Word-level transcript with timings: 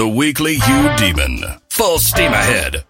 The 0.00 0.08
Weekly 0.08 0.56
Eudemon. 0.56 1.60
Full 1.68 1.98
steam 1.98 2.32
ahead. 2.32 2.84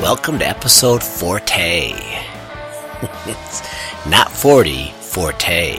Welcome 0.00 0.38
to 0.38 0.46
episode 0.46 1.02
Forte. 1.02 1.90
it's 3.26 3.62
not 4.06 4.30
40, 4.30 4.92
Forte. 5.00 5.74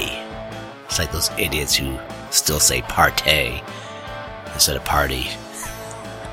It's 0.87 0.99
like 0.99 1.13
those 1.13 1.31
idiots 1.39 1.73
who 1.73 1.97
still 2.31 2.59
say 2.59 2.81
partay 2.81 3.63
instead 4.53 4.75
of 4.75 4.83
party. 4.83 5.29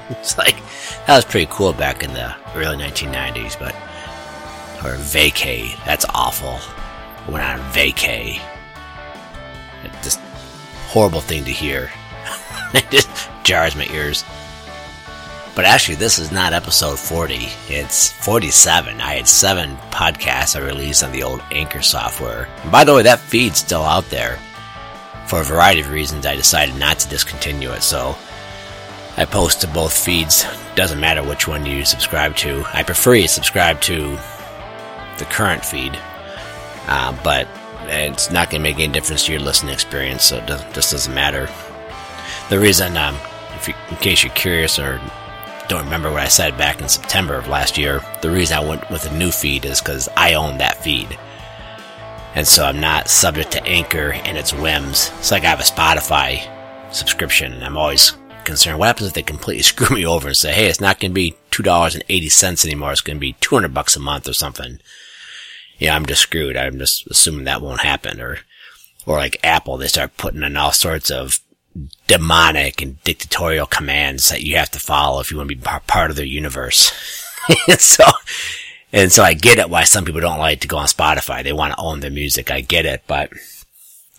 It's 0.10 0.38
like, 0.38 0.56
that 1.06 1.16
was 1.16 1.24
pretty 1.24 1.48
cool 1.50 1.72
back 1.72 2.04
in 2.04 2.12
the 2.12 2.34
early 2.54 2.76
1990s, 2.76 3.58
but, 3.58 3.74
or 4.84 4.96
vacay, 4.98 5.76
that's 5.84 6.06
awful. 6.14 6.58
I 7.26 7.30
went 7.30 7.44
on 7.44 7.58
vacay. 7.72 8.40
It's 9.82 10.04
just 10.04 10.20
horrible 10.88 11.20
thing 11.20 11.44
to 11.44 11.50
hear. 11.50 11.90
it 12.74 12.88
just 12.90 13.08
jars 13.42 13.74
my 13.74 13.86
ears. 13.86 14.24
But 15.56 15.64
actually, 15.64 15.94
this 15.94 16.18
is 16.18 16.30
not 16.30 16.52
episode 16.52 16.98
40. 16.98 17.48
It's 17.68 18.12
47. 18.12 19.00
I 19.00 19.14
had 19.14 19.26
seven 19.26 19.76
podcasts 19.90 20.54
I 20.54 20.60
released 20.60 21.02
on 21.02 21.12
the 21.12 21.22
old 21.22 21.42
Anchor 21.50 21.80
software. 21.80 22.46
And 22.62 22.70
by 22.70 22.84
the 22.84 22.94
way, 22.94 23.02
that 23.04 23.20
feed's 23.20 23.58
still 23.58 23.82
out 23.82 24.08
there. 24.10 24.38
For 25.26 25.40
a 25.40 25.44
variety 25.44 25.80
of 25.80 25.90
reasons, 25.90 26.26
I 26.26 26.36
decided 26.36 26.76
not 26.76 26.98
to 27.00 27.08
discontinue 27.08 27.70
it, 27.72 27.82
so 27.82 28.16
I 29.16 29.24
post 29.24 29.62
to 29.62 29.68
both 29.68 29.96
feeds. 29.96 30.44
Doesn't 30.74 31.00
matter 31.00 31.22
which 31.22 31.48
one 31.48 31.64
you 31.64 31.84
subscribe 31.84 32.36
to. 32.36 32.64
I 32.74 32.82
prefer 32.82 33.14
you 33.14 33.28
subscribe 33.28 33.80
to 33.82 34.18
the 35.18 35.24
current 35.30 35.64
feed, 35.64 35.98
uh, 36.86 37.16
but 37.24 37.48
it's 37.84 38.30
not 38.30 38.50
going 38.50 38.62
to 38.62 38.68
make 38.68 38.78
any 38.78 38.92
difference 38.92 39.24
to 39.26 39.32
your 39.32 39.40
listening 39.40 39.72
experience, 39.72 40.24
so 40.24 40.36
it 40.36 40.46
doesn't, 40.46 40.74
just 40.74 40.92
doesn't 40.92 41.14
matter. 41.14 41.48
The 42.50 42.58
reason, 42.58 42.96
um, 42.96 43.16
you, 43.66 43.74
in 43.90 43.96
case 43.96 44.22
you're 44.22 44.32
curious 44.34 44.78
or 44.78 45.00
don't 45.68 45.84
remember 45.84 46.10
what 46.10 46.22
I 46.22 46.28
said 46.28 46.58
back 46.58 46.80
in 46.80 46.88
September 46.88 47.34
of 47.34 47.48
last 47.48 47.78
year, 47.78 48.02
the 48.20 48.30
reason 48.30 48.58
I 48.58 48.68
went 48.68 48.88
with 48.90 49.10
a 49.10 49.16
new 49.16 49.30
feed 49.30 49.64
is 49.64 49.80
because 49.80 50.08
I 50.16 50.34
own 50.34 50.58
that 50.58 50.82
feed. 50.82 51.18
And 52.34 52.46
so 52.46 52.66
I'm 52.66 52.80
not 52.80 53.08
subject 53.08 53.50
to 53.52 53.64
Anchor 53.64 54.12
and 54.12 54.36
its 54.36 54.52
whims. 54.52 55.10
It's 55.18 55.30
like 55.30 55.44
I 55.44 55.48
have 55.48 55.60
a 55.60 55.62
Spotify 55.62 56.46
subscription 56.92 57.54
and 57.54 57.64
I'm 57.64 57.78
always 57.78 58.12
concerned. 58.46 58.78
What 58.78 58.86
happens 58.86 59.08
if 59.08 59.14
they 59.14 59.22
completely 59.22 59.62
screw 59.64 59.94
me 59.94 60.06
over 60.06 60.28
and 60.28 60.36
say, 60.36 60.52
hey, 60.52 60.66
it's 60.66 60.80
not 60.80 61.00
going 61.00 61.10
to 61.10 61.14
be 61.14 61.36
$2.80 61.50 62.64
anymore. 62.64 62.92
It's 62.92 63.00
going 63.00 63.16
to 63.16 63.20
be 63.20 63.34
200 63.40 63.74
bucks 63.74 63.96
a 63.96 64.00
month 64.00 64.28
or 64.28 64.32
something. 64.32 64.78
Yeah, 65.78 65.94
I'm 65.94 66.06
just 66.06 66.22
screwed. 66.22 66.56
I'm 66.56 66.78
just 66.78 67.06
assuming 67.08 67.44
that 67.44 67.60
won't 67.60 67.82
happen. 67.82 68.20
Or, 68.20 68.38
or 69.04 69.18
like 69.18 69.40
Apple, 69.44 69.76
they 69.76 69.88
start 69.88 70.16
putting 70.16 70.42
in 70.42 70.56
all 70.56 70.72
sorts 70.72 71.10
of 71.10 71.40
demonic 72.06 72.80
and 72.80 73.02
dictatorial 73.04 73.66
commands 73.66 74.30
that 74.30 74.42
you 74.42 74.56
have 74.56 74.70
to 74.70 74.78
follow 74.78 75.20
if 75.20 75.30
you 75.30 75.36
want 75.36 75.50
to 75.50 75.56
be 75.56 75.62
part 75.86 76.10
of 76.10 76.16
their 76.16 76.24
universe. 76.24 76.90
and 77.68 77.80
so, 77.80 78.04
and 78.92 79.12
so 79.12 79.22
I 79.22 79.34
get 79.34 79.58
it 79.58 79.68
why 79.68 79.84
some 79.84 80.06
people 80.06 80.22
don't 80.22 80.38
like 80.38 80.60
to 80.60 80.68
go 80.68 80.78
on 80.78 80.86
Spotify. 80.86 81.42
They 81.42 81.52
want 81.52 81.74
to 81.74 81.80
own 81.80 82.00
their 82.00 82.10
music. 82.10 82.50
I 82.50 82.62
get 82.62 82.86
it, 82.86 83.02
but, 83.06 83.30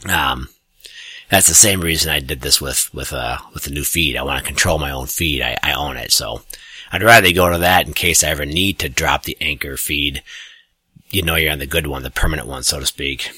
um, 0.07 0.49
that's 1.29 1.47
the 1.47 1.53
same 1.53 1.81
reason 1.81 2.11
I 2.11 2.19
did 2.19 2.41
this 2.41 2.61
with, 2.61 2.93
with, 2.93 3.11
uh, 3.11 3.37
with 3.53 3.63
the 3.63 3.71
new 3.71 3.83
feed. 3.83 4.15
I 4.15 4.23
want 4.23 4.39
to 4.39 4.47
control 4.47 4.79
my 4.79 4.91
own 4.91 5.07
feed. 5.07 5.41
I, 5.41 5.57
I 5.61 5.73
own 5.73 5.97
it. 5.97 6.11
So 6.11 6.41
I'd 6.91 7.03
rather 7.03 7.31
go 7.33 7.49
to 7.49 7.57
that 7.57 7.87
in 7.87 7.93
case 7.93 8.23
I 8.23 8.29
ever 8.29 8.45
need 8.45 8.79
to 8.79 8.89
drop 8.89 9.23
the 9.23 9.37
anchor 9.41 9.77
feed. 9.77 10.23
You 11.09 11.21
know, 11.21 11.35
you're 11.35 11.51
on 11.51 11.59
the 11.59 11.65
good 11.65 11.87
one, 11.87 12.03
the 12.03 12.09
permanent 12.11 12.47
one, 12.47 12.63
so 12.63 12.79
to 12.79 12.85
speak. 12.85 13.31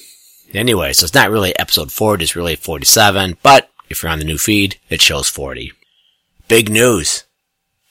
Anyway, 0.54 0.94
so 0.94 1.04
it's 1.04 1.14
not 1.14 1.30
really 1.30 1.58
episode 1.60 1.92
40, 1.92 2.24
it's 2.24 2.36
really 2.36 2.56
47, 2.56 3.38
but 3.44 3.70
if 3.90 4.02
you're 4.02 4.12
on 4.12 4.20
the 4.20 4.26
new 4.26 4.38
feed, 4.38 4.78
it 4.90 5.02
shows 5.02 5.30
40. 5.30 5.72
Big 6.48 6.70
news 6.70 7.26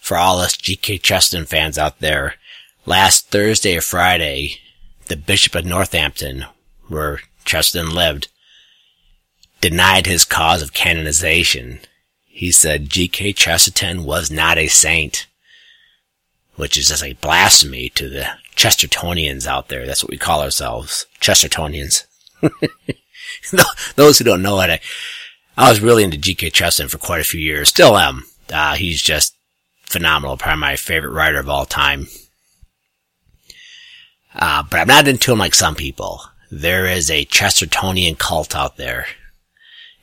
for 0.01 0.17
all 0.17 0.41
us 0.41 0.57
GK 0.57 1.01
Chesterton 1.01 1.47
fans 1.47 1.79
out 1.79 2.01
there. 2.01 2.35
Last 2.87 3.31
Thursday 3.31 3.77
or 3.77 3.81
Friday, 3.81 4.57
the 5.07 5.17
Bishop 5.17 5.55
of 5.55 5.65
Northampton, 5.65 6.47
where 6.89 7.21
Chesterton 7.45 7.95
lived, 7.95 8.29
denied 9.61 10.07
his 10.07 10.25
cause 10.25 10.63
of 10.63 10.73
canonization. 10.73 11.81
He 12.27 12.53
said 12.53 12.89
G.K. 12.89 13.33
Chesterton 13.33 14.05
was 14.05 14.31
not 14.31 14.59
a 14.59 14.69
saint, 14.69 15.27
which 16.57 16.77
is 16.77 16.89
just 16.89 17.03
like 17.03 17.21
blasphemy 17.21 17.89
to 17.91 18.09
the 18.09 18.27
Chestertonians 18.55 19.47
out 19.47 19.69
there. 19.69 19.87
That's 19.87 20.03
what 20.03 20.11
we 20.11 20.19
call 20.19 20.43
ourselves, 20.43 21.07
Chestertonians. 21.21 22.05
Those 23.97 24.19
who 24.19 24.25
don't 24.25 24.43
know 24.43 24.61
it, 24.61 24.71
I, 24.71 24.81
I 25.57 25.71
was 25.71 25.81
really 25.81 26.05
into 26.05 26.17
G.K. 26.17 26.51
Chesterton 26.51 26.89
for 26.89 26.99
quite 26.99 27.21
a 27.21 27.25
few 27.25 27.41
years. 27.41 27.69
Still 27.69 27.97
am. 27.97 28.25
Uh, 28.53 28.75
he's 28.75 29.03
just 29.03 29.35
phenomenal. 29.83 30.37
Probably 30.37 30.61
my 30.61 30.77
favorite 30.77 31.13
writer 31.13 31.39
of 31.39 31.49
all 31.49 31.67
time. 31.67 32.07
Uh, 34.35 34.63
but 34.63 34.79
I'm 34.79 34.87
not 34.87 35.09
into 35.09 35.33
him 35.33 35.39
like 35.39 35.55
some 35.55 35.75
people. 35.75 36.23
There 36.51 36.87
is 36.87 37.11
a 37.11 37.25
Chestertonian 37.27 38.19
cult 38.19 38.55
out 38.55 38.77
there. 38.77 39.07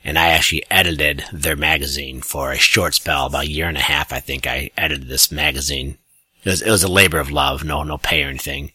And 0.06 0.20
I 0.20 0.28
actually 0.28 0.62
edited 0.70 1.24
their 1.32 1.56
magazine 1.56 2.20
for 2.20 2.52
a 2.52 2.58
short 2.58 2.94
spell, 2.94 3.26
about 3.26 3.46
a 3.46 3.50
year 3.50 3.66
and 3.66 3.76
a 3.76 3.80
half, 3.80 4.12
I 4.12 4.20
think 4.20 4.46
I 4.46 4.70
edited 4.78 5.08
this 5.08 5.32
magazine. 5.32 5.98
It 6.44 6.50
was, 6.50 6.62
it 6.62 6.70
was 6.70 6.84
a 6.84 6.88
labor 6.88 7.18
of 7.18 7.32
love, 7.32 7.64
no, 7.64 7.82
no 7.82 7.98
pay 7.98 8.22
or 8.22 8.28
anything. 8.28 8.70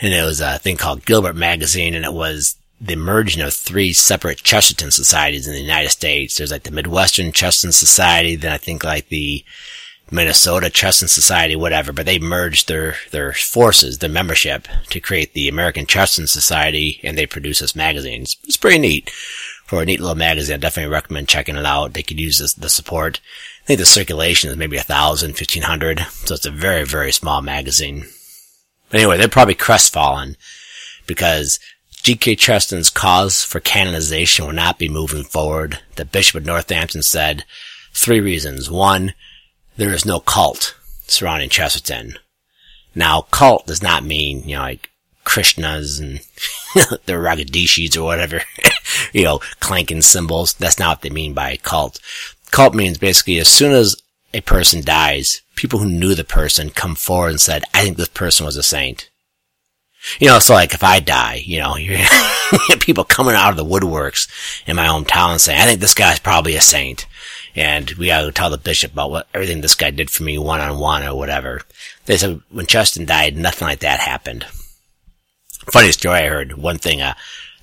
And 0.00 0.14
it 0.14 0.24
was 0.24 0.40
a 0.40 0.56
thing 0.56 0.78
called 0.78 1.04
Gilbert 1.04 1.36
Magazine, 1.36 1.94
and 1.94 2.06
it 2.06 2.14
was 2.14 2.56
the 2.80 2.96
merging 2.96 3.42
of 3.42 3.52
three 3.52 3.92
separate 3.92 4.42
Chesterton 4.42 4.90
societies 4.90 5.46
in 5.46 5.52
the 5.52 5.60
United 5.60 5.90
States. 5.90 6.38
There's 6.38 6.50
like 6.50 6.62
the 6.62 6.70
Midwestern 6.70 7.30
Chesterton 7.30 7.72
Society, 7.72 8.36
then 8.36 8.52
I 8.52 8.58
think 8.58 8.84
like 8.84 9.10
the 9.10 9.44
Minnesota 10.10 10.70
Chesterton 10.70 11.08
Society, 11.08 11.56
whatever, 11.56 11.92
but 11.92 12.06
they 12.06 12.18
merged 12.18 12.68
their, 12.68 12.96
their 13.10 13.32
forces, 13.32 13.98
their 13.98 14.10
membership 14.10 14.68
to 14.90 15.00
create 15.00 15.32
the 15.32 15.48
American 15.48 15.86
Chesterton 15.86 16.26
Society 16.26 17.00
and 17.02 17.16
they 17.16 17.26
produce 17.26 17.60
this 17.60 17.74
magazine. 17.74 18.22
It's, 18.22 18.56
pretty 18.56 18.78
neat 18.78 19.10
for 19.66 19.82
a 19.82 19.84
neat 19.84 20.00
little 20.00 20.14
magazine. 20.14 20.54
I 20.54 20.58
definitely 20.58 20.92
recommend 20.92 21.28
checking 21.28 21.56
it 21.56 21.66
out. 21.66 21.94
They 21.94 22.02
could 22.02 22.20
use 22.20 22.38
this, 22.38 22.54
the 22.54 22.68
support. 22.68 23.20
I 23.64 23.66
think 23.66 23.80
the 23.80 23.86
circulation 23.86 24.50
is 24.50 24.56
maybe 24.56 24.76
a 24.76 24.82
thousand, 24.82 25.34
fifteen 25.34 25.62
hundred. 25.62 26.00
So 26.10 26.34
it's 26.34 26.46
a 26.46 26.50
very, 26.50 26.84
very 26.84 27.12
small 27.12 27.40
magazine. 27.40 28.04
But 28.90 29.00
anyway, 29.00 29.16
they're 29.16 29.28
probably 29.28 29.54
crestfallen 29.54 30.36
because 31.06 31.58
G.K. 32.04 32.36
Chesterton's 32.36 32.90
cause 32.90 33.42
for 33.42 33.60
canonization 33.60 34.44
will 34.44 34.52
not 34.52 34.78
be 34.78 34.90
moving 34.90 35.24
forward. 35.24 35.80
The 35.96 36.04
Bishop 36.04 36.36
of 36.36 36.46
Northampton 36.46 37.02
said 37.02 37.44
three 37.94 38.20
reasons. 38.20 38.70
One, 38.70 39.14
there 39.76 39.92
is 39.92 40.04
no 40.04 40.20
cult 40.20 40.76
surrounding 41.06 41.48
Chesterton. 41.48 42.18
Now, 42.94 43.22
cult 43.30 43.66
does 43.66 43.82
not 43.82 44.04
mean, 44.04 44.48
you 44.48 44.56
know, 44.56 44.62
like 44.62 44.90
Krishnas 45.24 46.00
and 46.00 46.20
the 47.06 47.14
Ragadishis 47.14 47.96
or 47.96 48.04
whatever, 48.04 48.42
you 49.12 49.24
know, 49.24 49.40
clanking 49.60 50.02
cymbals. 50.02 50.54
That's 50.54 50.78
not 50.78 50.98
what 50.98 51.02
they 51.02 51.10
mean 51.10 51.34
by 51.34 51.56
cult. 51.56 52.00
Cult 52.50 52.74
means 52.74 52.98
basically 52.98 53.38
as 53.38 53.48
soon 53.48 53.72
as 53.72 53.96
a 54.32 54.40
person 54.42 54.82
dies, 54.82 55.42
people 55.56 55.78
who 55.78 55.88
knew 55.88 56.14
the 56.14 56.24
person 56.24 56.70
come 56.70 56.94
forward 56.94 57.30
and 57.30 57.40
said, 57.40 57.64
I 57.72 57.82
think 57.82 57.96
this 57.96 58.08
person 58.08 58.46
was 58.46 58.56
a 58.56 58.62
saint. 58.62 59.10
You 60.20 60.28
know, 60.28 60.38
so 60.38 60.54
like 60.54 60.74
if 60.74 60.84
I 60.84 61.00
die, 61.00 61.42
you 61.44 61.60
know, 61.60 61.76
people 62.80 63.04
coming 63.04 63.34
out 63.34 63.50
of 63.50 63.56
the 63.56 63.64
woodworks 63.64 64.28
in 64.66 64.76
my 64.76 64.86
hometown 64.86 65.40
saying, 65.40 65.60
I 65.60 65.64
think 65.64 65.80
this 65.80 65.94
guy's 65.94 66.18
probably 66.18 66.56
a 66.56 66.60
saint. 66.60 67.06
And 67.56 67.90
we 67.92 68.06
gotta 68.06 68.32
tell 68.32 68.50
the 68.50 68.58
bishop 68.58 68.92
about 68.92 69.10
what 69.10 69.28
everything 69.32 69.60
this 69.60 69.74
guy 69.74 69.90
did 69.90 70.10
for 70.10 70.22
me 70.22 70.38
one 70.38 70.60
on 70.60 70.78
one 70.78 71.02
or 71.04 71.14
whatever. 71.14 71.62
They 72.06 72.16
said 72.16 72.40
when 72.50 72.66
Chesterton 72.66 73.06
died, 73.06 73.36
nothing 73.36 73.68
like 73.68 73.80
that 73.80 74.00
happened. 74.00 74.44
Funny 75.70 75.92
story 75.92 76.20
I 76.20 76.28
heard, 76.28 76.54
one 76.54 76.78
thing, 76.78 77.00
uh, 77.00 77.14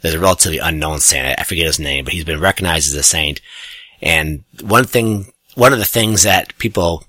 there's 0.02 0.16
a 0.16 0.20
relatively 0.20 0.58
unknown 0.58 1.00
saint, 1.00 1.40
I 1.40 1.44
forget 1.44 1.68
his 1.68 1.80
name, 1.80 2.06
but 2.06 2.14
he's 2.14 2.24
been 2.24 2.40
recognized 2.40 2.88
as 2.88 2.96
a 2.96 3.04
saint. 3.04 3.42
And 4.02 4.44
one 4.62 4.86
thing, 4.86 5.32
one 5.54 5.74
of 5.74 5.80
the 5.80 5.86
things 5.86 6.24
that 6.24 6.58
people 6.58 7.04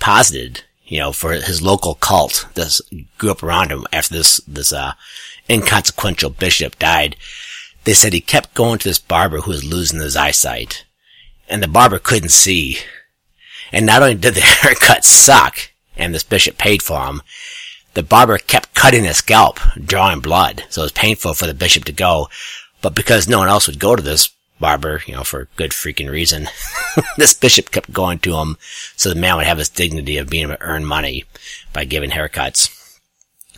posited 0.00 0.64
you 0.86 0.98
know, 0.98 1.12
for 1.12 1.32
his 1.32 1.62
local 1.62 1.94
cult 1.94 2.46
that 2.54 2.80
grew 3.18 3.30
up 3.30 3.42
around 3.42 3.72
him 3.72 3.86
after 3.92 4.14
this, 4.14 4.38
this, 4.46 4.72
uh, 4.72 4.92
inconsequential 5.48 6.30
bishop 6.30 6.78
died. 6.78 7.16
They 7.84 7.94
said 7.94 8.12
he 8.12 8.20
kept 8.20 8.54
going 8.54 8.78
to 8.78 8.88
this 8.88 8.98
barber 8.98 9.40
who 9.40 9.50
was 9.50 9.64
losing 9.64 10.00
his 10.00 10.16
eyesight. 10.16 10.84
And 11.48 11.62
the 11.62 11.68
barber 11.68 11.98
couldn't 11.98 12.30
see. 12.30 12.78
And 13.72 13.86
not 13.86 14.02
only 14.02 14.14
did 14.14 14.34
the 14.34 14.40
haircut 14.62 15.04
suck, 15.04 15.70
and 15.96 16.14
this 16.14 16.24
bishop 16.24 16.58
paid 16.58 16.82
for 16.82 17.06
him, 17.06 17.22
the 17.94 18.02
barber 18.02 18.38
kept 18.38 18.74
cutting 18.74 19.04
his 19.04 19.18
scalp, 19.18 19.60
drawing 19.82 20.20
blood. 20.20 20.64
So 20.68 20.82
it 20.82 20.86
was 20.86 20.92
painful 20.92 21.34
for 21.34 21.46
the 21.46 21.54
bishop 21.54 21.84
to 21.84 21.92
go. 21.92 22.28
But 22.82 22.94
because 22.94 23.28
no 23.28 23.38
one 23.38 23.48
else 23.48 23.66
would 23.66 23.78
go 23.78 23.94
to 23.94 24.02
this 24.02 24.30
barber, 24.60 25.02
you 25.06 25.14
know, 25.14 25.24
for 25.24 25.48
good 25.56 25.70
freaking 25.70 26.10
reason. 26.10 26.48
this 27.16 27.34
bishop 27.34 27.70
kept 27.70 27.92
going 27.92 28.18
to 28.20 28.36
him 28.36 28.56
so 28.96 29.08
the 29.08 29.14
man 29.14 29.36
would 29.36 29.46
have 29.46 29.58
his 29.58 29.68
dignity 29.68 30.18
of 30.18 30.30
being 30.30 30.44
able 30.44 30.56
to 30.56 30.62
earn 30.62 30.84
money 30.84 31.24
by 31.72 31.84
giving 31.84 32.10
haircuts. 32.10 32.70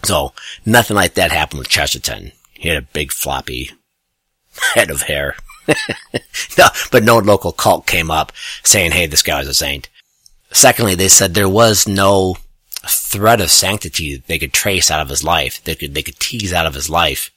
So 0.05 0.33
nothing 0.65 0.97
like 0.97 1.15
that 1.15 1.33
happened 1.33 1.59
with 1.59 1.69
Chesterton. 1.69 2.33
He 2.53 2.69
had 2.69 2.79
a 2.79 2.83
big 2.83 3.13
floppy 3.13 3.71
head 4.75 4.91
of 4.91 5.03
hair. 5.03 5.37
no, 6.59 6.69
but 6.91 7.03
no 7.03 7.19
local 7.19 7.53
cult 7.53 7.87
came 7.87 8.11
up 8.11 8.33
saying, 8.63 8.93
hey, 8.93 9.07
this 9.07 9.23
guy 9.23 9.41
a 9.41 9.55
saint. 9.55 9.89
Secondly, 10.53 10.95
they 10.95 11.09
said 11.09 11.35
there 11.35 11.49
was 11.49 11.89
no 11.89 12.37
thread 12.87 13.41
of 13.41 13.51
sanctity 13.51 14.17
they 14.27 14.39
could 14.39 14.53
trace 14.53 14.91
out 14.91 15.01
of 15.01 15.09
his 15.09 15.25
life. 15.25 15.63
They 15.65 15.75
could, 15.75 15.95
they 15.95 16.03
could 16.03 16.19
tease 16.19 16.53
out 16.53 16.67
of 16.67 16.75
his 16.75 16.89
life. 16.89 17.31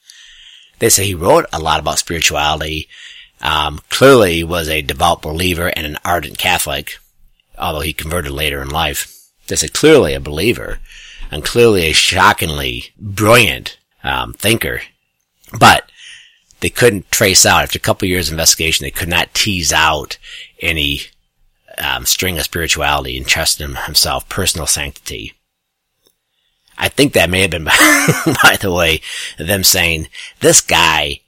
They 0.79 0.89
say 0.89 1.05
he 1.05 1.15
wrote 1.15 1.45
a 1.51 1.59
lot 1.59 1.79
about 1.79 1.99
spirituality. 1.99 2.87
Um, 3.41 3.79
clearly 3.89 4.35
he 4.35 4.43
was 4.43 4.69
a 4.69 4.81
devout 4.81 5.21
believer 5.21 5.67
and 5.67 5.85
an 5.85 5.97
ardent 6.05 6.37
Catholic, 6.37 6.97
although 7.57 7.81
he 7.81 7.93
converted 7.93 8.31
later 8.31 8.61
in 8.61 8.69
life. 8.69 9.15
They 9.47 9.55
say 9.55 9.67
clearly 9.67 10.13
a 10.13 10.19
believer 10.19 10.79
and 11.31 11.43
clearly 11.43 11.85
a 11.85 11.93
shockingly 11.93 12.91
brilliant 12.97 13.77
um, 14.03 14.33
thinker. 14.33 14.81
But 15.57 15.91
they 16.59 16.69
couldn't 16.69 17.11
trace 17.11 17.45
out, 17.45 17.63
after 17.63 17.77
a 17.77 17.81
couple 17.81 18.05
of 18.05 18.09
years 18.09 18.27
of 18.27 18.33
investigation, 18.33 18.83
they 18.83 18.91
could 18.91 19.07
not 19.07 19.33
tease 19.33 19.71
out 19.71 20.17
any 20.61 21.01
um, 21.77 22.05
string 22.05 22.37
of 22.37 22.43
spirituality 22.43 23.17
and 23.17 23.25
trust 23.25 23.61
in 23.61 23.75
himself, 23.75 24.27
personal 24.29 24.67
sanctity. 24.67 25.33
I 26.77 26.87
think 26.87 27.13
that 27.13 27.29
may 27.29 27.41
have 27.41 27.51
been, 27.51 27.65
by 28.43 28.57
the 28.59 28.71
way, 28.73 29.01
them 29.37 29.63
saying, 29.63 30.07
this 30.39 30.61
guy 30.61 31.21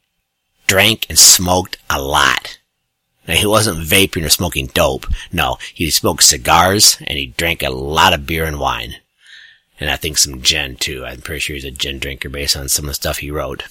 drank 0.67 1.05
and 1.09 1.19
smoked 1.19 1.77
a 1.89 2.01
lot. 2.01 2.59
Now, 3.27 3.35
he 3.35 3.45
wasn't 3.45 3.85
vaping 3.85 4.25
or 4.25 4.29
smoking 4.29 4.67
dope. 4.67 5.05
No, 5.31 5.57
he 5.73 5.91
smoked 5.91 6.23
cigars 6.23 6.97
and 7.01 7.17
he 7.17 7.27
drank 7.27 7.61
a 7.61 7.69
lot 7.69 8.13
of 8.13 8.25
beer 8.25 8.45
and 8.45 8.59
wine. 8.59 8.95
And 9.79 9.89
I 9.89 9.95
think 9.95 10.17
some 10.17 10.41
gin 10.41 10.77
too. 10.77 11.05
I'm 11.05 11.21
pretty 11.21 11.39
sure 11.39 11.55
he's 11.55 11.65
a 11.65 11.71
gin 11.71 11.99
drinker 11.99 12.29
based 12.29 12.55
on 12.55 12.69
some 12.69 12.85
of 12.85 12.89
the 12.89 12.95
stuff 12.95 13.17
he 13.17 13.31
wrote. 13.31 13.63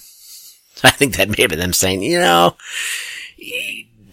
I 0.84 0.90
think 0.90 1.16
that 1.16 1.28
may 1.28 1.42
have 1.42 1.50
been 1.50 1.58
them 1.58 1.72
saying, 1.72 2.02
you 2.02 2.20
know, 2.20 2.56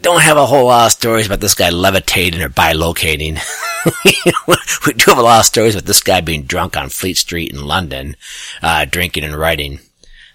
don't 0.02 0.22
have 0.22 0.38
a 0.38 0.46
whole 0.46 0.66
lot 0.68 0.88
of 0.88 0.92
stories 0.92 1.26
about 1.26 1.40
this 1.40 1.56
guy 1.56 1.70
levitating 1.70 2.42
or 2.42 2.50
bilocating. 2.50 3.40
we 4.86 4.94
do 4.94 5.12
have 5.12 5.18
a 5.18 5.24
lot 5.24 5.40
of 5.40 5.46
stories 5.46 5.76
about 5.76 5.86
this 5.86 6.02
guy 6.02 6.22
being 6.22 6.44
drunk 6.44 6.78
on 6.78 6.90
Fleet 6.90 7.18
Street 7.18 7.52
in 7.52 7.66
London, 7.66 8.16
uh, 8.62 8.86
drinking 8.86 9.24
and 9.24 9.36
writing. 9.36 9.80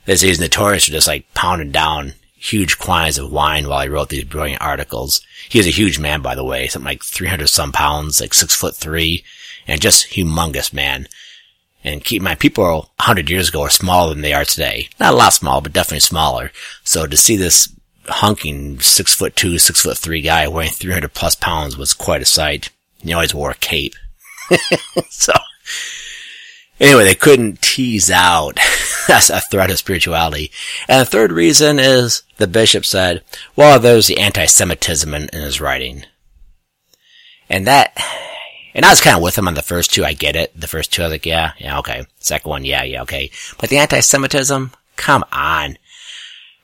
This 0.05 0.23
is 0.23 0.40
notorious 0.40 0.87
for 0.87 0.93
just 0.93 1.06
like 1.06 1.32
pounding 1.34 1.70
down 1.70 2.14
huge 2.34 2.79
quantities 2.79 3.19
of 3.19 3.31
wine 3.31 3.69
while 3.69 3.82
he 3.82 3.88
wrote 3.88 4.08
these 4.08 4.25
brilliant 4.25 4.61
articles. 4.61 5.20
He 5.49 5.58
was 5.58 5.67
a 5.67 5.70
huge 5.70 5.99
man, 5.99 6.23
by 6.23 6.34
the 6.34 6.44
way, 6.44 6.67
something 6.67 6.87
like 6.87 7.05
300 7.05 7.46
some 7.46 7.73
pounds, 7.73 8.20
like 8.20 8.34
six 8.34 8.55
foot 8.55 8.75
three, 8.75 9.25
and 9.67 9.81
just 9.81 10.11
humongous 10.11 10.73
man. 10.73 11.06
And 11.84 12.05
keep 12.05 12.20
in 12.20 12.25
mind, 12.25 12.38
people 12.38 12.64
100 12.64 13.29
years 13.29 13.49
ago 13.49 13.62
are 13.62 13.70
smaller 13.70 14.14
than 14.14 14.23
they 14.23 14.32
are 14.32 14.44
today. 14.44 14.88
Not 15.00 15.14
a 15.14 15.17
lot 15.17 15.32
smaller, 15.32 15.62
but 15.62 15.73
definitely 15.73 16.00
smaller. 16.00 16.52
So 16.84 17.06
to 17.06 17.17
see 17.17 17.37
this 17.37 17.69
hunking 18.05 18.82
six 18.82 19.14
foot 19.14 19.37
two, 19.37 19.58
six 19.58 19.81
foot 19.81 19.99
three 19.99 20.20
guy 20.20 20.46
weighing 20.49 20.70
300 20.70 21.12
plus 21.12 21.34
pounds 21.34 21.76
was 21.76 21.94
quite 21.94 22.23
a 22.23 22.26
sight. 22.26 22.70
He 22.99 23.12
always 23.12 23.34
wore 23.34 23.50
a 23.50 23.56
cape. 23.56 23.94
so, 25.11 25.32
anyway, 26.79 27.05
they 27.05 27.14
couldn't 27.14 27.62
tease 27.62 28.11
out 28.11 28.58
that's 29.08 29.31
a 29.31 29.40
threat 29.40 29.70
of 29.70 29.79
spirituality. 29.79 30.50
And 30.88 31.00
the 31.00 31.11
third 31.11 31.32
reason 31.32 31.79
is 31.79 32.23
the 32.37 32.46
bishop 32.46 32.84
said, 32.84 33.23
well, 33.56 33.79
there's 33.79 34.06
the 34.06 34.19
anti-Semitism 34.19 35.12
in, 35.14 35.29
in 35.32 35.40
his 35.40 35.61
writing. 35.61 36.05
And 37.49 37.67
that, 37.67 37.93
and 38.74 38.84
I 38.84 38.90
was 38.90 39.00
kind 39.00 39.16
of 39.16 39.22
with 39.22 39.36
him 39.36 39.48
on 39.48 39.54
the 39.54 39.62
first 39.62 39.92
two. 39.92 40.04
I 40.04 40.12
get 40.12 40.36
it. 40.36 40.58
The 40.58 40.69
first 40.69 40.92
two, 40.92 41.02
I 41.02 41.06
was 41.06 41.12
like, 41.12 41.26
yeah, 41.26 41.52
yeah, 41.58 41.78
okay. 41.80 42.06
Second 42.19 42.48
one, 42.48 42.64
yeah, 42.64 42.82
yeah, 42.82 43.02
okay. 43.02 43.30
But 43.58 43.70
the 43.70 43.78
anti-Semitism, 43.78 44.72
come 44.96 45.24
on. 45.32 45.78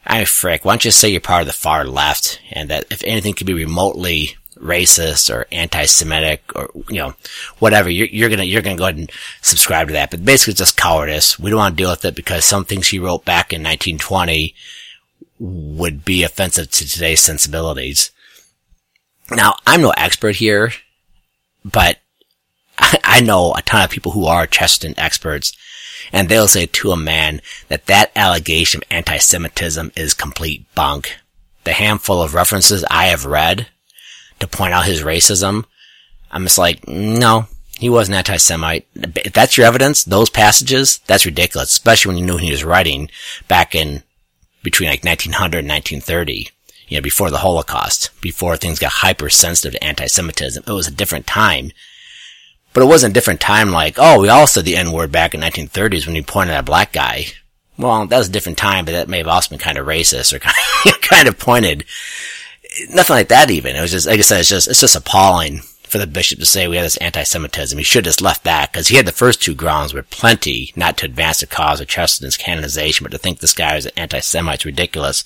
I 0.07 0.19
mean, 0.19 0.27
frick, 0.27 0.65
why 0.65 0.73
don't 0.73 0.85
you 0.85 0.91
say 0.91 1.11
you're 1.11 1.21
part 1.21 1.43
of 1.43 1.47
the 1.47 1.53
far 1.53 1.85
left 1.85 2.41
and 2.51 2.71
that 2.71 2.87
if 2.91 3.03
anything 3.05 3.35
could 3.35 3.47
be 3.47 3.55
remotely 3.55 4.37
racist 4.57 5.33
or 5.33 5.47
anti-Semitic 5.53 6.43
or, 6.57 6.71
you 6.89 6.97
know, 6.97 7.15
whatever, 7.59 7.91
you're, 7.91 8.07
you're 8.07 8.31
gonna, 8.31 8.45
you're 8.45 8.63
gonna 8.63 8.77
go 8.77 8.85
ahead 8.85 8.97
and 8.97 9.11
subscribe 9.43 9.89
to 9.89 9.93
that. 9.93 10.11
But 10.11 10.25
basically 10.25 10.53
it's 10.53 10.61
just 10.61 10.77
cowardice. 10.77 11.39
We 11.39 11.51
don't 11.51 11.59
want 11.59 11.77
to 11.77 11.83
deal 11.83 11.91
with 11.91 12.05
it 12.05 12.15
because 12.15 12.45
some 12.45 12.65
things 12.65 12.89
he 12.89 12.99
wrote 12.99 13.25
back 13.25 13.53
in 13.53 13.63
1920 13.63 14.55
would 15.39 16.05
be 16.05 16.25
offensive 16.25 16.71
to 16.71 16.89
today's 16.89 17.23
sensibilities. 17.23 18.11
Now, 19.31 19.57
I'm 19.67 19.83
no 19.83 19.91
expert 19.91 20.37
here, 20.37 20.73
but 21.65 21.98
I 23.19 23.21
know 23.21 23.53
a 23.53 23.63
ton 23.63 23.83
of 23.83 23.91
people 23.91 24.13
who 24.13 24.27
are 24.27 24.47
Chesterton 24.47 24.95
experts, 24.97 25.53
and 26.13 26.29
they'll 26.29 26.47
say 26.47 26.67
to 26.67 26.93
a 26.93 26.97
man 26.97 27.41
that 27.67 27.87
that 27.87 28.13
allegation 28.15 28.79
of 28.79 28.87
anti-Semitism 28.93 29.91
is 29.97 30.15
complete 30.15 30.73
bunk. 30.77 31.17
The 31.65 31.73
handful 31.73 32.23
of 32.23 32.35
references 32.35 32.85
I 32.89 33.07
have 33.07 33.27
read 33.27 33.67
to 34.39 34.47
point 34.47 34.73
out 34.73 34.87
his 34.87 35.03
racism, 35.03 35.65
I'm 36.31 36.45
just 36.45 36.59
like, 36.59 36.87
no, 36.87 37.49
he 37.81 37.91
wasn't 37.91 38.19
anti-Semite. 38.19 38.87
If 38.95 39.33
that's 39.33 39.57
your 39.57 39.67
evidence, 39.67 40.05
those 40.05 40.31
passages, 40.31 41.01
that's 41.09 41.27
ridiculous, 41.27 41.73
especially 41.73 42.11
when 42.11 42.19
you 42.19 42.25
knew 42.25 42.37
he 42.37 42.53
was 42.53 42.63
writing 42.63 43.11
back 43.49 43.75
in 43.75 44.05
between 44.63 44.91
like 44.91 45.03
1900 45.03 45.59
and 45.59 45.69
1930 45.69 46.51
you 46.87 46.97
know, 46.97 47.03
before 47.03 47.31
the 47.31 47.39
Holocaust, 47.39 48.11
before 48.21 48.57
things 48.57 48.79
got 48.79 48.93
hypersensitive 48.93 49.73
to 49.73 49.85
anti-Semitism. 49.85 50.65
It 50.67 50.73
was 50.73 50.87
a 50.87 50.93
different 50.93 51.27
time. 51.27 51.73
But 52.73 52.83
it 52.83 52.87
wasn't 52.87 53.13
a 53.13 53.15
different 53.15 53.41
time 53.41 53.71
like, 53.71 53.95
oh, 53.99 54.21
we 54.21 54.29
all 54.29 54.47
said 54.47 54.65
the 54.65 54.77
N-word 54.77 55.11
back 55.11 55.35
in 55.35 55.41
1930s 55.41 56.07
when 56.07 56.15
you 56.15 56.23
pointed 56.23 56.55
at 56.55 56.61
a 56.61 56.65
black 56.65 56.93
guy. 56.93 57.27
Well, 57.79 58.07
that 58.07 58.19
was 58.19 58.29
a 58.29 58.33
different 58.33 58.59
time, 58.59 58.85
but 58.85 58.93
that 58.93 59.09
may 59.09 59.19
have 59.19 59.29
also 59.29 59.51
been 59.51 59.59
kind 59.59 59.79
of 59.79 59.87
racist 59.87 60.33
or 60.33 60.39
kind 61.01 61.29
of 61.29 61.39
pointed. 61.39 61.85
Nothing 62.91 63.15
like 63.15 63.29
that 63.29 63.51
even. 63.51 63.77
It 63.77 63.81
was 63.81 63.93
just, 63.93 64.07
like 64.07 64.19
I 64.19 64.23
said, 64.23 64.41
it's 64.41 64.49
just, 64.49 64.69
it's 64.69 64.81
just 64.81 64.97
appalling 64.97 65.61
for 65.89 65.99
the 65.99 66.07
bishop 66.07 66.39
to 66.39 66.47
say 66.47 66.69
we 66.69 66.77
have 66.77 66.85
this 66.85 66.97
anti-Semitism. 66.99 67.79
He 67.79 67.85
should 67.85 68.05
have 68.05 68.13
just 68.13 68.21
left 68.21 68.45
that 68.45 68.71
because 68.71 68.89
he 68.89 68.97
had 68.97 69.07
the 69.07 69.13
first 69.13 69.41
two 69.41 69.55
grounds 69.55 69.95
were 69.95 70.03
plenty 70.03 70.73
not 70.77 70.99
to 70.99 71.07
advance 71.07 71.41
the 71.41 71.47
cause 71.47 71.81
of 71.81 71.89
Chesterton's 71.89 72.37
canonization, 72.37 73.05
but 73.05 73.13
to 73.13 73.19
think 73.19 73.39
this 73.39 73.55
guy 73.55 73.75
was 73.75 73.87
an 73.87 73.93
anti-Semite 73.97 74.61
is 74.61 74.67
ridiculous. 74.67 75.25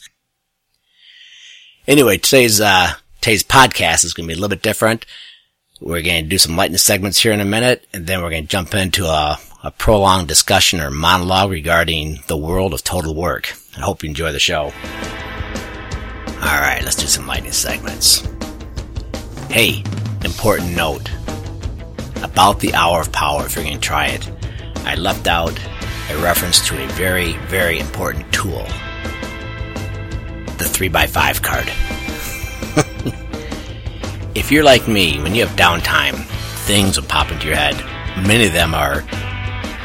Anyway, 1.89 2.17
today's, 2.19 2.61
uh, 2.61 2.93
today's 3.21 3.43
podcast 3.43 4.05
is 4.05 4.15
going 4.15 4.29
to 4.29 4.35
be 4.35 4.39
a 4.39 4.41
little 4.41 4.57
bit 4.57 4.63
different. 4.63 5.05
We're 5.83 6.03
going 6.03 6.23
to 6.23 6.29
do 6.29 6.39
some 6.39 6.57
lightning 6.57 6.79
segments 6.79 7.21
here 7.21 7.33
in 7.33 7.41
a 7.41 7.45
minute, 7.45 7.89
and 7.93 8.07
then 8.07 8.23
we're 8.23 8.31
going 8.31 8.45
to 8.45 8.49
jump 8.49 8.73
into 8.73 9.05
a, 9.05 9.37
a 9.65 9.73
prolonged 9.73 10.29
discussion 10.29 10.81
or 10.81 10.93
monologue 10.93 11.51
regarding 11.51 12.21
the 12.29 12.37
world 12.37 12.73
of 12.73 12.85
total 12.85 13.17
work. 13.17 13.53
I 13.77 13.81
hope 13.81 14.05
you 14.05 14.09
enjoy 14.09 14.31
the 14.31 14.39
show. 14.39 14.73
All 16.37 16.61
right, 16.61 16.81
let's 16.85 16.95
do 16.95 17.09
some 17.09 17.27
lightning 17.27 17.51
segments. 17.51 18.23
Hey, 19.51 19.83
important 20.25 20.77
note 20.77 21.11
about 22.23 22.61
the 22.61 22.75
hour 22.75 23.01
of 23.01 23.11
power 23.11 23.45
if 23.45 23.57
you're 23.57 23.65
going 23.65 23.81
to 23.81 23.81
try 23.81 24.07
it. 24.07 24.31
I 24.85 24.95
left 24.95 25.27
out 25.27 25.59
a 26.11 26.17
reference 26.23 26.65
to 26.69 26.81
a 26.81 26.87
very, 26.93 27.33
very 27.49 27.81
important 27.81 28.33
tool 28.33 28.65
the 30.59 30.69
3x5 30.69 31.43
card. 31.43 32.02
If 34.35 34.51
you're 34.51 34.65
like 34.65 34.89
me, 34.89 35.21
when 35.21 35.35
you 35.35 35.47
have 35.47 35.57
downtime, 35.57 36.25
things 36.67 36.99
will 36.99 37.07
pop 37.07 37.31
into 37.31 37.47
your 37.47 37.57
head. 37.57 37.77
Many 38.27 38.47
of 38.47 38.53
them 38.53 38.75
are 38.75 39.05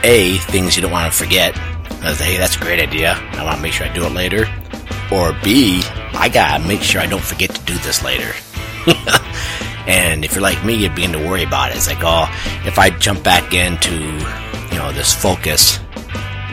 A, 0.03 0.37
things 0.49 0.75
you 0.75 0.81
don't 0.81 0.91
want 0.91 1.11
to 1.11 1.17
forget. 1.17 1.57
As, 2.03 2.19
hey, 2.19 2.37
that's 2.37 2.55
a 2.55 2.59
great 2.59 2.79
idea. 2.79 3.13
I 3.13 3.43
want 3.43 3.57
to 3.57 3.61
make 3.61 3.73
sure 3.73 3.87
I 3.87 3.93
do 3.93 4.05
it 4.05 4.11
later. 4.11 4.45
Or 5.11 5.35
B, 5.43 5.81
I 6.13 6.29
gotta 6.29 6.67
make 6.67 6.81
sure 6.81 7.01
I 7.01 7.07
don't 7.07 7.23
forget 7.23 7.53
to 7.55 7.61
do 7.65 7.73
this 7.79 8.03
later. 8.03 8.33
and 9.87 10.23
if 10.23 10.33
you're 10.33 10.41
like 10.41 10.63
me, 10.63 10.75
you 10.75 10.89
begin 10.89 11.13
to 11.13 11.19
worry 11.19 11.43
about 11.43 11.71
it. 11.71 11.77
It's 11.77 11.87
like, 11.87 12.01
oh, 12.01 12.27
if 12.65 12.77
I 12.77 12.89
jump 12.89 13.23
back 13.23 13.53
into, 13.53 13.95
you 13.95 14.77
know, 14.77 14.91
this 14.91 15.13
focus 15.13 15.79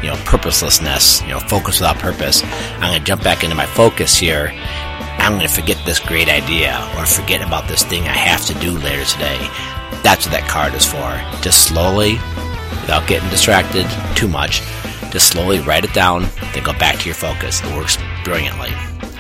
you 0.05 0.11
know, 0.11 0.17
purposelessness, 0.27 1.23
you 1.23 1.29
know, 1.29 1.41
focus 1.41 1.81
without 1.81 1.97
purpose. 1.97 2.43
I'm 2.79 2.93
to 2.99 3.03
jump 3.03 3.25
back 3.25 3.43
into 3.43 3.57
my 3.57 3.65
focus 3.65 4.15
here. 4.15 4.53
I'm 5.25 5.39
going 5.39 5.49
to 5.49 5.55
forget 5.55 5.79
this 5.87 6.01
great 6.01 6.29
idea 6.29 6.77
or 6.99 7.07
forget 7.07 7.41
about 7.41 7.67
this 7.67 7.83
thing 7.83 8.03
I 8.03 8.13
have 8.13 8.45
to 8.45 8.55
do 8.61 8.73
later 8.79 9.07
today. 9.07 9.39
That's 10.03 10.27
what 10.27 10.33
that 10.33 10.47
card 10.47 10.75
is 10.75 10.85
for. 10.85 11.17
Just 11.41 11.67
slowly, 11.67 12.17
without 12.83 13.09
getting 13.09 13.31
distracted 13.31 13.87
too 14.15 14.29
much, 14.29 14.61
just 15.11 15.29
slowly 15.29 15.61
write 15.61 15.85
it 15.85 15.95
down, 15.95 16.27
then 16.53 16.63
go 16.63 16.75
back 16.75 16.99
to 16.99 17.07
your 17.07 17.15
focus. 17.15 17.63
It 17.65 17.75
works 17.75 17.97
brilliantly. 18.23 18.69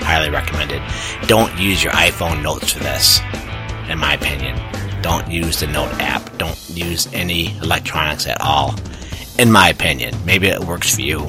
Highly 0.05 0.29
recommended. 0.29 0.83
Don't 1.27 1.59
use 1.59 1.83
your 1.83 1.95
iPhone 1.95 2.43
notes 2.43 2.75
for 2.75 2.81
this, 2.81 3.21
in 3.89 3.99
my 3.99 4.13
opinion. 4.13 4.61
Don't 5.01 5.31
use 5.31 5.61
the 5.61 5.69
note 5.69 5.93
app. 6.01 6.37
Don't 6.37 6.69
use 6.69 7.09
any 7.15 7.57
electronics 7.59 8.27
at 8.27 8.43
all 8.43 8.75
in 9.39 9.51
my 9.51 9.69
opinion. 9.69 10.15
Maybe 10.25 10.49
it 10.49 10.61
works 10.61 10.95
for 10.95 11.01
you, 11.01 11.29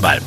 but 0.00 0.22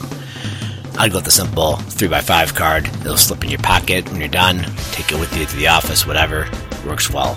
I'd 0.99 1.11
go 1.11 1.19
with 1.19 1.25
the 1.25 1.31
simple 1.31 1.75
3x5 1.75 2.53
card. 2.53 2.87
It'll 2.87 3.15
slip 3.15 3.41
in 3.45 3.49
your 3.49 3.59
pocket 3.59 4.05
when 4.09 4.19
you're 4.19 4.27
done. 4.27 4.57
Take 4.91 5.13
it 5.13 5.17
with 5.17 5.33
you 5.37 5.45
to 5.45 5.55
the 5.55 5.67
office, 5.67 6.05
whatever. 6.05 6.49
Works 6.85 7.09
well. 7.09 7.35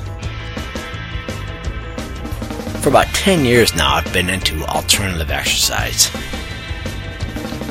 For 2.83 2.89
about 2.89 3.07
10 3.15 3.45
years 3.45 3.73
now, 3.77 3.95
I've 3.95 4.13
been 4.13 4.29
into 4.29 4.65
alternative 4.65 5.31
exercise. 5.31 6.11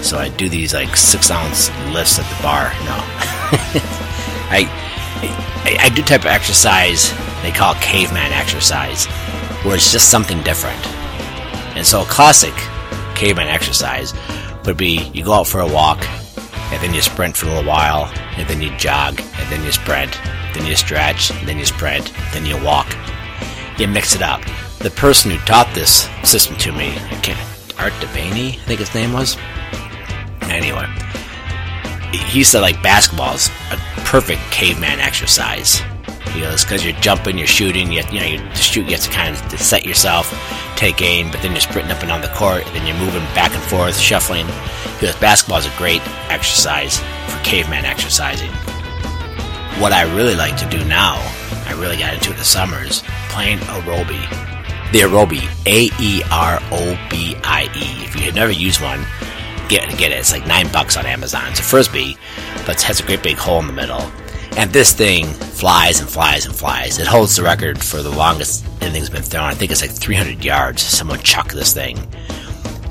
So 0.02 0.18
I 0.18 0.30
do 0.38 0.48
these 0.48 0.74
like 0.74 0.96
six 0.96 1.30
ounce 1.30 1.70
lifts 1.94 2.20
at 2.20 2.38
the 2.38 2.42
bar. 2.42 2.72
No. 2.86 2.96
I, 4.50 4.66
I, 5.66 5.78
I 5.88 5.90
do 5.90 6.02
type 6.04 6.22
of 6.22 6.28
exercise 6.28 7.12
they 7.42 7.52
call 7.52 7.74
caveman 7.76 8.32
exercise, 8.32 9.08
where 9.66 9.76
it's 9.76 9.92
just 9.92 10.10
something 10.10 10.42
different. 10.44 10.80
And 11.76 11.86
so 11.86 12.04
a 12.04 12.06
classic 12.06 12.54
caveman 13.16 13.48
exercise 13.48 14.14
would 14.66 14.78
be 14.78 15.10
you 15.14 15.24
go 15.24 15.34
out 15.34 15.48
for 15.48 15.60
a 15.60 15.68
walk, 15.68 16.04
and 16.72 16.82
then 16.82 16.94
you 16.94 17.02
sprint 17.02 17.36
for 17.36 17.48
a 17.48 17.50
little 17.50 17.66
while, 17.66 18.12
and 18.38 18.48
then 18.48 18.62
you 18.62 18.76
jog, 18.78 19.20
and 19.20 19.52
then 19.52 19.64
you 19.64 19.72
sprint, 19.72 20.20
then 20.54 20.66
you 20.66 20.76
stretch, 20.76 21.30
then 21.46 21.58
you 21.58 21.66
sprint, 21.66 22.14
then 22.34 22.46
you 22.46 22.62
walk. 22.64 22.96
You 23.78 23.88
mix 23.88 24.16
it 24.16 24.22
up. 24.22 24.42
The 24.80 24.92
person 24.92 25.32
who 25.32 25.38
taught 25.40 25.72
this 25.74 26.10
system 26.24 26.56
to 26.58 26.72
me, 26.72 26.90
Art 27.78 27.94
De 28.00 28.08
Vany, 28.08 28.50
I 28.50 28.64
think 28.66 28.80
his 28.80 28.94
name 28.94 29.14
was. 29.14 29.38
Anyway, 30.44 30.86
he 32.12 32.44
said 32.44 32.62
like 32.62 32.82
basketball 32.84 33.36
is 33.36 33.50
a 33.72 33.78
perfect 34.06 34.42
caveman 34.52 35.00
exercise. 35.00 35.82
Know, 36.40 36.50
it's 36.50 36.64
because 36.64 36.84
you're 36.84 37.00
jumping, 37.02 37.38
you're 37.38 37.46
shooting, 37.46 37.92
you, 37.92 38.02
you 38.12 38.20
know, 38.20 38.26
you 38.26 38.56
shoot, 38.56 38.86
you 38.86 38.94
have 38.94 39.02
to 39.02 39.10
kind 39.10 39.36
of 39.36 39.60
set 39.60 39.86
yourself, 39.86 40.32
take 40.82 41.02
aim, 41.04 41.30
but 41.30 41.44
then 41.44 41.52
you're 41.52 41.62
sprinting 41.62 41.92
up 41.92 42.00
and 42.00 42.10
down 42.10 42.22
the 42.22 42.28
court, 42.30 42.66
and 42.66 42.76
then 42.76 42.88
you're 42.88 42.98
moving 42.98 43.22
back 43.36 43.54
and 43.54 43.62
forth, 43.62 44.00
shuffling. 44.00 44.48
Because 44.98 45.16
basketball 45.18 45.60
is 45.60 45.68
a 45.68 45.78
great 45.78 46.02
exercise 46.32 46.98
for 47.30 47.38
caveman 47.44 47.86
exercising. 47.86 48.50
What 49.80 49.94
I 49.94 50.12
really 50.16 50.34
like 50.34 50.58
to 50.58 50.70
do 50.70 50.84
now, 50.86 51.18
I 51.68 51.76
really 51.78 51.98
got 51.98 52.16
into 52.16 52.32
it 52.32 52.38
the 52.38 52.44
summers, 52.44 53.04
playing 53.30 53.60
aerobie. 53.60 54.28
The 54.92 55.02
aerobie, 55.02 55.46
A 55.68 55.92
E 56.02 56.24
R 56.32 56.60
O 56.72 57.08
B 57.12 57.36
I 57.44 57.66
E. 57.76 58.04
If 58.04 58.16
you 58.16 58.24
had 58.24 58.34
never 58.34 58.52
used 58.52 58.82
one, 58.82 59.06
get 59.70 59.88
get 60.00 60.12
it. 60.12 60.18
It's 60.18 60.32
like 60.32 60.48
nine 60.48 60.72
bucks 60.72 60.98
on 60.98 61.06
Amazon. 61.06 61.52
It's 61.52 61.60
a 61.60 61.64
frisbee, 61.64 62.18
but 62.66 62.78
it 62.78 62.82
has 62.82 63.00
a 63.00 63.04
great 63.04 63.22
big 63.22 63.38
hole 63.38 63.60
in 63.60 63.68
the 63.68 63.74
middle. 63.74 64.12
And 64.58 64.72
this 64.72 64.94
thing 64.94 65.26
flies 65.26 66.00
and 66.02 66.10
flies 66.10 66.46
and 66.46 66.56
flies. 66.56 67.00
It 67.00 67.08
holds 67.08 67.36
the 67.36 67.44
record 67.44 67.82
for 67.84 68.02
the 68.02 68.12
longest 68.12 68.66
anything's 68.82 69.10
been 69.10 69.24
thrown. 69.24 69.46
I 69.46 69.54
think 69.54 69.72
it's 69.72 69.82
like 69.82 69.92
300 69.92 70.44
yards. 70.44 70.82
Someone 70.82 71.20
chucked 71.20 71.54
this 71.54 71.74
thing. 71.74 71.98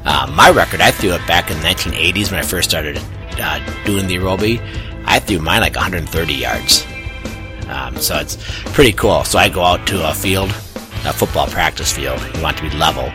Uh, 0.05 0.33
my 0.35 0.51
record, 0.51 0.81
I 0.81 0.91
threw 0.91 1.13
it 1.13 1.27
back 1.27 1.51
in 1.51 1.59
the 1.59 1.65
1980s 1.65 2.31
when 2.31 2.41
I 2.41 2.43
first 2.43 2.71
started 2.71 2.99
uh, 3.39 3.85
doing 3.85 4.07
the 4.07 4.17
aerobie. 4.17 4.61
I 5.05 5.19
threw 5.19 5.41
mine 5.41 5.61
like 5.61 5.75
130 5.75 6.33
yards. 6.33 6.87
Um, 7.69 7.97
so 7.97 8.19
it's 8.19 8.39
pretty 8.73 8.93
cool. 8.93 9.25
So 9.25 9.39
I 9.39 9.49
go 9.49 9.63
out 9.63 9.87
to 9.89 10.09
a 10.09 10.15
field, 10.15 10.51
a 11.05 11.13
football 11.13 11.47
practice 11.47 11.93
field. 11.93 12.21
You 12.35 12.43
want 12.43 12.57
to 12.59 12.63
be 12.63 12.71
level 12.71 13.13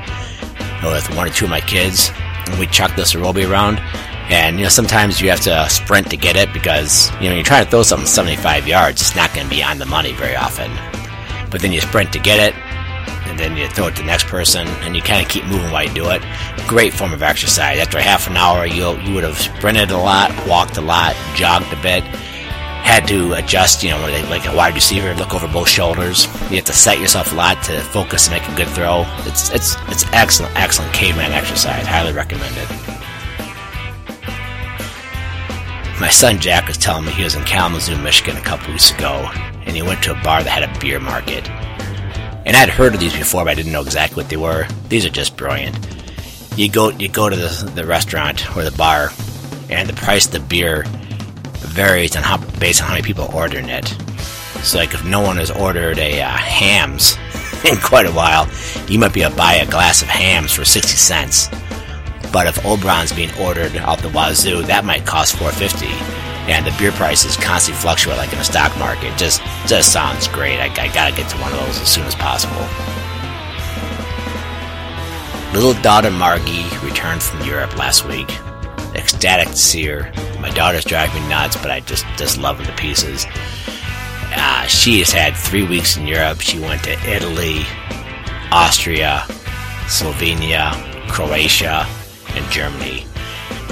with 0.84 1.10
one 1.16 1.28
or 1.28 1.32
two 1.32 1.46
of 1.46 1.52
my 1.52 1.62
kids, 1.62 2.12
and 2.46 2.60
we 2.60 2.68
chuck 2.68 2.96
this 2.96 3.14
aerobie 3.14 3.50
around. 3.50 3.80
And 4.29 4.58
you 4.58 4.63
know, 4.63 4.70
sometimes 4.70 5.22
you 5.22 5.29
have 5.29 5.41
to 5.41 5.70
sprint 5.70 6.10
to 6.10 6.17
get 6.17 6.36
it 6.36 6.51
because 6.51 7.12
you 7.22 7.29
know 7.29 7.36
you're 7.36 7.44
trying 7.44 7.63
to 7.63 7.70
throw 7.70 7.84
something 7.84 8.08
75 8.08 8.67
yards. 8.67 9.01
It's 9.01 9.15
not 9.15 9.34
going 9.34 9.48
to 9.48 9.50
be 9.55 9.62
on 9.62 9.77
the 9.77 9.86
money 9.86 10.13
very 10.13 10.36
often. 10.36 10.72
But 11.51 11.62
then 11.62 11.72
you 11.72 11.79
sprint 11.79 12.12
to 12.13 12.20
get 12.20 12.39
it, 12.39 12.55
and 13.27 13.39
then 13.39 13.55
you 13.55 13.67
throw 13.70 13.88
it 13.88 13.96
to 13.96 14.01
the 14.01 14.08
next 14.08 14.25
person, 14.25 14.67
and 14.82 14.96
you 14.96 15.01
kind 15.01 15.24
of 15.24 15.29
keep 15.29 15.46
moving 15.46 15.72
while 15.72 15.84
you 15.84 15.94
do 15.94 16.10
it. 16.10 16.24
Great 16.67 16.94
form 16.94 17.13
of 17.13 17.22
exercise. 17.22 17.77
After 17.79 18.01
half 18.01 18.27
an 18.27 18.36
hour, 18.36 18.65
you 18.65 18.98
you 19.01 19.13
would 19.13 19.24
have 19.24 19.38
sprinted 19.38 19.91
a 19.91 19.98
lot, 19.98 20.32
walked 20.48 20.77
a 20.77 20.82
lot, 20.82 21.15
jogged 21.36 21.72
a 21.72 21.82
bit. 21.82 22.03
Had 22.86 23.08
to 23.08 23.34
adjust, 23.34 23.84
you 23.84 23.89
know, 23.89 24.00
like 24.29 24.46
a 24.46 24.55
wide 24.55 24.75
receiver, 24.75 25.13
look 25.15 25.34
over 25.34 25.48
both 25.48 25.67
shoulders. 25.67 26.27
You 26.50 26.58
have 26.58 26.65
to 26.65 26.74
set 26.74 27.00
yourself 27.00 27.32
a 27.34 27.36
lot 27.36 27.63
to 27.63 27.79
focus 27.82 28.27
and 28.27 28.36
make 28.38 28.48
a 28.48 28.55
good 28.55 28.67
throw. 28.70 29.05
It's 29.25 29.50
it's 29.51 29.75
it's 29.88 30.05
excellent, 30.13 30.55
excellent 30.55 30.94
caveman 30.94 31.32
exercise. 31.32 31.86
Highly 31.86 32.13
recommend 32.13 32.55
it. 32.58 32.96
My 36.00 36.10
son 36.10 36.40
Jack 36.40 36.68
was 36.68 36.78
telling 36.78 37.06
me 37.06 37.12
he 37.14 37.24
was 37.24 37.36
in 37.36 37.44
Kalamazoo, 37.46 37.98
Michigan 37.98 38.36
a 38.36 38.42
couple 38.42 38.72
weeks 38.74 38.92
ago, 38.92 39.30
and 39.66 39.75
he 39.75 39.82
went 39.82 40.04
to 40.04 40.12
a 40.12 40.24
bar 40.24 40.44
that 40.44 40.50
had 40.50 40.64
a 40.64 40.80
beer 40.80 41.00
market. 41.00 41.50
And 42.46 42.56
I'd 42.56 42.70
heard 42.70 42.94
of 42.94 43.00
these 43.00 43.16
before, 43.16 43.46
but 43.46 43.52
I 43.52 43.56
didn't 43.56 43.72
know 43.72 43.82
exactly 43.82 44.22
what 44.22 44.30
they 44.30 44.36
were. 44.36 44.68
These 44.90 45.06
are 45.06 45.10
just 45.10 45.38
brilliant. 45.38 45.78
You 46.58 46.70
go, 46.70 46.90
you 46.90 47.08
go 47.08 47.30
to 47.30 47.36
the, 47.36 47.72
the 47.75 47.86
restaurant 47.86 48.46
or 48.58 48.64
the 48.64 48.75
bar, 48.78 49.10
and 49.70 49.88
the 49.88 49.94
price 49.94 50.25
of 50.25 50.34
the 50.34 50.42
beer 50.42 50.84
varies 51.60 52.16
on 52.18 52.24
how 52.24 52.38
based 52.60 52.82
on 52.82 52.88
how 52.88 52.94
many 52.94 53.04
people 53.06 53.25
are 53.25 53.34
ordering 53.34 53.70
it. 53.70 53.88
So, 54.64 54.78
like, 54.78 54.94
if 54.94 55.06
no 55.06 55.22
one 55.22 55.38
has 55.38 55.50
ordered 55.50 55.98
a 55.98 56.22
uh, 56.22 56.28
Hamm's 56.28 57.18
in 57.66 57.78
quite 57.78 58.06
a 58.06 58.12
while, 58.12 58.50
you 58.90 59.00
might 59.00 59.14
be 59.14 59.22
able 59.22 59.32
to 59.32 59.38
buy 59.38 59.56
a 59.56 59.70
glass 59.70 60.02
of 60.02 60.10
Hamm's 60.10 60.54
for 60.54 60.66
sixty 60.66 60.98
cents. 60.98 61.48
But 62.36 62.48
if 62.48 62.65
Oberon's 62.65 63.13
being 63.13 63.34
ordered 63.39 63.77
out 63.77 64.00
the 64.00 64.10
wazoo, 64.10 64.63
that 64.63 64.84
might 64.84 65.06
cost 65.06 65.38
450 65.38 65.88
and 66.51 66.65
the 66.65 66.75
beer 66.77 66.92
prices 66.92 67.38
constantly 67.38 67.82
fluctuate 67.82 68.18
like 68.18 68.34
in 68.34 68.38
the 68.38 68.44
stock 68.44 68.77
market. 68.77 69.18
Just 69.18 69.42
just 69.65 69.94
sounds 69.94 70.27
great. 70.27 70.60
I, 70.60 70.65
I 70.65 70.94
gotta 70.94 71.15
get 71.15 71.30
to 71.30 71.38
one 71.38 71.54
of 71.54 71.60
those 71.60 71.80
as 71.80 71.88
soon 71.88 72.04
as 72.04 72.13
possible. 72.13 72.60
Little 75.54 75.82
daughter 75.82 76.12
Margie 76.12 76.68
returned 76.84 77.24
from 77.24 77.39
Europe 77.48 77.77
last 77.77 78.06
week. 78.06 78.30
Ecstatic 78.96 79.48
to 79.48 79.56
see 79.56 79.86
her. 79.86 80.12
My 80.42 80.50
daughter's 80.50 80.84
driving 80.84 81.24
me 81.24 81.30
nuts, 81.30 81.56
but 81.56 81.72
I 81.72 81.80
just 81.80 82.04
just 82.18 82.38
love 82.38 82.60
her 82.60 82.65
to 82.65 82.74
pieces. 82.74 83.25
Uh, 84.36 84.68
she 84.68 85.00
has 85.00 85.10
had 85.10 85.38
three 85.38 85.65
weeks 85.65 85.96
in 85.96 86.06
Europe. 86.06 86.42
She 86.42 86.60
went 86.60 86.84
to 86.84 87.00
Italy, 87.10 87.63
Austria, 88.51 89.24
Slovenia, 89.88 90.74
Croatia, 91.08 91.88
and 92.46 92.54
Germany. 92.54 93.06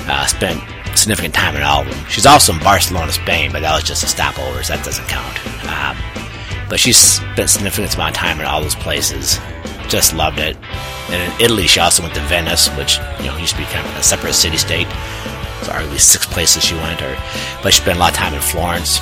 Uh, 0.10 0.25
spent 0.25 0.60
significant 0.98 1.34
time 1.34 1.56
in 1.56 1.63
all 1.63 1.82
of 1.82 1.89
them. 1.89 2.06
She's 2.10 2.25
also 2.25 2.53
in 2.53 2.60
Barcelona, 2.60 3.12
Spain, 3.12 3.51
but 3.51 3.62
that 3.62 3.74
was 3.74 3.84
just 3.84 4.03
a 4.03 4.08
stopover, 4.08 4.63
so 4.63 4.75
that 4.75 4.84
doesn't 4.84 5.08
count. 5.08 5.38
Um, 5.70 5.98
but 6.70 6.80
she 6.80 6.94
spent 6.94 7.50
significant 7.50 7.94
amount 7.96 8.12
of 8.12 8.18
time 8.18 8.39
in 8.39 8.46
all 8.46 8.62
those 8.62 8.75
places. 8.75 9.39
Just 9.88 10.13
loved 10.13 10.39
it. 10.39 10.58
And 11.10 11.22
in 11.22 11.42
Italy, 11.42 11.68
she 11.68 11.80
also 11.80 12.01
went 12.03 12.15
to 12.15 12.22
Venice, 12.22 12.70
which 12.75 12.98
you 13.20 13.27
know 13.27 13.38
used 13.38 13.53
to 13.53 13.62
be 13.62 13.65
kind 13.65 13.86
of 13.86 13.96
a 13.96 14.03
separate 14.03 14.34
city-state. 14.34 14.88
So 15.63 15.72
arguably 15.72 16.00
six 16.00 16.25
places 16.25 16.63
she 16.63 16.75
went, 16.75 17.01
or 17.01 17.15
but 17.62 17.74
she 17.74 17.82
spent 17.82 17.98
a 17.98 18.00
lot 18.00 18.12
of 18.12 18.18
time 18.18 18.34
in 18.34 18.42
Florence. 18.42 19.00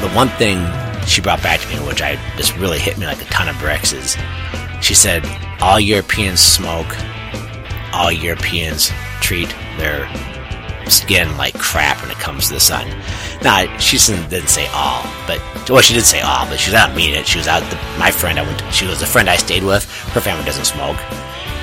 The 0.00 0.10
one 0.14 0.28
thing 0.30 0.58
she 1.06 1.20
brought 1.20 1.42
back 1.42 1.60
to 1.60 1.68
me, 1.68 1.86
which 1.86 2.02
I 2.02 2.16
just 2.36 2.56
really 2.56 2.78
hit 2.78 2.98
me 2.98 3.06
like 3.06 3.20
a 3.20 3.24
ton 3.26 3.48
of 3.48 3.58
bricks, 3.58 3.92
is 3.92 4.16
she 4.80 4.94
said 4.94 5.24
all 5.60 5.80
Europeans 5.80 6.40
smoke 6.40 6.88
all 7.98 8.12
Europeans 8.12 8.90
treat 9.20 9.48
their 9.76 10.08
skin 10.88 11.36
like 11.36 11.58
crap 11.58 12.00
when 12.00 12.10
it 12.10 12.16
comes 12.16 12.48
to 12.48 12.54
the 12.54 12.60
sun. 12.60 12.86
Now, 13.42 13.66
she 13.78 13.98
didn't 13.98 14.48
say 14.48 14.66
all, 14.72 15.02
but 15.26 15.40
well, 15.68 15.82
she 15.82 15.94
did 15.94 16.04
say 16.04 16.20
all, 16.20 16.46
but 16.46 16.58
she 16.58 16.70
did 16.70 16.76
not 16.76 16.94
mean 16.94 17.14
it. 17.14 17.26
She 17.26 17.38
was 17.38 17.46
out. 17.46 17.60
The, 17.70 17.76
my 17.98 18.10
friend, 18.10 18.38
I 18.38 18.42
went. 18.42 18.58
To, 18.60 18.72
she 18.72 18.86
was 18.86 19.02
a 19.02 19.06
friend 19.06 19.28
I 19.28 19.36
stayed 19.36 19.64
with. 19.64 19.84
Her 20.14 20.20
family 20.20 20.44
doesn't 20.44 20.64
smoke, 20.64 20.96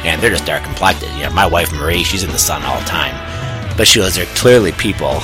and 0.06 0.22
they're 0.22 0.30
just 0.30 0.46
dark 0.46 0.64
complected. 0.64 1.10
You 1.16 1.24
know, 1.24 1.32
my 1.32 1.48
wife 1.48 1.72
Marie, 1.74 2.04
she's 2.04 2.24
in 2.24 2.32
the 2.32 2.38
sun 2.38 2.64
all 2.64 2.80
the 2.80 2.86
time. 2.86 3.16
But 3.78 3.88
she 3.88 4.00
was 4.00 4.16
there 4.16 4.26
clearly 4.36 4.72
people, 4.74 5.22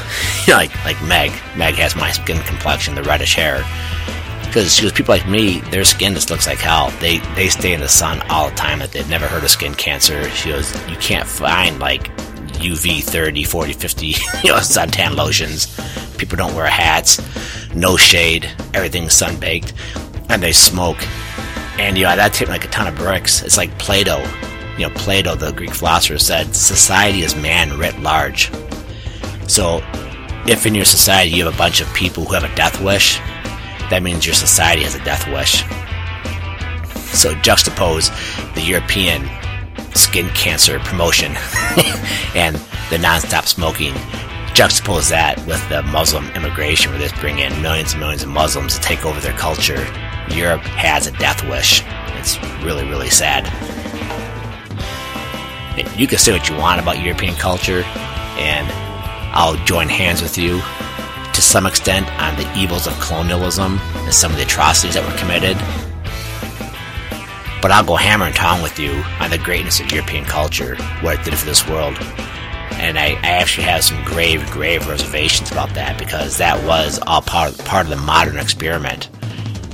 you 0.47 0.53
know, 0.53 0.57
like 0.57 0.73
like 0.83 1.01
Meg. 1.03 1.31
Meg 1.55 1.75
has 1.75 1.95
my 1.95 2.11
skin 2.11 2.41
complexion, 2.43 2.95
the 2.95 3.03
reddish 3.03 3.35
hair. 3.35 3.63
Because 4.51 4.75
she 4.75 4.91
people 4.91 5.15
like 5.15 5.29
me, 5.29 5.61
their 5.71 5.85
skin 5.85 6.13
just 6.13 6.29
looks 6.29 6.45
like 6.45 6.57
hell. 6.57 6.91
They 6.99 7.19
they 7.35 7.47
stay 7.47 7.71
in 7.71 7.79
the 7.79 7.87
sun 7.87 8.21
all 8.29 8.49
the 8.49 8.55
time. 8.57 8.79
That 8.79 8.91
they've 8.91 9.09
never 9.09 9.25
heard 9.25 9.45
of 9.45 9.49
skin 9.49 9.73
cancer. 9.73 10.29
She 10.31 10.49
goes, 10.49 10.73
you 10.89 10.97
can't 10.97 11.25
find 11.25 11.79
like 11.79 12.13
UV 12.59 13.01
30, 13.01 13.45
40, 13.45 13.71
50, 13.71 14.05
you 14.07 14.13
know, 14.51 14.57
suntan 14.57 15.15
lotions. 15.15 15.73
People 16.17 16.35
don't 16.35 16.53
wear 16.53 16.67
hats, 16.67 17.21
no 17.73 17.95
shade, 17.95 18.43
everything's 18.73 19.13
sun 19.13 19.39
baked, 19.39 19.71
and 20.27 20.43
they 20.43 20.51
smoke. 20.51 21.01
And 21.79 21.97
you 21.97 22.03
know 22.03 22.13
that 22.13 22.33
took 22.33 22.49
like 22.49 22.65
a 22.65 22.67
ton 22.67 22.87
of 22.87 22.95
bricks. 22.95 23.43
It's 23.43 23.55
like 23.55 23.79
Plato. 23.79 24.19
You 24.77 24.89
know, 24.89 24.93
Plato, 24.95 25.33
the 25.35 25.53
Greek 25.53 25.73
philosopher, 25.73 26.17
said 26.17 26.53
society 26.53 27.21
is 27.21 27.37
man 27.37 27.79
writ 27.79 27.97
large. 28.01 28.51
So, 29.47 29.81
if 30.45 30.65
in 30.65 30.75
your 30.75 30.83
society 30.83 31.31
you 31.31 31.45
have 31.45 31.53
a 31.53 31.57
bunch 31.57 31.79
of 31.79 31.93
people 31.93 32.25
who 32.25 32.33
have 32.33 32.43
a 32.43 32.53
death 32.53 32.81
wish, 32.81 33.17
that 33.91 34.01
means 34.01 34.25
your 34.25 34.33
society 34.33 34.83
has 34.83 34.95
a 34.95 35.03
death 35.03 35.27
wish. 35.27 35.63
So 37.11 37.35
juxtapose 37.35 38.09
the 38.55 38.61
European 38.61 39.29
skin 39.93 40.29
cancer 40.29 40.79
promotion 40.79 41.31
and 42.35 42.55
the 42.89 42.97
nonstop 42.97 43.47
smoking. 43.47 43.93
Juxtapose 44.55 45.09
that 45.09 45.37
with 45.45 45.61
the 45.67 45.83
Muslim 45.83 46.29
immigration, 46.31 46.91
where 46.91 46.99
they 46.99 47.09
bring 47.19 47.39
in 47.39 47.61
millions 47.61 47.91
and 47.91 47.99
millions 47.99 48.23
of 48.23 48.29
Muslims 48.29 48.75
to 48.75 48.81
take 48.81 49.05
over 49.05 49.19
their 49.19 49.37
culture. 49.37 49.85
Europe 50.29 50.61
has 50.61 51.07
a 51.07 51.11
death 51.11 51.43
wish. 51.49 51.83
It's 52.17 52.41
really, 52.63 52.85
really 52.85 53.09
sad. 53.09 53.45
You 55.97 56.07
can 56.07 56.17
say 56.17 56.31
what 56.31 56.47
you 56.49 56.55
want 56.55 56.81
about 56.81 56.99
European 57.01 57.35
culture. 57.35 57.83
and 58.37 58.67
I'll 59.33 59.55
join 59.65 59.87
hands 59.87 60.21
with 60.21 60.37
you 60.37 60.61
to 61.41 61.47
some 61.47 61.65
extent 61.65 62.07
on 62.21 62.35
the 62.35 62.55
evils 62.55 62.85
of 62.85 62.93
colonialism 62.99 63.79
and 63.79 64.13
some 64.13 64.31
of 64.31 64.37
the 64.37 64.43
atrocities 64.43 64.93
that 64.93 65.03
were 65.03 65.17
committed. 65.17 65.57
But 67.61 67.71
I'll 67.71 67.83
go 67.83 67.95
hammer 67.95 68.25
and 68.25 68.35
tong 68.35 68.61
with 68.61 68.77
you 68.77 68.91
on 69.19 69.31
the 69.31 69.39
greatness 69.39 69.79
of 69.79 69.91
European 69.91 70.25
culture, 70.25 70.75
what 71.01 71.19
it 71.19 71.25
did 71.25 71.37
for 71.37 71.45
this 71.45 71.67
world. 71.67 71.97
And 72.73 72.97
I, 72.97 73.13
I 73.23 73.37
actually 73.41 73.63
have 73.63 73.83
some 73.83 74.03
grave, 74.03 74.49
grave 74.51 74.87
reservations 74.87 75.51
about 75.51 75.73
that 75.73 75.97
because 75.97 76.37
that 76.37 76.63
was 76.63 76.99
all 77.07 77.21
part, 77.21 77.51
of, 77.51 77.65
part 77.65 77.85
of 77.85 77.89
the 77.89 77.97
modern 77.97 78.37
experiment 78.37 79.09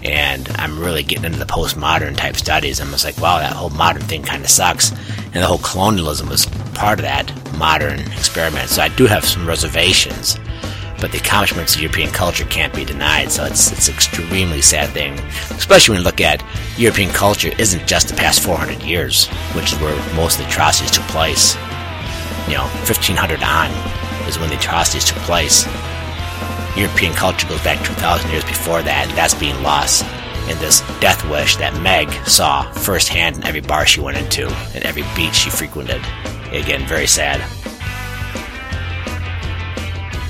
and 0.04 0.48
I'm 0.56 0.80
really 0.80 1.04
getting 1.04 1.26
into 1.26 1.40
the 1.40 1.46
postmodern 1.46 2.16
type 2.16 2.36
studies. 2.38 2.80
I'm 2.80 2.92
just 2.92 3.04
like, 3.04 3.18
wow, 3.18 3.40
that 3.40 3.54
whole 3.54 3.72
modern 3.72 4.04
thing 4.04 4.24
kind 4.24 4.44
of 4.44 4.50
sucks, 4.50 4.92
and 4.92 5.34
the 5.34 5.46
whole 5.46 5.58
colonialism 5.58 6.30
was 6.30 6.46
part 6.76 7.00
of 7.00 7.04
that 7.04 7.30
modern 7.58 8.00
experiment. 8.00 8.70
So 8.70 8.82
I 8.82 8.90
do 8.90 9.06
have 9.08 9.26
some 9.26 9.46
reservations, 9.48 10.38
but 11.00 11.12
the 11.12 11.18
accomplishments 11.18 11.76
of 11.76 11.82
European 11.82 12.10
culture 12.10 12.46
can't 12.46 12.74
be 12.74 12.86
denied. 12.86 13.32
So 13.32 13.46
it's 13.46 13.72
it's 13.72 13.88
an 13.88 13.94
extremely 13.94 14.62
sad 14.62 14.90
thing, 14.90 15.14
especially 15.52 15.94
when 15.94 16.02
you 16.02 16.06
look 16.06 16.22
at 16.22 16.44
European 16.78 17.12
culture 17.12 17.52
isn't 17.58 17.88
just 17.88 18.10
the 18.10 18.16
past 18.16 18.42
400 18.42 18.82
years, 18.84 19.28
which 19.56 19.74
is 19.74 19.80
where 19.80 19.96
most 20.16 20.40
of 20.40 20.46
the 20.46 20.52
atrocities 20.52 20.92
took 20.92 21.06
place. 21.06 21.56
You 22.48 22.56
know, 22.56 22.68
1500 22.88 23.44
on 23.44 23.72
is 24.28 24.40
when 24.40 24.50
the 24.50 24.58
atrocities 24.58 25.06
took 25.06 25.18
place. 25.24 25.66
European 26.78 27.14
culture 27.14 27.48
goes 27.48 27.64
back 27.64 27.84
2,000 27.86 28.30
years 28.30 28.46
before 28.46 28.82
that, 28.84 29.08
and 29.08 29.18
that's 29.18 29.34
being 29.34 29.62
lost 29.64 30.06
in 30.50 30.58
this 30.60 30.80
death 31.00 31.28
wish 31.30 31.58
that 31.58 31.80
Meg 31.82 32.10
saw 32.26 32.70
firsthand 32.72 33.38
in 33.38 33.44
every 33.46 33.62
bar 33.62 33.86
she 33.86 34.00
went 34.00 34.18
into 34.18 34.48
and 34.74 34.84
every 34.86 35.04
beach 35.16 35.36
she 35.36 35.50
frequented. 35.50 36.02
Again, 36.52 36.88
very 36.88 37.08
sad. 37.08 37.42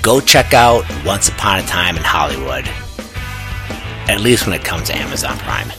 Go 0.02 0.20
check 0.20 0.54
out 0.54 0.84
Once 1.04 1.28
Upon 1.28 1.58
a 1.58 1.62
Time 1.62 1.96
in 1.96 2.02
Hollywood. 2.02 2.66
At 4.08 4.20
least 4.20 4.46
when 4.46 4.58
it 4.58 4.64
comes 4.64 4.88
to 4.88 4.96
Amazon 4.96 5.36
Prime. 5.38 5.70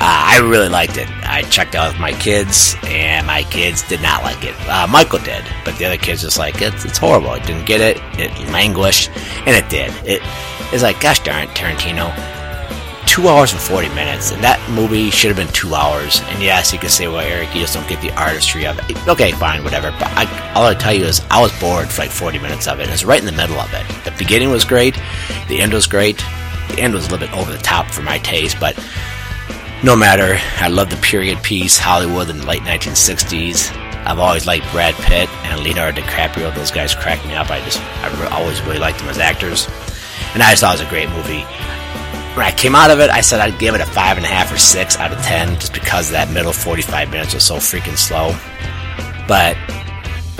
Uh, 0.00 0.02
I 0.04 0.38
really 0.38 0.68
liked 0.68 0.96
it. 0.96 1.08
I 1.24 1.42
checked 1.50 1.74
out 1.74 1.92
with 1.92 2.00
my 2.00 2.12
kids, 2.12 2.76
and 2.84 3.26
my 3.26 3.42
kids 3.42 3.82
did 3.82 4.00
not 4.00 4.22
like 4.22 4.44
it. 4.44 4.54
Uh, 4.68 4.86
Michael 4.86 5.18
did, 5.18 5.44
but 5.64 5.76
the 5.76 5.86
other 5.86 5.96
kids 5.96 6.22
just 6.22 6.38
like 6.38 6.62
it's, 6.62 6.84
it's 6.84 6.98
horrible. 6.98 7.34
It 7.34 7.42
didn't 7.42 7.66
get 7.66 7.80
it. 7.80 7.96
It 8.16 8.30
languished, 8.52 9.10
and 9.44 9.56
it 9.56 9.68
did. 9.68 9.92
It 10.06 10.22
is 10.72 10.84
like, 10.84 11.00
gosh 11.00 11.18
darn 11.24 11.48
it, 11.48 11.50
Tarantino. 11.50 12.14
Two 13.18 13.26
hours 13.26 13.50
and 13.50 13.60
forty 13.60 13.88
minutes, 13.88 14.30
and 14.30 14.44
that 14.44 14.62
movie 14.70 15.10
should 15.10 15.34
have 15.34 15.44
been 15.44 15.52
two 15.52 15.74
hours. 15.74 16.20
And 16.28 16.40
yes, 16.40 16.72
you 16.72 16.78
could 16.78 16.92
say, 16.92 17.08
well, 17.08 17.18
Eric, 17.18 17.52
you 17.52 17.62
just 17.62 17.74
don't 17.74 17.88
get 17.88 18.00
the 18.00 18.14
artistry 18.14 18.64
of 18.64 18.78
it. 18.78 19.08
Okay, 19.08 19.32
fine, 19.32 19.64
whatever. 19.64 19.90
But 19.90 20.06
I, 20.14 20.52
all 20.54 20.66
I 20.66 20.74
tell 20.74 20.94
you 20.94 21.04
is, 21.04 21.20
I 21.28 21.40
was 21.42 21.50
bored 21.58 21.88
for 21.88 22.02
like 22.02 22.12
forty 22.12 22.38
minutes 22.38 22.68
of 22.68 22.78
it. 22.78 22.86
It 22.86 22.92
was 22.92 23.04
right 23.04 23.18
in 23.18 23.26
the 23.26 23.32
middle 23.32 23.58
of 23.58 23.74
it. 23.74 23.84
The 24.04 24.12
beginning 24.16 24.50
was 24.50 24.64
great. 24.64 24.94
The 25.48 25.60
end 25.60 25.72
was 25.72 25.88
great. 25.88 26.18
The 26.68 26.78
end 26.78 26.94
was 26.94 27.08
a 27.08 27.10
little 27.10 27.26
bit 27.26 27.36
over 27.36 27.50
the 27.50 27.58
top 27.58 27.90
for 27.90 28.02
my 28.02 28.18
taste, 28.18 28.60
but 28.60 28.78
no 29.82 29.96
matter, 29.96 30.38
I 30.62 30.68
love 30.68 30.88
the 30.88 30.96
period 30.98 31.42
piece, 31.42 31.76
Hollywood 31.76 32.30
in 32.30 32.38
the 32.38 32.46
late 32.46 32.62
1960s. 32.62 33.74
I've 34.06 34.20
always 34.20 34.46
liked 34.46 34.70
Brad 34.70 34.94
Pitt 34.94 35.28
and 35.42 35.60
Leonardo 35.64 36.02
DiCaprio. 36.02 36.54
Those 36.54 36.70
guys 36.70 36.94
crack 36.94 37.26
me 37.26 37.34
up. 37.34 37.50
I 37.50 37.58
just, 37.64 37.80
I 37.80 38.28
always 38.28 38.62
really 38.62 38.78
liked 38.78 39.00
them 39.00 39.08
as 39.08 39.18
actors. 39.18 39.66
And 40.34 40.42
I 40.42 40.50
just 40.50 40.60
thought 40.60 40.78
it 40.78 40.84
was 40.84 40.86
a 40.86 40.90
great 40.90 41.08
movie. 41.10 41.44
When 42.34 42.46
I 42.46 42.52
came 42.52 42.74
out 42.74 42.90
of 42.90 43.00
it, 43.00 43.10
I 43.10 43.20
said 43.20 43.40
I'd 43.40 43.58
give 43.58 43.74
it 43.74 43.80
a 43.80 43.86
five 43.86 44.16
and 44.16 44.24
a 44.24 44.28
half 44.28 44.52
or 44.52 44.58
six 44.58 44.96
out 44.96 45.12
of 45.12 45.18
ten, 45.22 45.58
just 45.58 45.72
because 45.72 46.10
that 46.10 46.30
middle 46.30 46.52
45 46.52 47.10
minutes 47.10 47.34
was 47.34 47.44
so 47.44 47.56
freaking 47.56 47.96
slow. 47.96 48.34
But 49.26 49.56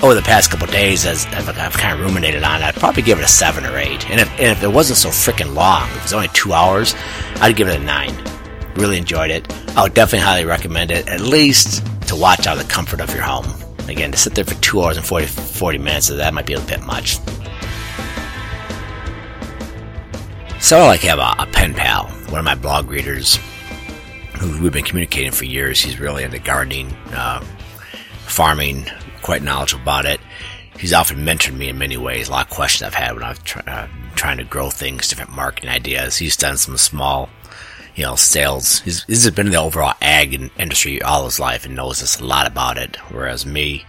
over 0.03 0.15
the 0.15 0.23
past 0.23 0.51
couple 0.51 0.69
days, 0.69 1.05
as 1.05 1.27
I've 1.27 1.73
kind 1.77 1.99
of 1.99 2.07
ruminated 2.07 2.45
on 2.45 2.63
it, 2.63 2.65
I'd 2.65 2.75
probably 2.77 3.03
give 3.03 3.19
it 3.19 3.25
a 3.25 3.29
seven 3.29 3.67
or 3.67 3.77
eight. 3.77 4.09
And 4.09 4.21
if, 4.21 4.31
and 4.33 4.57
if 4.57 4.63
it 4.63 4.69
wasn't 4.69 4.99
so 4.99 5.09
freaking 5.09 5.55
long, 5.55 5.89
if 5.89 5.97
it 5.97 6.03
was 6.05 6.13
only 6.13 6.29
two 6.29 6.53
hours, 6.53 6.95
I'd 7.41 7.57
give 7.57 7.69
it 7.69 7.81
a 7.81 7.85
nine. 7.85 8.15
Really 8.77 8.97
enjoyed 8.97 9.31
it. 9.31 9.53
I 9.77 9.83
would 9.83 9.95
definitely 9.95 10.25
highly 10.25 10.45
recommend 10.45 10.93
it, 10.93 11.09
at 11.09 11.21
least 11.21 11.85
to 12.09 12.17
watch 12.17 12.47
out 12.47 12.59
of 12.59 12.67
the 12.67 12.73
comfort 12.73 13.01
of 13.01 13.13
your 13.13 13.25
home. 13.25 13.47
Again, 13.89 14.13
to 14.13 14.19
sit 14.19 14.35
there 14.35 14.45
for 14.45 14.55
two 14.63 14.83
hours 14.83 14.97
and 14.97 15.05
40, 15.07 15.27
40 15.27 15.79
minutes, 15.79 16.09
that 16.09 16.35
might 16.35 16.47
be 16.47 16.55
a 16.55 16.61
bit 16.61 16.81
much. 16.83 17.19
So 20.61 20.81
I 20.81 20.87
like 20.87 21.01
have 21.01 21.19
a, 21.19 21.43
a 21.43 21.47
pen 21.47 21.73
pal, 21.73 22.09
one 22.29 22.41
of 22.41 22.45
my 22.45 22.57
blog 22.57 22.91
readers, 22.91 23.39
who 24.39 24.61
we've 24.61 24.73
been 24.73 24.85
communicating 24.85 25.31
for 25.31 25.45
years. 25.45 25.81
He's 25.81 26.01
really 26.01 26.25
into 26.25 26.41
gardening, 26.41 26.89
uh, 27.13 27.41
farming, 28.27 28.87
quite 29.23 29.43
knowledgeable 29.43 29.83
about 29.83 30.05
it. 30.05 30.21
He's 30.79 30.93
often 30.93 31.19
mentored 31.19 31.57
me 31.57 31.69
in 31.69 31.79
many 31.79 31.97
ways. 31.97 32.29
A 32.29 32.33
lot 32.33 32.47
of 32.47 32.53
questions 32.53 32.87
I've 32.87 32.95
had 32.95 33.17
when 33.17 33.35
try, 33.37 33.63
uh, 33.67 33.89
trying 34.15 34.39
to 34.39 34.45
grow 34.45 34.69
things, 34.69 35.09
different 35.09 35.31
marketing 35.31 35.71
ideas. 35.71 36.17
He's 36.17 36.37
done 36.37 36.57
some 36.57 36.77
small 36.77 37.31
you 37.95 38.03
know, 38.05 38.17
sales. 38.17 38.81
He's, 38.81 39.05
he's 39.05 39.31
been 39.31 39.47
in 39.47 39.53
the 39.53 39.59
overall 39.59 39.95
ag 40.03 40.51
industry 40.59 41.01
all 41.03 41.25
his 41.25 41.41
life 41.41 41.67
and 41.67 41.75
knows 41.75 42.03
us 42.03 42.21
a 42.21 42.25
lot 42.25 42.47
about 42.47 42.79
it. 42.79 42.97
Whereas 43.11 43.47
me, 43.47 43.85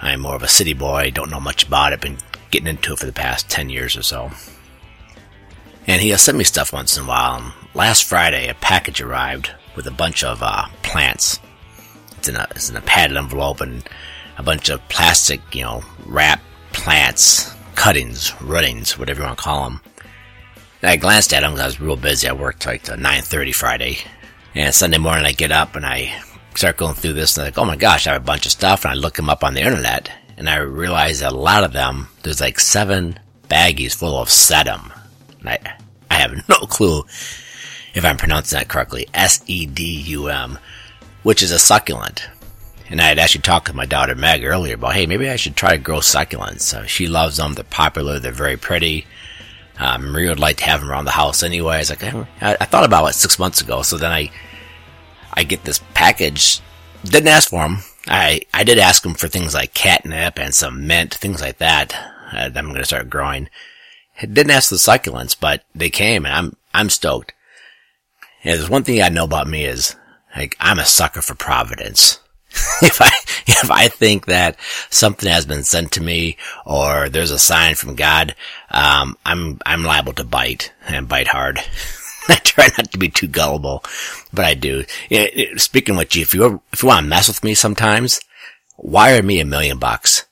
I'm 0.00 0.20
more 0.20 0.36
of 0.36 0.42
a 0.42 0.48
city 0.48 0.74
boy, 0.74 1.10
don't 1.12 1.30
know 1.30 1.40
much 1.40 1.66
about 1.66 1.92
it, 1.92 2.00
been 2.00 2.18
getting 2.50 2.68
into 2.68 2.92
it 2.92 2.98
for 2.98 3.06
the 3.06 3.12
past 3.12 3.48
10 3.48 3.70
years 3.70 3.96
or 3.96 4.02
so. 4.02 4.30
And 5.86 6.00
he 6.00 6.10
has 6.10 6.22
sent 6.22 6.38
me 6.38 6.44
stuff 6.44 6.72
once 6.72 6.96
in 6.96 7.04
a 7.04 7.06
while. 7.06 7.36
And 7.36 7.52
last 7.74 8.04
Friday, 8.04 8.48
a 8.48 8.54
package 8.54 9.00
arrived 9.00 9.50
with 9.74 9.86
a 9.86 9.90
bunch 9.90 10.22
of 10.22 10.42
uh, 10.42 10.66
plants. 10.82 11.40
It's 12.18 12.28
in, 12.28 12.36
a, 12.36 12.46
it's 12.50 12.70
in 12.70 12.76
a 12.76 12.82
padded 12.82 13.16
envelope 13.16 13.60
and 13.60 13.82
a 14.38 14.42
bunch 14.42 14.68
of 14.68 14.86
plastic, 14.88 15.40
you 15.52 15.62
know, 15.62 15.82
wrap 16.06 16.40
plants, 16.72 17.52
cuttings, 17.74 18.32
runnings, 18.40 18.98
whatever 18.98 19.20
you 19.20 19.26
want 19.26 19.38
to 19.38 19.44
call 19.44 19.64
them. 19.64 19.80
And 20.82 20.90
I 20.90 20.96
glanced 20.96 21.32
at 21.32 21.40
them 21.40 21.52
because 21.52 21.62
I 21.62 21.66
was 21.66 21.80
real 21.80 21.96
busy. 21.96 22.28
I 22.28 22.32
worked 22.32 22.66
like 22.66 22.84
to 22.84 22.92
9.30 22.92 23.54
Friday. 23.54 23.98
And 24.54 24.74
Sunday 24.74 24.98
morning 24.98 25.24
I 25.24 25.32
get 25.32 25.52
up 25.52 25.76
and 25.76 25.86
I 25.86 26.20
start 26.54 26.76
going 26.76 26.94
through 26.94 27.14
this 27.14 27.36
and 27.36 27.42
I'm 27.42 27.46
like, 27.48 27.58
oh 27.58 27.64
my 27.64 27.76
gosh, 27.76 28.06
I 28.06 28.12
have 28.12 28.22
a 28.22 28.24
bunch 28.24 28.46
of 28.46 28.52
stuff. 28.52 28.84
And 28.84 28.92
I 28.92 28.94
look 28.94 29.14
them 29.14 29.30
up 29.30 29.44
on 29.44 29.54
the 29.54 29.62
internet 29.62 30.10
and 30.36 30.48
I 30.48 30.56
realize 30.56 31.20
that 31.20 31.32
a 31.32 31.36
lot 31.36 31.64
of 31.64 31.72
them, 31.72 32.08
there's 32.22 32.40
like 32.40 32.60
seven 32.60 33.18
baggies 33.48 33.94
full 33.94 34.18
of 34.18 34.28
sedum. 34.28 34.92
I, 35.48 35.58
I 36.10 36.14
have 36.14 36.48
no 36.48 36.56
clue 36.66 37.04
if 37.94 38.04
I'm 38.04 38.16
pronouncing 38.16 38.58
that 38.58 38.68
correctly. 38.68 39.08
S-E-D-U-M, 39.14 40.58
which 41.22 41.42
is 41.42 41.50
a 41.50 41.58
succulent. 41.58 42.28
And 42.88 43.00
I 43.00 43.04
had 43.04 43.18
actually 43.18 43.42
talked 43.42 43.68
to 43.68 43.72
my 43.74 43.86
daughter 43.86 44.14
Meg 44.14 44.44
earlier 44.44 44.74
about, 44.74 44.94
hey, 44.94 45.06
maybe 45.06 45.28
I 45.30 45.36
should 45.36 45.56
try 45.56 45.72
to 45.72 45.78
grow 45.78 45.98
succulents. 45.98 46.74
Uh, 46.74 46.84
she 46.84 47.06
loves 47.06 47.38
them. 47.38 47.54
They're 47.54 47.64
popular. 47.64 48.18
They're 48.18 48.32
very 48.32 48.58
pretty. 48.58 49.06
Um, 49.78 50.12
Maria 50.12 50.28
would 50.28 50.40
like 50.40 50.58
to 50.58 50.64
have 50.64 50.80
them 50.80 50.90
around 50.90 51.06
the 51.06 51.12
house 51.12 51.42
anyway. 51.42 51.76
I 51.76 51.78
was 51.78 51.90
like, 51.90 52.04
I, 52.04 52.26
I 52.60 52.64
thought 52.66 52.84
about 52.84 53.06
it 53.06 53.14
six 53.14 53.38
months 53.38 53.62
ago. 53.62 53.82
So 53.82 53.96
then 53.96 54.12
I, 54.12 54.30
I 55.32 55.44
get 55.44 55.64
this 55.64 55.80
package. 55.94 56.60
Didn't 57.04 57.28
ask 57.28 57.50
for 57.50 57.62
them. 57.62 57.78
I, 58.06 58.42
I 58.52 58.64
did 58.64 58.78
ask 58.78 59.02
them 59.02 59.14
for 59.14 59.28
things 59.28 59.54
like 59.54 59.74
catnip 59.74 60.38
and 60.38 60.54
some 60.54 60.86
mint, 60.86 61.14
things 61.14 61.40
like 61.40 61.58
that. 61.58 61.94
Uh, 62.32 62.50
I'm 62.54 62.66
going 62.66 62.76
to 62.76 62.84
start 62.84 63.08
growing. 63.08 63.48
Didn't 64.20 64.50
ask 64.50 64.70
the 64.70 64.76
succulents, 64.76 65.36
but 65.38 65.64
they 65.74 65.90
came 65.90 66.24
and 66.26 66.34
I'm, 66.34 66.56
I'm 66.74 66.90
stoked. 66.90 67.32
And 68.44 68.58
there's 68.58 68.70
one 68.70 68.84
thing 68.84 69.02
I 69.02 69.08
know 69.08 69.24
about 69.24 69.46
me 69.46 69.64
is, 69.64 69.96
like, 70.36 70.56
I'm 70.60 70.78
a 70.78 70.84
sucker 70.84 71.22
for 71.22 71.34
providence. 71.34 72.18
if 72.82 73.00
I 73.00 73.10
if 73.46 73.70
I 73.70 73.88
think 73.88 74.26
that 74.26 74.58
something 74.90 75.28
has 75.28 75.46
been 75.46 75.62
sent 75.62 75.92
to 75.92 76.02
me 76.02 76.36
or 76.66 77.08
there's 77.08 77.30
a 77.30 77.38
sign 77.38 77.74
from 77.74 77.94
God, 77.94 78.34
um, 78.70 79.16
I'm 79.24 79.58
I'm 79.64 79.84
liable 79.84 80.12
to 80.14 80.24
bite 80.24 80.72
and 80.86 81.08
bite 81.08 81.28
hard. 81.28 81.60
I 82.28 82.36
try 82.36 82.68
not 82.76 82.92
to 82.92 82.98
be 82.98 83.08
too 83.08 83.26
gullible, 83.26 83.84
but 84.32 84.44
I 84.44 84.54
do. 84.54 84.84
It, 85.10 85.38
it, 85.38 85.60
speaking 85.60 85.96
with 85.96 86.14
you, 86.14 86.22
if 86.22 86.34
you 86.34 86.62
if 86.72 86.82
you 86.82 86.88
want 86.88 87.04
to 87.04 87.08
mess 87.08 87.28
with 87.28 87.42
me 87.42 87.54
sometimes, 87.54 88.20
wire 88.76 89.22
me 89.22 89.40
a 89.40 89.44
million 89.44 89.78
bucks. 89.78 90.26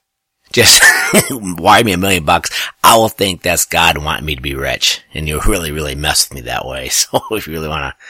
Just 0.52 0.82
wire 1.30 1.84
me 1.84 1.92
a 1.92 1.98
million 1.98 2.24
bucks. 2.24 2.50
I 2.82 2.96
will 2.96 3.08
think 3.08 3.42
that's 3.42 3.64
God 3.64 3.98
wanting 3.98 4.26
me 4.26 4.34
to 4.34 4.42
be 4.42 4.54
rich, 4.54 5.02
and 5.14 5.28
you'll 5.28 5.40
really 5.42 5.70
really 5.70 5.94
mess 5.94 6.28
with 6.28 6.36
me 6.36 6.40
that 6.42 6.66
way. 6.66 6.90
So 7.00 7.22
if 7.30 7.46
you 7.46 7.52
really 7.52 7.68
want 7.68 7.94
to 7.94 8.04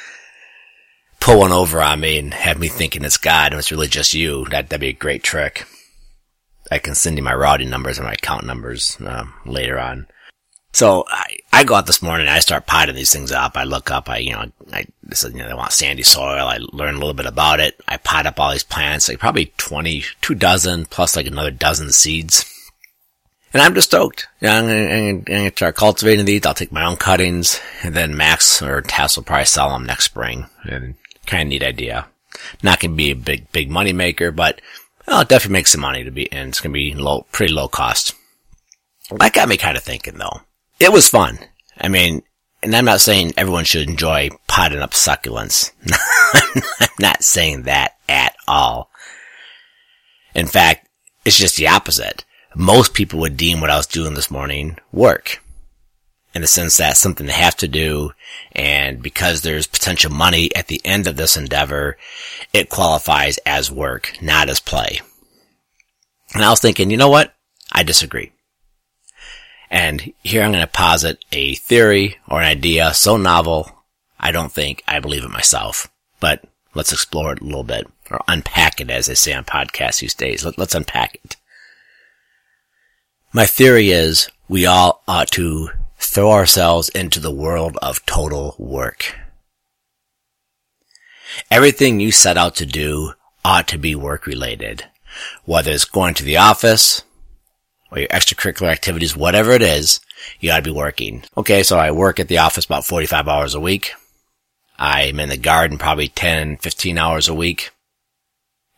pull 1.21 1.41
one 1.41 1.53
over 1.53 1.81
on 1.83 2.01
me 2.01 2.19
and 2.19 2.33
have 2.33 2.59
me 2.59 2.69
thinking 2.69 3.05
it's 3.05 3.19
God 3.19 3.53
and 3.53 3.59
it's 3.59 3.71
really 3.71 3.89
just 3.89 4.15
you, 4.15 4.47
that, 4.47 4.69
that'd 4.71 4.81
be 4.81 4.89
a 4.89 4.93
great 4.93 5.23
trick. 5.23 5.67
I 6.71 6.79
can 6.79 6.95
send 6.95 7.19
you 7.19 7.23
my 7.23 7.35
routing 7.35 7.69
numbers 7.69 7.99
and 7.99 8.07
my 8.07 8.15
account 8.15 8.47
numbers 8.47 8.97
uh, 9.05 9.25
later 9.45 9.79
on. 9.79 10.07
So 10.73 11.05
I, 11.09 11.39
I 11.53 11.65
go 11.65 11.75
out 11.75 11.87
this 11.87 12.03
morning 12.03 12.29
I 12.29 12.39
start 12.39 12.67
potting 12.67 12.95
these 12.95 13.13
things 13.13 13.33
up. 13.33 13.57
I 13.57 13.65
look 13.65 13.91
up, 13.91 14.09
I, 14.09 14.19
you 14.19 14.33
know, 14.33 14.47
I, 14.73 14.87
this 15.03 15.25
is, 15.25 15.33
you 15.33 15.41
know, 15.41 15.49
they 15.49 15.55
want 15.55 15.73
sandy 15.73 16.03
soil. 16.03 16.47
I 16.47 16.59
learn 16.73 16.95
a 16.95 16.99
little 16.99 17.15
bit 17.15 17.27
about 17.27 17.61
it. 17.61 17.81
I 17.89 17.97
pot 17.97 18.27
up 18.27 18.39
all 18.39 18.53
these 18.53 18.63
plants, 18.63 19.09
like 19.09 19.19
probably 19.19 19.53
20, 19.57 20.05
two 20.21 20.35
dozen 20.35 20.87
plus 20.87 21.17
like 21.17 21.27
another 21.27 21.51
dozen 21.51 21.91
seeds. 21.91 22.45
And 23.53 23.61
I'm 23.61 23.75
just 23.75 23.89
stoked. 23.89 24.29
You 24.41 24.47
know, 24.47 24.55
I'm 24.55 24.69
I'm 24.69 25.21
gonna 25.23 25.51
start 25.51 25.75
cultivating 25.75 26.25
these. 26.25 26.47
I'll 26.47 26.55
take 26.55 26.71
my 26.71 26.85
own 26.85 26.97
cuttings 26.97 27.61
and 27.83 27.95
then 27.95 28.17
Max 28.17 28.63
or 28.63 28.81
Tess 28.81 29.17
will 29.17 29.25
probably 29.25 29.47
sell 29.47 29.71
them 29.71 29.85
next 29.85 30.05
spring 30.05 30.47
and 30.63 30.95
kind 31.27 31.43
of 31.43 31.49
neat 31.49 31.65
idea. 31.65 32.07
Not 32.63 32.81
going 32.81 32.93
to 32.93 32.97
be 32.97 33.11
a 33.11 33.17
big, 33.17 33.51
big 33.53 33.71
money 33.71 33.93
maker, 33.93 34.31
but 34.31 34.61
Well, 35.07 35.23
it 35.23 35.29
definitely 35.29 35.55
make 35.55 35.67
some 35.67 35.81
money 35.81 36.05
to 36.05 36.11
be, 36.11 36.31
and 36.31 36.51
it's 36.51 36.61
going 36.61 36.73
to 36.73 36.75
be 36.75 36.95
low, 36.95 37.27
pretty 37.33 37.53
low 37.53 37.69
cost. 37.69 38.15
That 39.19 39.33
got 39.33 39.49
me 39.49 39.57
kind 39.57 39.77
of 39.77 39.83
thinking 39.83 40.19
though. 40.19 40.43
It 40.81 40.93
was 40.93 41.09
fun. 41.09 41.39
I 41.79 41.89
mean, 41.89 42.23
and 42.63 42.75
I'm 42.75 42.87
not 42.87 43.01
saying 43.01 43.35
everyone 43.37 43.65
should 43.65 43.89
enjoy 43.89 44.31
potting 44.47 44.81
up 44.81 44.93
succulents. 44.93 45.73
I'm 46.81 46.89
not 46.99 47.23
saying 47.23 47.63
that 47.63 47.97
at 48.09 48.35
all. 48.49 48.91
In 50.35 50.47
fact, 50.47 50.89
it's 51.25 51.37
just 51.37 51.57
the 51.57 51.69
opposite. 51.69 52.25
Most 52.55 52.95
people 52.95 53.21
would 53.21 53.37
deem 53.37 53.61
what 53.61 53.71
I 53.71 53.77
was 53.77 53.87
doing 53.87 54.15
this 54.15 54.31
morning 54.31 54.79
work. 54.91 55.43
In 56.35 56.43
the 56.43 56.49
sense 56.49 56.77
that 56.77 56.97
something 56.97 57.27
they 57.27 57.33
have 57.33 57.57
to 57.57 57.69
do, 57.69 58.13
and 58.53 59.03
because 59.03 59.43
there's 59.43 59.67
potential 59.67 60.13
money 60.13 60.55
at 60.55 60.69
the 60.69 60.81
end 60.85 61.07
of 61.07 61.17
this 61.17 61.37
endeavor, 61.37 61.97
it 62.53 62.71
qualifies 62.71 63.39
as 63.39 63.71
work, 63.71 64.17
not 64.23 64.49
as 64.49 64.61
play. 64.61 65.01
And 66.35 66.45
I 66.45 66.51
was 66.51 66.61
thinking, 66.61 66.91
you 66.91 66.97
know 66.97 67.09
what? 67.09 67.35
I 67.73 67.83
disagree. 67.83 68.33
And 69.71 70.13
here 70.23 70.43
I'm 70.43 70.51
going 70.51 70.63
to 70.63 70.67
posit 70.67 71.25
a 71.31 71.55
theory 71.55 72.17
or 72.29 72.41
an 72.41 72.47
idea 72.47 72.93
so 72.93 73.17
novel, 73.17 73.71
I 74.19 74.33
don't 74.33 74.53
think 74.53 74.83
I 74.89 74.99
believe 74.99 75.25
it 75.25 75.31
myself. 75.31 75.89
But 76.19 76.45
let's 76.75 76.93
explore 76.93 77.33
it 77.33 77.41
a 77.41 77.45
little 77.45 77.65
bit, 77.65 77.87
or 78.11 78.21
unpack 78.27 78.81
it 78.81 78.91
as 78.91 79.07
they 79.07 79.15
say 79.15 79.33
on 79.33 79.45
podcasts 79.45 80.01
these 80.01 80.15
days. 80.15 80.45
Let, 80.45 80.59
us 80.59 80.75
unpack 80.75 81.19
it. 81.25 81.37
My 83.33 83.47
theory 83.47 83.91
is 83.91 84.29
we 84.49 84.67
all 84.67 85.03
ought 85.07 85.31
to 85.33 85.71
throw 85.99 86.33
ourselves 86.33 86.89
into 86.89 87.21
the 87.21 87.31
world 87.31 87.79
of 87.81 88.05
total 88.07 88.57
work. 88.59 89.15
Everything 91.51 92.01
you 92.01 92.11
set 92.11 92.37
out 92.37 92.57
to 92.57 92.67
do 92.67 93.13
ought 93.45 93.69
to 93.69 93.79
be 93.79 93.95
work 93.95 94.27
related. 94.27 94.87
Whether 95.45 95.71
it's 95.71 95.85
going 95.85 96.15
to 96.15 96.25
the 96.25 96.37
office, 96.37 97.03
or 97.91 97.99
your 97.99 98.09
extracurricular 98.09 98.71
activities, 98.71 99.17
whatever 99.17 99.53
it 99.53 99.63
is, 99.63 100.01
you 100.39 100.49
gotta 100.49 100.63
be 100.63 100.71
working. 100.71 101.25
Okay, 101.37 101.63
so 101.63 101.79
I 101.79 101.91
work 101.91 102.21
at 102.21 102.29
the 102.29 102.39
office 102.39 102.65
about 102.65 102.85
45 102.85 103.29
hours 103.29 103.55
a 103.55 103.61
week. 103.61 103.93
I'm 104.79 105.21
in 105.21 105.29
the 105.29 105.37
garden 105.37 105.77
probably 105.77 106.09
10, 106.09 106.57
15 106.59 106.99
hours 106.99 107.29
a 107.29 107.35
week. 107.35 107.71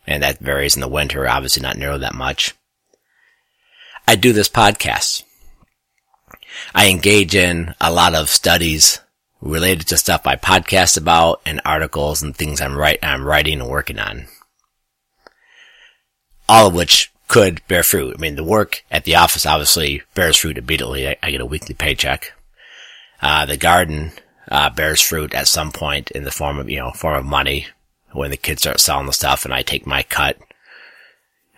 And 0.05 0.21
that 0.21 0.39
varies 0.39 0.75
in 0.75 0.81
the 0.81 0.87
winter, 0.89 1.27
obviously 1.27 1.63
not 1.63 1.77
nearly 1.77 1.99
that 1.99 2.13
much. 2.13 2.53
I 4.05 4.15
do 4.15 4.33
this 4.33 4.49
podcast. 4.49 5.23
I 6.75 6.89
engage 6.89 7.35
in 7.35 7.73
a 7.79 7.91
lot 7.91 8.13
of 8.13 8.29
studies 8.29 8.99
related 9.39 9.87
to 9.87 9.97
stuff 9.97 10.27
I 10.27 10.35
podcast 10.35 10.97
about 10.97 11.41
and 11.45 11.61
articles 11.63 12.21
and 12.21 12.35
things 12.35 12.59
I'm, 12.59 12.77
write, 12.77 12.99
I'm 13.01 13.23
writing 13.23 13.61
and 13.61 13.69
working 13.69 13.99
on. 13.99 14.27
All 16.49 16.67
of 16.67 16.75
which 16.75 17.12
could 17.33 17.67
bear 17.67 17.81
fruit. 17.81 18.15
I 18.15 18.21
mean, 18.21 18.35
the 18.35 18.43
work 18.43 18.83
at 18.91 19.05
the 19.05 19.15
office 19.15 19.43
obviously 19.43 20.03
bears 20.13 20.37
fruit 20.37 20.55
immediately. 20.55 21.07
I, 21.07 21.15
I 21.23 21.31
get 21.31 21.41
a 21.41 21.47
weekly 21.47 21.73
paycheck. 21.73 22.31
Uh, 23.23 23.47
the 23.47 23.57
garden, 23.57 24.11
uh, 24.51 24.69
bears 24.69 25.01
fruit 25.01 25.33
at 25.33 25.47
some 25.47 25.71
point 25.71 26.11
in 26.11 26.25
the 26.25 26.31
form 26.31 26.59
of, 26.59 26.69
you 26.69 26.77
know, 26.77 26.91
form 26.91 27.17
of 27.17 27.25
money 27.25 27.65
when 28.11 28.29
the 28.29 28.37
kids 28.37 28.61
start 28.61 28.79
selling 28.79 29.07
the 29.07 29.13
stuff 29.13 29.45
and 29.45 29.53
I 29.53 29.63
take 29.63 29.87
my 29.87 30.03
cut. 30.03 30.37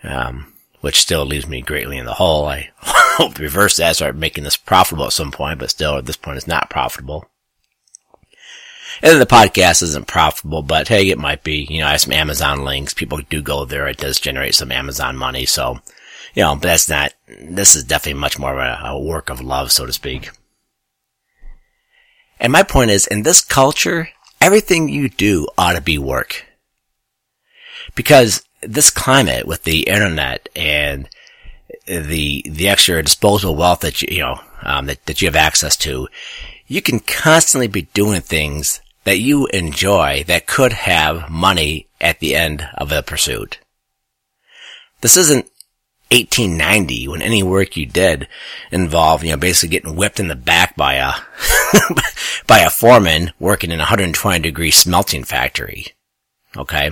Um, 0.02 0.54
which 0.80 1.00
still 1.00 1.26
leaves 1.26 1.46
me 1.46 1.60
greatly 1.60 1.98
in 1.98 2.06
the 2.06 2.14
hole. 2.14 2.46
I 2.46 2.70
hope 2.80 3.34
to 3.34 3.42
reverse 3.42 3.76
that, 3.76 3.96
start 3.96 4.16
making 4.16 4.44
this 4.44 4.56
profitable 4.56 5.04
at 5.04 5.12
some 5.12 5.30
point, 5.30 5.58
but 5.58 5.68
still 5.68 5.98
at 5.98 6.06
this 6.06 6.16
point 6.16 6.38
it's 6.38 6.46
not 6.46 6.70
profitable. 6.70 7.28
And 9.02 9.12
then 9.12 9.18
the 9.18 9.26
podcast 9.26 9.82
isn't 9.82 10.06
profitable, 10.06 10.62
but 10.62 10.88
hey, 10.88 11.10
it 11.10 11.18
might 11.18 11.42
be. 11.42 11.66
You 11.68 11.80
know, 11.80 11.86
I 11.86 11.92
have 11.92 12.00
some 12.00 12.12
Amazon 12.12 12.64
links. 12.64 12.94
People 12.94 13.18
do 13.28 13.42
go 13.42 13.64
there. 13.64 13.86
It 13.88 13.98
does 13.98 14.18
generate 14.18 14.54
some 14.54 14.72
Amazon 14.72 15.16
money. 15.16 15.44
So, 15.46 15.80
you 16.34 16.42
know, 16.42 16.54
that's 16.56 16.88
not, 16.88 17.12
this 17.26 17.76
is 17.76 17.84
definitely 17.84 18.20
much 18.20 18.38
more 18.38 18.58
of 18.58 18.58
a, 18.58 18.88
a 18.88 19.00
work 19.00 19.30
of 19.30 19.40
love, 19.40 19.70
so 19.70 19.86
to 19.86 19.92
speak. 19.92 20.30
And 22.38 22.52
my 22.52 22.62
point 22.62 22.90
is, 22.90 23.06
in 23.06 23.22
this 23.22 23.42
culture, 23.42 24.08
everything 24.40 24.88
you 24.88 25.08
do 25.08 25.46
ought 25.56 25.74
to 25.74 25.80
be 25.80 25.98
work. 25.98 26.46
Because 27.94 28.44
this 28.62 28.90
climate 28.90 29.46
with 29.46 29.64
the 29.64 29.82
internet 29.88 30.48
and 30.56 31.08
the, 31.86 32.44
the 32.48 32.68
extra 32.68 33.02
disposable 33.02 33.56
wealth 33.56 33.80
that 33.80 34.02
you, 34.02 34.08
you 34.16 34.20
know, 34.22 34.40
um, 34.62 34.86
that, 34.86 35.04
that 35.06 35.22
you 35.22 35.28
have 35.28 35.36
access 35.36 35.76
to, 35.76 36.08
you 36.66 36.82
can 36.82 37.00
constantly 37.00 37.68
be 37.68 37.82
doing 37.82 38.20
things 38.20 38.80
that 39.06 39.20
you 39.20 39.46
enjoy 39.46 40.24
that 40.26 40.48
could 40.48 40.72
have 40.72 41.30
money 41.30 41.86
at 42.00 42.18
the 42.18 42.34
end 42.34 42.68
of 42.74 42.88
the 42.88 43.04
pursuit. 43.04 43.60
This 45.00 45.16
isn't 45.16 45.46
1890 46.10 47.06
when 47.06 47.22
any 47.22 47.40
work 47.40 47.76
you 47.76 47.86
did 47.86 48.26
involved, 48.72 49.22
you 49.22 49.30
know, 49.30 49.36
basically 49.36 49.68
getting 49.68 49.94
whipped 49.94 50.18
in 50.18 50.26
the 50.26 50.34
back 50.34 50.74
by 50.74 50.94
a, 50.94 51.12
by 52.48 52.58
a 52.58 52.70
foreman 52.70 53.30
working 53.38 53.70
in 53.70 53.78
a 53.78 53.86
120 53.86 54.40
degree 54.40 54.72
smelting 54.72 55.22
factory. 55.22 55.86
Okay. 56.56 56.90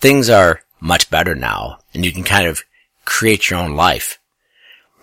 Things 0.00 0.28
are 0.28 0.62
much 0.80 1.10
better 1.10 1.36
now 1.36 1.78
and 1.94 2.04
you 2.04 2.10
can 2.10 2.24
kind 2.24 2.48
of 2.48 2.64
create 3.04 3.50
your 3.50 3.60
own 3.60 3.76
life. 3.76 4.18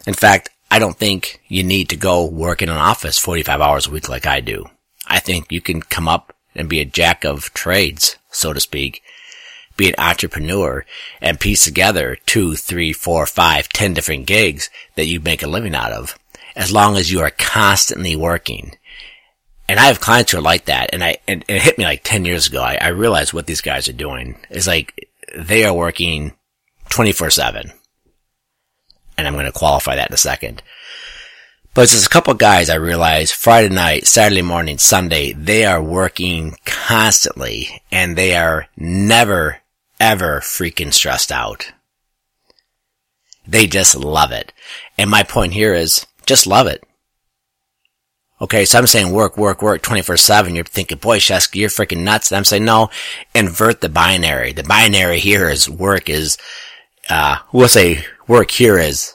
In 0.06 0.14
fact, 0.14 0.50
I 0.70 0.78
don't 0.80 0.98
think 0.98 1.42
you 1.48 1.64
need 1.64 1.88
to 1.90 1.96
go 1.96 2.26
work 2.26 2.62
in 2.62 2.68
an 2.68 2.76
office 2.76 3.18
45 3.18 3.62
hours 3.62 3.88
a 3.88 3.92
week 3.92 4.10
like 4.10 4.28
I 4.28 4.42
do. 4.42 4.66
I 5.08 5.20
think 5.20 5.54
you 5.54 5.62
can 5.62 5.82
come 5.82 6.10
up 6.10 6.34
and 6.60 6.68
be 6.70 6.82
a 6.82 6.86
jack 6.86 7.24
of 7.24 7.54
trades, 7.54 8.18
so 8.30 8.52
to 8.52 8.60
speak, 8.60 9.02
be 9.78 9.88
an 9.88 9.96
entrepreneur 9.98 10.86
and 11.22 11.40
piece 11.40 11.64
together 11.64 12.18
two, 12.26 12.56
three, 12.56 12.92
four, 12.92 13.26
five, 13.26 13.70
ten 13.70 13.94
different 13.94 14.26
gigs 14.26 14.70
that 14.96 15.06
you 15.06 15.22
make 15.22 15.42
a 15.42 15.48
living 15.48 15.74
out 15.74 15.94
of, 15.94 16.20
as 16.58 16.70
long 16.70 16.98
as 16.98 17.10
you 17.10 17.22
are 17.22 17.32
constantly 17.32 18.14
working. 18.14 18.76
And 19.70 19.80
I 19.80 19.86
have 19.86 20.02
clients 20.02 20.34
who 20.34 20.40
are 20.40 20.42
like 20.42 20.66
that, 20.66 20.90
and 20.92 21.02
I 21.02 21.20
and, 21.30 21.46
it 21.48 21.62
hit 21.62 21.78
me 21.78 21.86
like 21.86 22.04
ten 22.04 22.26
years 22.26 22.48
ago. 22.48 22.62
I, 22.62 22.78
I 22.82 22.88
realized 22.90 23.34
what 23.34 23.48
these 23.48 23.62
guys 23.62 23.88
are 23.88 23.94
doing 23.94 24.36
is 24.50 24.68
like 24.68 25.10
they 25.34 25.64
are 25.64 25.74
working 25.74 26.34
twenty 26.90 27.14
four 27.14 27.30
seven, 27.30 27.72
and 29.18 29.26
I'm 29.26 29.34
going 29.34 29.46
to 29.46 29.52
qualify 29.54 29.96
that 29.96 30.10
in 30.10 30.14
a 30.14 30.18
second. 30.18 30.62
But 31.74 31.90
there's 31.90 32.06
a 32.06 32.10
couple 32.10 32.34
guys 32.34 32.70
I 32.70 32.76
realize 32.76 33.32
Friday 33.32 33.74
night, 33.74 34.08
Saturday 34.08 34.42
morning, 34.42 34.78
Sunday, 34.80 35.34
they 35.34 35.66
are 35.66 35.82
working 35.82 36.56
constantly 36.66 37.84
and 37.92 38.18
they 38.18 38.36
are 38.36 38.68
never, 38.76 39.60
ever 40.00 40.40
freaking 40.40 40.92
stressed 40.92 41.32
out. 41.32 41.72
They 43.48 43.68
just 43.68 43.96
love 43.96 44.32
it. 44.32 44.52
And 44.98 45.10
my 45.10 45.24
point 45.24 45.54
here 45.54 45.74
is 45.74 46.06
just 46.26 46.48
love 46.48 46.68
it. 46.68 46.84
Okay, 48.42 48.64
so 48.66 48.80
I'm 48.80 48.88
saying 48.88 49.12
work, 49.12 49.38
work, 49.38 49.62
work 49.62 49.82
24-7. 49.82 50.56
You're 50.56 50.64
thinking, 50.64 50.98
boy, 50.98 51.18
Scheske, 51.18 51.56
you're 51.56 51.70
freaking 51.70 52.04
nuts. 52.04 52.32
And 52.32 52.38
I'm 52.38 52.46
saying, 52.46 52.64
no, 52.64 52.90
invert 53.36 53.82
the 53.82 53.90
binary. 53.90 54.54
The 54.54 54.64
binary 54.64 55.20
here 55.20 55.50
is 55.50 55.70
work 55.70 56.10
is, 56.10 56.38
uh, 57.10 57.38
we'll 57.52 57.68
say 57.68 58.06
work 58.28 58.50
here 58.52 58.78
is 58.78 59.14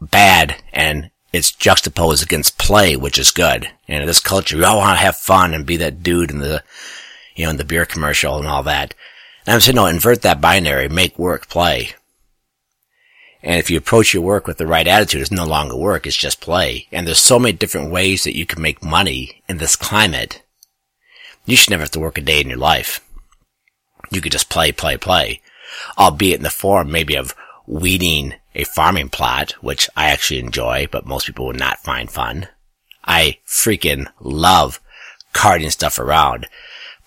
bad 0.00 0.56
and 0.72 1.10
it's 1.36 1.52
juxtaposed 1.52 2.22
against 2.22 2.58
play, 2.58 2.96
which 2.96 3.18
is 3.18 3.30
good. 3.30 3.68
And 3.88 4.00
in 4.00 4.06
this 4.06 4.20
culture, 4.20 4.56
we 4.56 4.64
all 4.64 4.78
want 4.78 4.98
to 4.98 5.04
have 5.04 5.16
fun 5.16 5.54
and 5.54 5.66
be 5.66 5.76
that 5.78 6.02
dude 6.02 6.30
in 6.30 6.38
the, 6.38 6.62
you 7.34 7.44
know, 7.44 7.50
in 7.50 7.56
the 7.56 7.64
beer 7.64 7.86
commercial 7.86 8.38
and 8.38 8.46
all 8.46 8.62
that. 8.64 8.94
And 9.46 9.54
I'm 9.54 9.60
saying, 9.60 9.76
no, 9.76 9.86
invert 9.86 10.22
that 10.22 10.40
binary, 10.40 10.88
make 10.88 11.18
work 11.18 11.48
play. 11.48 11.90
And 13.42 13.60
if 13.60 13.70
you 13.70 13.78
approach 13.78 14.12
your 14.12 14.24
work 14.24 14.46
with 14.46 14.58
the 14.58 14.66
right 14.66 14.88
attitude, 14.88 15.20
it's 15.20 15.30
no 15.30 15.46
longer 15.46 15.76
work, 15.76 16.06
it's 16.06 16.16
just 16.16 16.40
play. 16.40 16.88
And 16.90 17.06
there's 17.06 17.18
so 17.18 17.38
many 17.38 17.52
different 17.52 17.92
ways 17.92 18.24
that 18.24 18.36
you 18.36 18.44
can 18.44 18.60
make 18.60 18.82
money 18.82 19.42
in 19.48 19.58
this 19.58 19.76
climate. 19.76 20.42
You 21.44 21.54
should 21.54 21.70
never 21.70 21.82
have 21.82 21.92
to 21.92 22.00
work 22.00 22.18
a 22.18 22.22
day 22.22 22.40
in 22.40 22.48
your 22.48 22.58
life. 22.58 23.00
You 24.10 24.20
could 24.20 24.32
just 24.32 24.48
play, 24.48 24.72
play, 24.72 24.96
play. 24.96 25.40
Albeit 25.96 26.38
in 26.38 26.42
the 26.42 26.50
form 26.50 26.90
maybe 26.90 27.14
of 27.14 27.34
weeding 27.66 28.34
a 28.54 28.64
farming 28.64 29.08
plot, 29.08 29.52
which 29.60 29.88
I 29.96 30.10
actually 30.10 30.40
enjoy, 30.40 30.88
but 30.90 31.06
most 31.06 31.26
people 31.26 31.46
would 31.46 31.58
not 31.58 31.78
find 31.78 32.10
fun. 32.10 32.48
I 33.04 33.38
freaking 33.46 34.06
love 34.20 34.80
carting 35.32 35.70
stuff 35.70 35.98
around, 35.98 36.46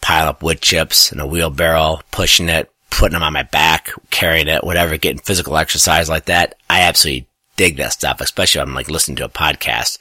pile 0.02 0.28
up 0.28 0.44
wood 0.44 0.62
chips 0.62 1.12
in 1.12 1.20
a 1.20 1.28
wheelbarrow, 1.28 2.02
pushing 2.12 2.50
it, 2.50 2.72
putting 2.90 3.14
them 3.14 3.24
on 3.24 3.34
my 3.34 3.44
back, 3.44 3.92
carrying 4.10 4.48
it, 4.48 4.64
whatever, 4.64 4.98
getting 4.98 5.20
physical 5.20 5.58
exercise 5.58 6.10
like 6.10 6.26
that. 6.26 6.56
I 6.70 6.82
absolutely 6.82 7.28
dig 7.56 7.78
that 7.78 7.94
stuff, 7.94 8.22
especially 8.22 8.62
if 8.62 8.68
I'm 8.68 8.74
like 8.74 8.90
listening 8.90 9.18
to 9.18 9.26
a 9.26 9.30
podcast 9.30 9.98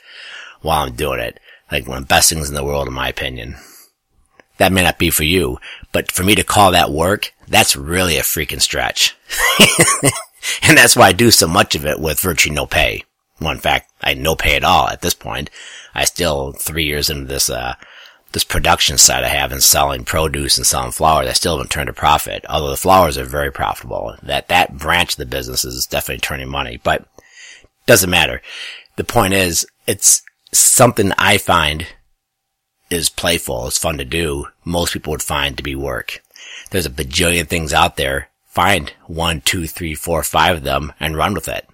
while 0.61 0.85
I'm 0.85 0.95
doing 0.95 1.21
it. 1.21 1.41
Like 1.73 1.87
one 1.87 1.99
of 1.99 2.05
the 2.05 2.09
best 2.09 2.31
things 2.31 2.49
in 2.49 2.55
the 2.55 2.65
world, 2.65 2.89
in 2.89 2.95
my 2.95 3.09
opinion. 3.09 3.57
That 4.59 4.73
may 4.73 4.83
not 4.83 4.99
be 4.99 5.11
for 5.11 5.25
you, 5.25 5.59
but 5.93 6.11
for 6.11 6.23
me 6.23 6.35
to 6.35 6.45
call 6.45 6.73
that 6.73 6.91
work, 6.91 7.33
that's 7.47 7.77
really 7.77 8.17
a 8.19 8.23
freaking 8.23 8.61
stretch. 8.61 9.17
And 10.63 10.77
that's 10.77 10.97
why 10.97 11.09
I 11.09 11.13
do 11.13 11.31
so 11.31 11.49
much 11.49 11.75
of 11.75 11.87
it 11.87 11.99
with 11.99 12.21
virtually 12.21 12.55
no 12.55 12.67
pay. 12.67 13.05
Well, 13.41 13.51
in 13.51 13.59
fact, 13.59 13.93
I 14.03 14.11
had 14.11 14.19
no 14.19 14.35
pay 14.35 14.57
at 14.57 14.65
all 14.65 14.89
at 14.89 15.01
this 15.01 15.15
point. 15.15 15.51
I 15.95 16.05
still, 16.05 16.53
three 16.53 16.85
years 16.85 17.11
into 17.11 17.25
this, 17.25 17.49
uh, 17.49 17.75
this 18.33 18.45
production 18.45 18.99
side 18.99 19.25
I 19.25 19.29
have 19.29 19.53
in 19.53 19.61
selling 19.61 20.05
produce 20.05 20.59
and 20.59 20.67
selling 20.67 20.93
flowers, 20.93 21.29
I 21.29 21.33
still 21.33 21.57
haven't 21.57 21.71
turned 21.71 21.89
a 21.89 21.95
profit. 21.95 22.45
Although 22.49 22.71
the 22.71 22.77
flowers 22.77 23.17
are 23.17 23.25
very 23.25 23.51
profitable. 23.51 24.15
That, 24.23 24.49
that 24.49 24.77
branch 24.77 25.15
of 25.15 25.19
the 25.19 25.27
business 25.27 25.65
is 25.65 25.87
definitely 25.87 26.21
turning 26.21 26.49
money, 26.49 26.79
but 26.83 27.07
doesn't 27.87 28.11
matter. 28.11 28.43
The 28.97 29.05
point 29.05 29.33
is, 29.33 29.67
it's 29.87 30.23
something 30.53 31.13
I 31.17 31.39
find 31.39 31.87
is 32.91 33.09
playful. 33.09 33.67
It's 33.67 33.79
fun 33.79 33.99
to 33.99 34.05
do. 34.05 34.49
Most 34.65 34.93
people 34.93 35.13
would 35.13 35.23
find 35.23 35.57
to 35.57 35.63
be 35.63 35.75
work. 35.75 36.23
There's 36.71 36.87
a 36.87 36.91
bajillion 36.91 37.49
things 37.49 37.73
out 37.73 37.97
there. 37.97 38.29
Find 38.49 38.93
one, 39.07 39.41
two, 39.43 39.67
three, 39.67 39.95
four, 39.95 40.23
five 40.23 40.57
of 40.57 40.63
them 40.65 40.93
and 40.99 41.17
run 41.17 41.35
with 41.35 41.49
it. 41.49 41.69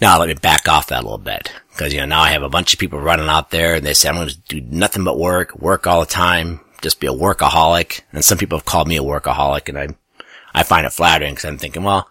Now 0.00 0.18
let 0.18 0.28
me 0.28 0.34
back 0.34 0.66
off 0.66 0.88
that 0.88 1.00
a 1.00 1.02
little 1.02 1.18
bit. 1.18 1.52
Cause, 1.76 1.92
you 1.92 2.00
know, 2.00 2.06
now 2.06 2.22
I 2.22 2.30
have 2.30 2.42
a 2.42 2.48
bunch 2.48 2.72
of 2.72 2.80
people 2.80 2.98
running 2.98 3.28
out 3.28 3.50
there 3.50 3.74
and 3.74 3.86
they 3.86 3.94
say, 3.94 4.08
I'm 4.08 4.16
going 4.16 4.28
to 4.28 4.40
do 4.48 4.60
nothing 4.62 5.04
but 5.04 5.18
work, 5.18 5.54
work 5.56 5.86
all 5.86 6.00
the 6.00 6.06
time, 6.06 6.60
just 6.80 6.98
be 6.98 7.06
a 7.06 7.12
workaholic. 7.12 8.00
And 8.12 8.24
some 8.24 8.38
people 8.38 8.58
have 8.58 8.64
called 8.64 8.88
me 8.88 8.96
a 8.96 9.02
workaholic 9.02 9.68
and 9.68 9.78
I, 9.78 9.88
I 10.54 10.62
find 10.62 10.86
it 10.86 10.92
flattering 10.92 11.34
because 11.34 11.44
I'm 11.44 11.58
thinking, 11.58 11.84
well, 11.84 12.08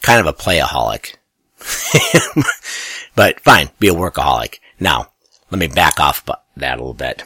kind 0.00 0.20
of 0.20 0.26
a 0.26 0.32
playaholic. 0.32 1.16
but 3.16 3.40
fine, 3.40 3.70
be 3.80 3.88
a 3.88 3.94
workaholic. 3.94 4.60
Now, 4.78 5.10
let 5.50 5.58
me 5.58 5.66
back 5.66 5.98
off 5.98 6.24
that 6.56 6.76
a 6.76 6.80
little 6.80 6.94
bit. 6.94 7.24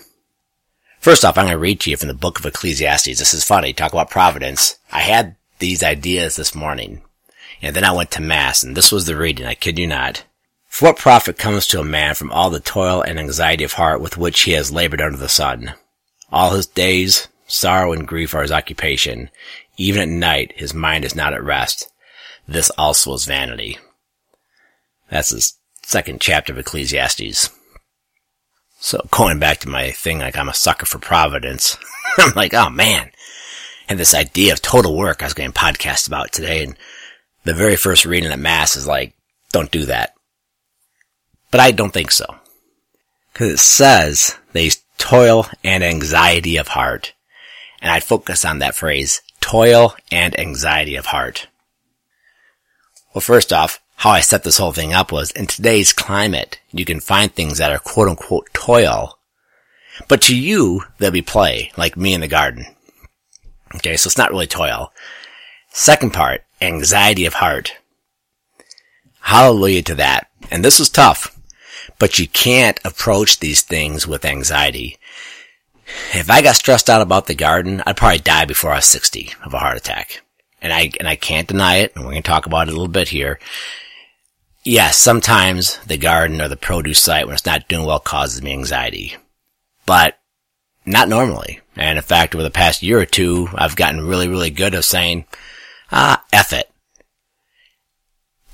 First 1.04 1.22
off, 1.22 1.36
I'm 1.36 1.44
going 1.44 1.52
to 1.52 1.58
read 1.58 1.80
to 1.80 1.90
you 1.90 1.98
from 1.98 2.08
the 2.08 2.14
book 2.14 2.38
of 2.38 2.46
Ecclesiastes. 2.46 3.18
This 3.18 3.34
is 3.34 3.44
funny. 3.44 3.74
Talk 3.74 3.92
about 3.92 4.08
providence. 4.08 4.78
I 4.90 5.00
had 5.00 5.36
these 5.58 5.82
ideas 5.82 6.36
this 6.36 6.54
morning 6.54 7.02
and 7.60 7.76
then 7.76 7.84
I 7.84 7.92
went 7.92 8.10
to 8.12 8.22
mass 8.22 8.62
and 8.62 8.74
this 8.74 8.90
was 8.90 9.04
the 9.04 9.14
reading. 9.14 9.44
I 9.44 9.52
kid 9.52 9.78
you 9.78 9.86
not. 9.86 10.24
For 10.66 10.86
what 10.86 10.96
profit 10.96 11.36
comes 11.36 11.66
to 11.66 11.80
a 11.80 11.84
man 11.84 12.14
from 12.14 12.32
all 12.32 12.48
the 12.48 12.58
toil 12.58 13.02
and 13.02 13.18
anxiety 13.18 13.64
of 13.64 13.74
heart 13.74 14.00
with 14.00 14.16
which 14.16 14.40
he 14.40 14.52
has 14.52 14.72
labored 14.72 15.02
under 15.02 15.18
the 15.18 15.28
sun? 15.28 15.74
All 16.32 16.52
his 16.52 16.66
days, 16.66 17.28
sorrow 17.46 17.92
and 17.92 18.08
grief 18.08 18.34
are 18.34 18.40
his 18.40 18.50
occupation. 18.50 19.28
Even 19.76 20.00
at 20.00 20.08
night, 20.08 20.54
his 20.56 20.72
mind 20.72 21.04
is 21.04 21.14
not 21.14 21.34
at 21.34 21.44
rest. 21.44 21.92
This 22.48 22.70
also 22.78 23.12
is 23.12 23.26
vanity. 23.26 23.76
That's 25.10 25.28
the 25.28 25.52
second 25.82 26.22
chapter 26.22 26.54
of 26.54 26.58
Ecclesiastes. 26.58 27.50
So 28.84 29.00
going 29.10 29.38
back 29.38 29.60
to 29.60 29.68
my 29.70 29.92
thing, 29.92 30.18
like 30.18 30.36
I'm 30.36 30.50
a 30.50 30.54
sucker 30.54 30.84
for 30.84 30.98
providence. 30.98 31.78
I'm 32.18 32.34
like, 32.34 32.52
oh 32.52 32.68
man. 32.68 33.10
And 33.88 33.98
this 33.98 34.14
idea 34.14 34.52
of 34.52 34.60
total 34.60 34.94
work 34.94 35.22
I 35.22 35.24
was 35.24 35.32
getting 35.32 35.54
podcasts 35.54 36.06
about 36.06 36.32
today 36.32 36.62
and 36.64 36.76
the 37.44 37.54
very 37.54 37.76
first 37.76 38.04
reading 38.04 38.30
at 38.30 38.38
mass 38.38 38.76
is 38.76 38.86
like, 38.86 39.14
don't 39.52 39.70
do 39.70 39.86
that. 39.86 40.12
But 41.50 41.60
I 41.60 41.70
don't 41.70 41.94
think 41.94 42.10
so. 42.10 42.26
Cause 43.32 43.48
it 43.48 43.58
says 43.58 44.36
they 44.52 44.68
toil 44.98 45.46
and 45.64 45.82
anxiety 45.82 46.58
of 46.58 46.68
heart. 46.68 47.14
And 47.80 47.90
I'd 47.90 48.04
focus 48.04 48.44
on 48.44 48.58
that 48.58 48.74
phrase, 48.74 49.22
toil 49.40 49.94
and 50.12 50.38
anxiety 50.38 50.96
of 50.96 51.06
heart. 51.06 51.48
Well, 53.14 53.22
first 53.22 53.50
off, 53.50 53.80
how 53.96 54.10
I 54.10 54.20
set 54.20 54.42
this 54.42 54.58
whole 54.58 54.72
thing 54.72 54.92
up 54.92 55.12
was 55.12 55.30
in 55.30 55.46
today's 55.46 55.92
climate, 55.92 56.60
you 56.72 56.84
can 56.84 57.00
find 57.00 57.32
things 57.32 57.58
that 57.58 57.70
are 57.72 57.78
quote 57.78 58.08
unquote 58.08 58.52
toil, 58.52 59.18
but 60.08 60.22
to 60.22 60.36
you, 60.36 60.82
they'll 60.98 61.10
be 61.10 61.22
play, 61.22 61.72
like 61.76 61.96
me 61.96 62.14
in 62.14 62.20
the 62.20 62.28
garden. 62.28 62.66
Okay, 63.76 63.96
so 63.96 64.08
it's 64.08 64.18
not 64.18 64.30
really 64.30 64.46
toil. 64.46 64.92
Second 65.70 66.12
part, 66.12 66.44
anxiety 66.60 67.26
of 67.26 67.34
heart. 67.34 67.72
Hallelujah 69.20 69.82
to 69.82 69.94
that. 69.96 70.28
And 70.50 70.64
this 70.64 70.80
is 70.80 70.90
tough, 70.90 71.38
but 71.98 72.18
you 72.18 72.28
can't 72.28 72.78
approach 72.84 73.40
these 73.40 73.62
things 73.62 74.06
with 74.06 74.24
anxiety. 74.24 74.98
If 76.12 76.30
I 76.30 76.42
got 76.42 76.56
stressed 76.56 76.90
out 76.90 77.02
about 77.02 77.26
the 77.26 77.34
garden, 77.34 77.82
I'd 77.86 77.96
probably 77.96 78.18
die 78.18 78.44
before 78.44 78.72
I 78.72 78.76
was 78.76 78.84
60 78.86 79.32
of 79.44 79.54
a 79.54 79.58
heart 79.58 79.76
attack. 79.76 80.22
And 80.60 80.72
I, 80.72 80.90
and 80.98 81.08
I 81.08 81.16
can't 81.16 81.48
deny 81.48 81.76
it, 81.76 81.94
and 81.94 82.04
we're 82.04 82.12
going 82.12 82.22
to 82.22 82.28
talk 82.28 82.46
about 82.46 82.68
it 82.68 82.70
a 82.70 82.76
little 82.76 82.88
bit 82.88 83.08
here 83.08 83.38
yes, 84.64 84.98
sometimes 84.98 85.78
the 85.86 85.98
garden 85.98 86.40
or 86.40 86.48
the 86.48 86.56
produce 86.56 87.00
site 87.00 87.26
when 87.26 87.34
it's 87.34 87.46
not 87.46 87.68
doing 87.68 87.86
well 87.86 88.00
causes 88.00 88.42
me 88.42 88.52
anxiety, 88.52 89.16
but 89.86 90.18
not 90.86 91.08
normally. 91.08 91.60
And 91.76 91.98
in 91.98 92.04
fact, 92.04 92.34
over 92.34 92.42
the 92.42 92.50
past 92.50 92.82
year 92.82 92.98
or 92.98 93.06
two, 93.06 93.48
I've 93.54 93.76
gotten 93.76 94.06
really, 94.06 94.28
really 94.28 94.50
good 94.50 94.74
at 94.74 94.84
saying, 94.84 95.26
ah, 95.92 96.24
F 96.32 96.52
it. 96.52 96.70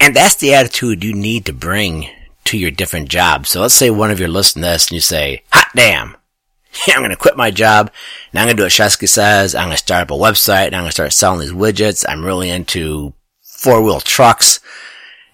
And 0.01 0.17
that's 0.17 0.37
the 0.37 0.55
attitude 0.55 1.05
you 1.05 1.13
need 1.13 1.47
to 1.47 1.53
bring 1.53 2.09
to 2.47 2.57
your 2.57 2.71
different 2.71 3.09
jobs. 3.09 3.51
So 3.51 3.61
let's 3.61 3.75
say 3.75 3.91
one 3.91 4.11
of 4.11 4.19
you 4.19 4.27
listen 4.27 4.63
to 4.63 4.69
this 4.69 4.89
and 4.89 4.95
you 4.95 5.01
say, 5.01 5.43
hot 5.53 5.69
damn. 5.75 6.17
I'm 6.89 7.01
going 7.01 7.11
to 7.11 7.17
quit 7.17 7.37
my 7.37 7.51
job. 7.51 7.91
Now 8.33 8.43
I'm 8.43 8.47
going 8.47 8.57
to 8.57 8.61
do 8.61 8.65
what 8.65 8.73
Scheske 8.73 9.09
says. 9.09 9.55
I'm 9.55 9.67
going 9.67 9.77
to 9.77 9.79
start 9.79 10.03
up 10.03 10.11
a 10.11 10.15
website. 10.15 10.67
and 10.67 10.77
I'm 10.77 10.83
going 10.83 10.89
to 10.89 10.93
start 10.93 11.13
selling 11.13 11.41
these 11.41 11.53
widgets. 11.53 12.05
I'm 12.09 12.25
really 12.25 12.49
into 12.49 13.13
four 13.43 13.83
wheel 13.83 14.01
trucks 14.01 14.61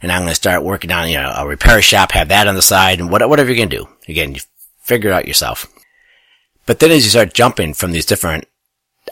and 0.02 0.12
I'm 0.12 0.22
going 0.22 0.30
to 0.30 0.34
start 0.34 0.62
working 0.62 0.92
on, 0.92 1.08
you 1.08 1.16
know, 1.16 1.32
a 1.36 1.46
repair 1.46 1.82
shop, 1.82 2.12
have 2.12 2.28
that 2.28 2.48
on 2.48 2.54
the 2.54 2.62
side, 2.62 3.00
and 3.00 3.10
whatever 3.10 3.44
you're 3.44 3.56
going 3.56 3.68
to 3.70 3.76
do. 3.76 3.88
Again, 4.08 4.34
you 4.34 4.40
figure 4.80 5.10
it 5.10 5.14
out 5.14 5.28
yourself. 5.28 5.66
But 6.66 6.80
then 6.80 6.90
as 6.90 7.04
you 7.04 7.10
start 7.10 7.34
jumping 7.34 7.74
from 7.74 7.92
these 7.92 8.06
different 8.06 8.46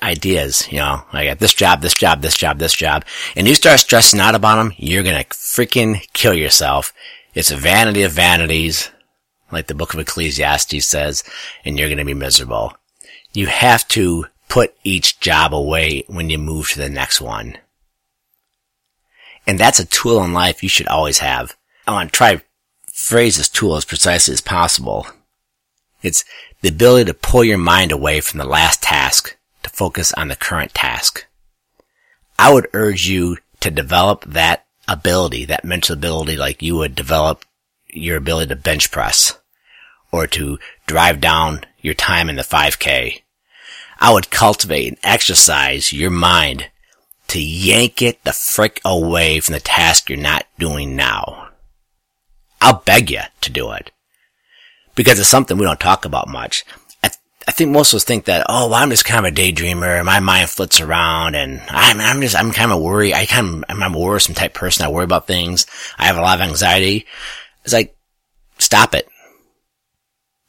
ideas, 0.03 0.71
you 0.71 0.79
know, 0.79 1.05
I 1.13 1.27
got 1.27 1.39
this 1.39 1.55
job, 1.55 1.81
this 1.81 1.95
job, 1.95 2.21
this 2.21 2.37
job, 2.37 2.59
this 2.59 2.75
job, 2.75 3.05
and 3.37 3.47
you 3.47 3.55
start 3.55 3.81
stressing 3.81 4.21
out 4.21 4.35
about 4.35 4.57
them, 4.57 4.73
you're 4.77 5.05
going 5.05 5.23
to 5.23 5.29
freaking 5.31 6.01
kill 6.13 6.35
yourself. 6.35 6.93
It's 7.35 7.51
a 7.51 7.57
vanity 7.57 8.03
of 8.03 8.13
vanities, 8.13 8.91
like 9.51 9.69
the 9.69 9.75
book 9.75 9.95
of 9.95 10.01
Ecclesiastes 10.01 10.85
says, 10.85 11.23
and 11.65 11.79
you're 11.79 11.89
going 11.89 11.99
to 11.99 12.05
be 12.05 12.15
miserable. 12.15 12.75
You 13.33 13.47
have 13.47 13.87
to 13.89 14.27
put 14.49 14.75
each 14.85 15.21
job 15.21 15.55
away 15.55 16.05
when 16.07 16.31
you 16.31 16.39
move 16.39 16.71
to 16.71 16.79
the 16.79 16.89
next 16.89 17.21
one. 17.21 17.57
And 19.47 19.59
that's 19.59 19.79
a 19.79 19.85
tool 19.85 20.23
in 20.25 20.33
life 20.33 20.63
you 20.63 20.69
should 20.69 20.89
always 20.89 21.19
have. 21.19 21.57
I 21.87 21.93
want 21.93 22.13
to 22.13 22.17
try 22.17 22.43
phrase 22.93 23.37
this 23.37 23.49
tool 23.49 23.77
as 23.77 23.85
precisely 23.85 24.33
as 24.33 24.41
possible. 24.41 25.07
It's 26.03 26.25
the 26.63 26.69
ability 26.69 27.07
to 27.07 27.15
pull 27.15 27.45
your 27.45 27.59
mind 27.59 27.93
away 27.93 28.21
from 28.21 28.39
the 28.39 28.47
last 28.47 28.83
task 28.83 29.37
to 29.63 29.71
focus 29.71 30.13
on 30.13 30.29
the 30.29 30.37
current 30.37 30.73
task. 30.75 31.27
I 32.39 32.53
would 32.53 32.69
urge 32.73 33.07
you 33.07 33.39
to 33.61 33.71
develop 33.71 34.25
that 34.25 34.67
ability, 34.89 35.45
that 35.47 35.65
mental 35.65 35.95
ability 35.95 36.37
like 36.37 36.63
you 36.63 36.77
would 36.77 36.95
develop 36.95 37.45
your 37.89 38.17
ability 38.17 38.49
to 38.49 38.57
bench 38.57 38.91
press 38.91 39.39
or 40.13 40.27
to 40.29 40.59
drive 40.87 41.21
down 41.21 41.65
your 41.81 41.95
time 41.95 42.29
in 42.29 42.37
the 42.37 42.43
5K. 42.43 43.23
I 43.99 44.13
would 44.13 44.31
cultivate 44.31 44.89
and 44.89 44.99
exercise 45.03 45.93
your 45.93 46.11
mind 46.11 46.71
to 47.35 47.43
yank 47.43 48.01
it 48.01 48.23
the 48.25 48.33
frick 48.33 48.81
away 48.85 49.41
from 49.41 49.53
the 49.53 49.61
task 49.61 50.09
you're 50.09 50.19
not 50.19 50.47
doing 50.59 50.97
now. 50.97 51.49
I'll 52.61 52.83
beg 52.85 53.11
you 53.11 53.21
to 53.43 53.51
do 53.51 53.73
it. 53.73 53.91
Because 54.95 55.19
it's 55.19 55.29
something 55.29 55.59
we 55.59 55.65
don't 55.65 55.81
talk 55.81 56.05
about 56.05 56.29
much. 56.29 56.65
I, 57.03 57.11
I 57.49 57.51
think 57.51 57.73
most 57.73 57.93
of 57.93 57.97
us 57.97 58.05
think 58.05 58.27
that, 58.27 58.47
oh, 58.49 58.69
well, 58.69 58.77
I'm 58.77 58.91
just 58.91 59.05
kind 59.05 59.27
of 59.27 59.33
a 59.33 59.35
daydreamer, 59.35 60.05
my 60.05 60.21
mind 60.21 60.49
flits 60.49 60.81
around, 60.81 61.35
and 61.35 61.61
I'm, 61.69 62.01
I'm 62.01 62.21
just, 62.21 62.37
I'm 62.37 62.53
kind 62.53 62.71
of 62.71 62.81
worried, 62.81 63.13
I 63.13 63.27
kind 63.27 63.65
of, 63.65 63.65
I'm 63.69 63.95
a 63.95 63.99
worrisome 63.99 64.35
type 64.35 64.55
person, 64.55 64.87
I 64.87 64.89
worry 64.89 65.05
about 65.05 65.27
things, 65.27 65.67
I 65.99 66.07
have 66.07 66.17
a 66.17 66.23
lot 66.23 66.41
of 66.41 66.49
anxiety. 66.49 67.07
It's 67.65 67.75
like, 67.75 67.97
stop 68.59 68.95
it. 68.95 69.09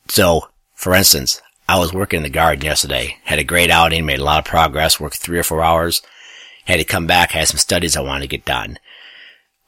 So, 0.10 0.48
for 0.76 0.94
instance, 0.94 1.42
I 1.68 1.80
was 1.80 1.94
working 1.94 2.18
in 2.18 2.24
the 2.24 2.30
garden 2.30 2.64
yesterday, 2.64 3.18
had 3.24 3.40
a 3.40 3.44
great 3.44 3.72
outing, 3.72 4.06
made 4.06 4.20
a 4.20 4.24
lot 4.24 4.38
of 4.38 4.46
progress, 4.46 5.00
worked 5.00 5.18
three 5.18 5.40
or 5.40 5.44
four 5.44 5.64
hours, 5.64 6.04
had 6.72 6.78
to 6.78 6.84
come 6.84 7.08
back, 7.08 7.36
I 7.36 7.40
had 7.40 7.48
some 7.48 7.58
studies 7.58 7.96
I 7.96 8.02
wanted 8.02 8.22
to 8.22 8.28
get 8.28 8.46
done. 8.46 8.80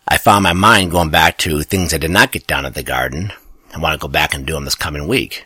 I 0.07 0.17
found 0.17 0.43
my 0.43 0.53
mind 0.53 0.91
going 0.91 1.09
back 1.09 1.37
to 1.39 1.61
things 1.63 1.93
I 1.93 1.97
did 1.97 2.11
not 2.11 2.31
get 2.31 2.47
done 2.47 2.65
at 2.65 2.73
the 2.73 2.83
garden. 2.83 3.33
I 3.75 3.79
want 3.79 3.93
to 3.93 4.03
go 4.03 4.07
back 4.07 4.33
and 4.33 4.45
do 4.45 4.53
them 4.53 4.65
this 4.65 4.75
coming 4.75 5.07
week. 5.07 5.45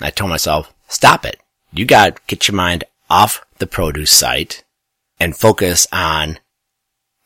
I 0.00 0.10
told 0.10 0.30
myself, 0.30 0.72
stop 0.88 1.26
it. 1.26 1.40
You 1.72 1.84
got 1.84 2.16
to 2.16 2.22
get 2.26 2.48
your 2.48 2.54
mind 2.54 2.84
off 3.10 3.44
the 3.58 3.66
produce 3.66 4.10
site 4.10 4.64
and 5.20 5.36
focus 5.36 5.86
on 5.92 6.38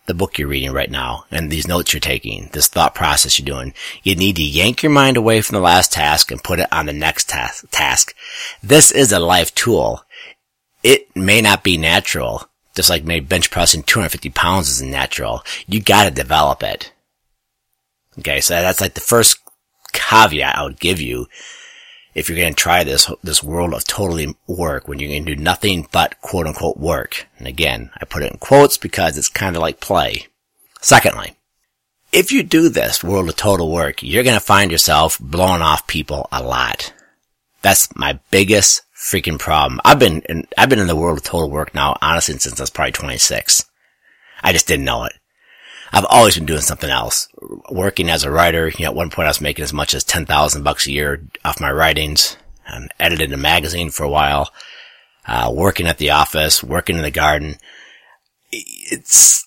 the 0.07 0.15
book 0.15 0.37
you're 0.37 0.49
reading 0.49 0.73
right 0.73 0.91
now 0.91 1.25
and 1.31 1.49
these 1.49 1.69
notes 1.69 1.93
you're 1.93 2.01
taking, 2.01 2.51
this 2.53 2.69
thought 2.69 2.95
process 2.95 3.39
you're 3.39 3.47
doing. 3.47 3.73
You 4.03 4.17
need 4.17 4.37
to 4.37 4.43
yank 4.43 4.83
your 4.83 4.91
mind 4.91 5.17
away 5.17 5.41
from 5.41 5.55
the 5.55 5.61
last 5.61 5.93
task 5.93 6.33
and 6.33 6.43
put 6.43 6.59
it 6.59 6.73
on 6.73 6.87
the 6.87 6.93
next 6.93 7.29
task. 7.29 8.15
This 8.63 8.91
is 8.91 9.13
a 9.13 9.21
life 9.21 9.55
tool. 9.55 10.03
It 10.83 11.15
may 11.15 11.41
not 11.41 11.63
be 11.63 11.77
natural, 11.77 12.49
just 12.75 12.91
like 12.91 13.05
maybe 13.05 13.27
bench 13.27 13.51
pressing 13.51 13.83
250 13.83 14.31
pounds 14.31 14.69
isn't 14.71 14.91
natural. 14.91 15.43
You 15.67 15.81
gotta 15.81 16.11
develop 16.11 16.63
it. 16.63 16.93
Okay, 18.19 18.41
so 18.41 18.55
that's 18.55 18.81
like 18.81 18.95
the 18.95 19.01
first 19.01 19.39
caveat 19.93 20.57
I 20.57 20.63
would 20.65 20.81
give 20.81 21.01
you 21.01 21.27
if 22.15 22.29
you're 22.29 22.49
to 22.49 22.55
try 22.55 22.85
this, 22.85 23.11
this 23.23 23.43
world 23.43 23.73
of 23.73 23.85
totally 23.85 24.35
work 24.47 24.87
when 24.87 24.99
you're 24.99 25.11
to 25.11 25.35
do 25.35 25.43
nothing 25.43 25.87
but 25.93 26.21
quote 26.21 26.47
unquote 26.47 26.77
work. 26.77 27.27
And 27.39 27.47
again, 27.47 27.91
I 28.01 28.05
put 28.05 28.23
it 28.23 28.33
in 28.33 28.39
quotes 28.39 28.77
because 28.77 29.17
it's 29.17 29.29
kind 29.29 29.57
of 29.57 29.63
like 29.63 29.81
play. 29.81 30.27
Secondly, 30.81 31.35
if 32.13 32.31
you 32.31 32.43
do 32.43 32.69
this 32.69 33.03
world 33.03 33.29
of 33.29 33.37
total 33.37 33.71
work, 33.71 34.03
you're 34.03 34.25
going 34.25 34.35
to 34.35 34.41
find 34.41 34.71
yourself 34.71 35.19
blowing 35.19 35.63
off 35.63 35.87
people 35.87 36.29
a 36.31 36.43
lot. 36.43 36.93
That's 37.63 37.95
my 37.97 38.19
biggest 38.31 38.83
freaking 39.03 39.39
problem. 39.39 39.81
I've 39.85 39.99
been 39.99 40.23
in, 40.23 40.47
I've 40.57 40.69
been 40.69 40.79
in 40.79 40.87
the 40.87 40.97
world 40.97 41.19
of 41.19 41.25
total 41.25 41.51
work 41.51 41.75
now, 41.75 41.99
honestly, 42.01 42.39
since 42.39 42.61
I 42.61 42.63
was 42.63 42.71
probably 42.71 42.93
26. 42.93 43.67
I 44.43 44.53
just 44.53 44.69
didn't 44.69 44.85
know 44.85 45.05
it. 45.05 45.13
I've 45.93 46.07
always 46.09 46.37
been 46.37 46.47
doing 46.47 46.61
something 46.61 46.89
else. 46.89 47.29
Working 47.69 48.09
as 48.09 48.25
a 48.25 48.31
writer, 48.31 48.69
you 48.69 48.85
know, 48.85 48.93
at 48.93 48.95
one 48.95 49.11
point 49.11 49.27
I 49.27 49.31
was 49.31 49.41
making 49.41 49.65
as 49.65 49.73
much 49.73 49.93
as 49.93 50.05
10,000 50.05 50.63
bucks 50.63 50.87
a 50.87 50.93
year 50.93 51.23
off 51.45 51.61
my 51.61 51.71
writings 51.71 52.37
and 52.67 52.95
edited 53.01 53.33
a 53.33 53.37
magazine 53.37 53.91
for 53.91 54.05
a 54.05 54.09
while, 54.09 54.51
uh, 55.27 55.53
working 55.55 55.87
at 55.87 55.99
the 55.99 56.11
office, 56.11 56.63
working 56.63 56.97
in 56.97 57.03
the 57.03 57.11
garden. 57.11 57.57
It's, 58.53 59.47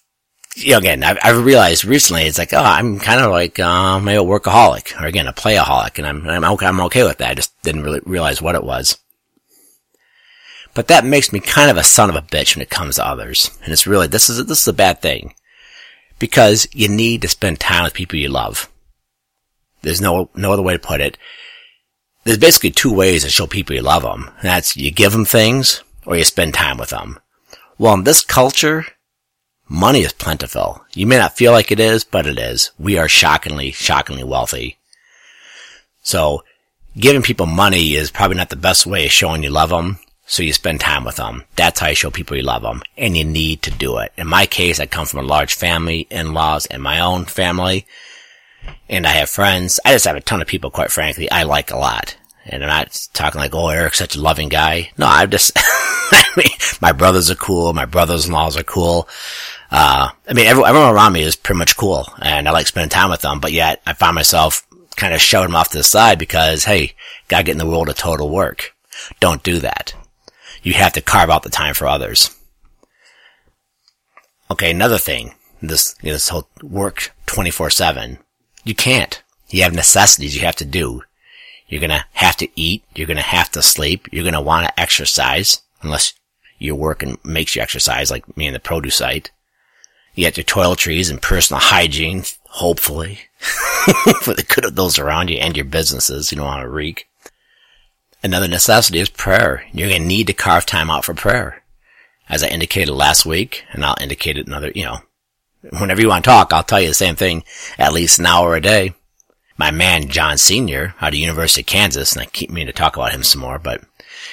you 0.56 0.74
know, 0.74 0.80
again, 0.80 1.02
I've, 1.02 1.18
I've 1.24 1.46
realized 1.46 1.86
recently 1.86 2.24
it's 2.24 2.38
like, 2.38 2.54
oh, 2.54 2.62
I'm 2.62 3.00
kind 3.00 3.22
of 3.22 3.32
like, 3.32 3.58
uh, 3.58 4.00
maybe 4.02 4.18
a 4.18 4.24
workaholic 4.24 5.02
or 5.02 5.06
again, 5.06 5.28
a 5.28 5.34
playaholic 5.34 5.98
and 5.98 6.06
I'm, 6.06 6.28
I'm 6.28 6.44
okay, 6.54 6.66
I'm 6.68 6.82
okay 6.82 7.04
with 7.04 7.20
that. 7.20 7.32
I 7.32 7.36
just 7.36 7.60
didn't 7.64 7.84
really 7.84 8.02
realize 8.06 8.42
what 8.42 8.56
it 8.56 8.64
was. 8.64 9.00
But 10.76 10.90
that 10.90 11.06
makes 11.06 11.34
me 11.34 11.40
kind 11.40 11.72
of 11.72 11.78
a 11.78 11.84
son 11.84 12.10
of 12.10 12.16
a 12.16 12.22
bitch 12.22 12.56
when 12.56 12.62
it 12.62 12.70
comes 12.70 12.98
to 12.98 13.08
others. 13.08 13.50
And 13.64 13.74
it's 13.74 13.88
really, 13.88 14.08
this 14.08 14.30
is, 14.30 14.46
this 14.46 14.62
is 14.62 14.68
a 14.68 14.74
bad 14.74 15.02
thing 15.02 15.34
because 16.20 16.68
you 16.74 16.88
need 16.88 17.24
to 17.24 17.28
spend 17.28 17.60
time 17.60 17.86
with 17.86 17.94
people 17.94 18.20
you 18.20 18.30
love. 18.30 18.70
There's 19.82 20.02
no, 20.02 20.30
no 20.36 20.52
other 20.52 20.62
way 20.62 20.74
to 20.74 20.80
put 20.80 21.02
it. 21.02 21.18
There's 22.26 22.38
basically 22.38 22.72
two 22.72 22.94
ways 22.94 23.24
to 23.24 23.30
show 23.30 23.48
people 23.48 23.76
you 23.76 23.82
love 23.82 24.04
them. 24.04 24.32
That's 24.44 24.76
you 24.76 24.92
give 24.92 25.14
them 25.14 25.26
things 25.26 25.82
or 26.06 26.18
you 26.18 26.26
spend 26.26 26.54
time 26.54 26.78
with 26.78 26.90
them. 26.90 27.20
Well, 27.78 27.94
in 27.94 28.04
this 28.04 28.24
culture, 28.24 28.86
money 29.70 30.02
is 30.02 30.12
plentiful. 30.12 30.84
You 30.94 31.08
may 31.08 31.18
not 31.18 31.38
feel 31.38 31.54
like 31.54 31.72
it 31.72 31.80
is, 31.80 32.04
but 32.04 32.28
it 32.28 32.38
is. 32.38 32.72
We 32.78 32.98
are 32.98 33.08
shockingly, 33.08 33.72
shockingly 33.72 34.24
wealthy. 34.26 34.78
So 36.02 36.44
giving 36.98 37.22
people 37.22 37.46
money 37.46 37.96
is 37.96 38.12
probably 38.12 38.38
not 38.38 38.50
the 38.50 38.56
best 38.58 38.86
way 38.86 39.06
of 39.06 39.12
showing 39.12 39.42
you 39.42 39.50
love 39.50 39.70
them. 39.70 40.00
So 40.28 40.42
you 40.42 40.54
spend 40.54 40.80
time 40.80 41.04
with 41.04 41.18
them. 41.18 41.44
That's 41.56 41.80
how 41.80 41.88
you 41.88 41.96
show 41.96 42.10
people 42.10 42.36
you 42.36 42.44
love 42.44 42.64
them. 42.64 42.82
And 42.98 43.16
you 43.16 43.24
need 43.24 43.62
to 43.64 43.72
do 43.72 44.00
it. 44.00 44.12
In 44.18 44.28
my 44.28 44.48
case, 44.48 44.80
I 44.80 44.88
come 44.88 45.06
from 45.06 45.20
a 45.20 45.28
large 45.28 45.54
family, 45.54 46.08
in-laws, 46.10 46.66
and 46.66 46.82
my 46.82 47.00
own 47.00 47.26
family. 47.26 47.86
And 48.90 49.06
I 49.06 49.12
have 49.12 49.30
friends. 49.30 49.80
I 49.86 49.94
just 49.94 50.06
have 50.06 50.16
a 50.16 50.22
ton 50.22 50.42
of 50.42 50.48
people, 50.48 50.72
quite 50.72 50.92
frankly, 50.92 51.30
I 51.30 51.44
like 51.44 51.72
a 51.72 51.78
lot. 51.78 52.18
And 52.48 52.64
I'm 52.64 52.70
not 52.70 53.08
talking 53.14 53.40
like, 53.40 53.54
oh, 53.54 53.70
Eric's 53.70 54.00
such 54.00 54.16
a 54.16 54.22
loving 54.22 54.50
guy. 54.50 54.92
No, 54.98 55.06
I'm 55.08 55.30
just, 55.30 55.52
I 55.58 56.26
mean, 56.36 56.48
my 56.82 56.92
brothers 56.92 57.30
are 57.30 57.36
cool. 57.36 57.74
My 57.74 57.86
brothers-in-laws 57.86 58.58
are 58.58 58.64
cool. 58.64 59.08
Uh, 59.72 60.10
I 60.28 60.34
mean, 60.34 60.48
everyone 60.48 60.94
around 60.94 61.14
me 61.14 61.22
is 61.22 61.36
pretty 61.36 61.58
much 61.58 61.76
cool 61.76 62.08
and 62.22 62.48
I 62.48 62.52
like 62.52 62.68
spending 62.68 62.90
time 62.90 63.10
with 63.10 63.22
them, 63.22 63.40
but 63.40 63.52
yet 63.52 63.82
I 63.86 63.94
find 63.94 64.16
myself 64.16 64.66
kind 64.96 65.14
of 65.14 65.22
shoving 65.22 65.50
them 65.50 65.56
off 65.56 65.70
to 65.70 65.80
the 65.80 65.84
side 65.84 66.18
because, 66.20 66.64
hey, 66.64 66.94
gotta 67.28 67.44
get 67.44 67.54
in 67.54 67.58
the 67.58 67.66
world 67.66 67.90
of 67.90 67.98
total 67.98 68.30
work. 68.30 68.76
Don't 69.20 69.44
do 69.44 69.60
that 69.60 69.94
you 70.66 70.74
have 70.74 70.94
to 70.94 71.02
carve 71.02 71.30
out 71.30 71.44
the 71.44 71.50
time 71.50 71.76
for 71.76 71.88
others. 71.88 72.36
Okay, 74.50 74.72
another 74.72 74.98
thing, 74.98 75.36
this, 75.62 75.96
you 76.02 76.08
know, 76.08 76.14
this 76.14 76.30
whole 76.30 76.50
work 76.62 77.14
24-7. 77.28 78.18
You 78.64 78.74
can't. 78.74 79.22
You 79.50 79.62
have 79.62 79.76
necessities 79.76 80.36
you 80.36 80.42
have 80.42 80.56
to 80.58 80.66
do. 80.66 81.04
You're 81.68 81.82
gonna 81.82 82.06
have 82.14 82.36
to 82.38 82.50
eat. 82.60 82.84
You're 82.96 83.08
gonna 83.08 83.22
have 83.22 83.52
to 83.52 83.62
sleep. 83.62 84.08
You're 84.12 84.26
gonna 84.26 84.42
want 84.42 84.66
to 84.68 84.80
exercise, 84.80 85.62
unless 85.84 86.14
your 86.58 86.76
work 86.76 87.04
and 87.04 87.24
makes 87.24 87.56
you 87.56 87.62
exercise, 87.62 88.10
like 88.10 88.36
me 88.36 88.48
in 88.48 88.54
the 88.54 88.60
produce 88.60 88.96
site. 88.96 89.32
You 90.16 90.26
have 90.26 90.38
your 90.38 90.46
toiletries 90.46 91.12
and 91.12 91.22
personal 91.22 91.60
hygiene, 91.60 92.24
hopefully, 92.50 93.20
for 94.22 94.34
the 94.34 94.46
good 94.48 94.66
of 94.66 94.76
those 94.76 94.98
around 94.98 95.30
you 95.30 95.38
and 95.38 95.56
your 95.56 95.66
businesses. 95.66 96.32
You 96.32 96.38
don't 96.38 96.48
want 96.48 96.64
to 96.64 96.70
reek. 96.70 97.08
Another 98.26 98.48
necessity 98.48 98.98
is 98.98 99.10
prayer. 99.10 99.68
You're 99.72 99.88
going 99.88 100.02
to 100.02 100.08
need 100.08 100.26
to 100.26 100.34
carve 100.34 100.66
time 100.66 100.90
out 100.90 101.06
for 101.06 101.14
prayer. 101.14 101.62
As 102.28 102.42
I 102.42 102.48
indicated 102.48 102.92
last 102.92 103.24
week, 103.24 103.64
and 103.72 103.86
I'll 103.86 103.96
indicate 104.02 104.36
it 104.36 104.48
another, 104.48 104.72
you 104.74 104.84
know, 104.84 104.98
whenever 105.78 106.02
you 106.02 106.08
want 106.08 106.26
to 106.26 106.32
talk, 106.32 106.52
I'll 106.52 106.64
tell 106.64 106.82
you 106.82 106.88
the 106.88 106.96
same 106.96 107.16
thing, 107.16 107.44
at 107.78 107.94
least 107.94 108.18
an 108.18 108.26
hour 108.26 108.56
a 108.56 108.62
day. 108.62 108.96
My 109.60 109.70
man, 109.70 110.10
John 110.10 110.40
Senior, 110.40 110.96
out 111.00 111.14
of 111.14 111.20
University 111.20 111.62
of 111.62 111.68
Kansas, 111.68 112.14
and 112.14 112.24
I 112.24 112.26
keep 112.26 112.50
meaning 112.50 112.66
to 112.66 112.74
talk 112.74 112.96
about 112.96 113.12
him 113.12 113.22
some 113.22 113.42
more, 113.42 113.60
but 113.60 113.84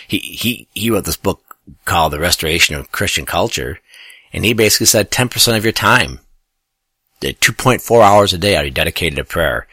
he, 0.09 0.21
he, 0.21 0.69
he 0.73 0.91
wrote 0.91 1.05
this 1.05 1.19
book 1.19 1.59
called 1.85 2.15
The 2.15 2.19
Restoration 2.19 2.75
of 2.75 2.93
Christian 2.93 3.27
Culture, 3.27 3.79
and 4.33 4.43
he 4.43 4.55
basically 4.55 4.87
said 4.87 5.11
10% 5.11 5.55
of 5.55 5.65
your 5.65 5.73
time, 5.73 6.21
2.4 7.21 8.03
hours 8.03 8.33
a 8.33 8.39
day 8.39 8.57
are 8.57 8.71
dedicated 8.71 9.17
to 9.17 9.25
prayer. 9.25 9.67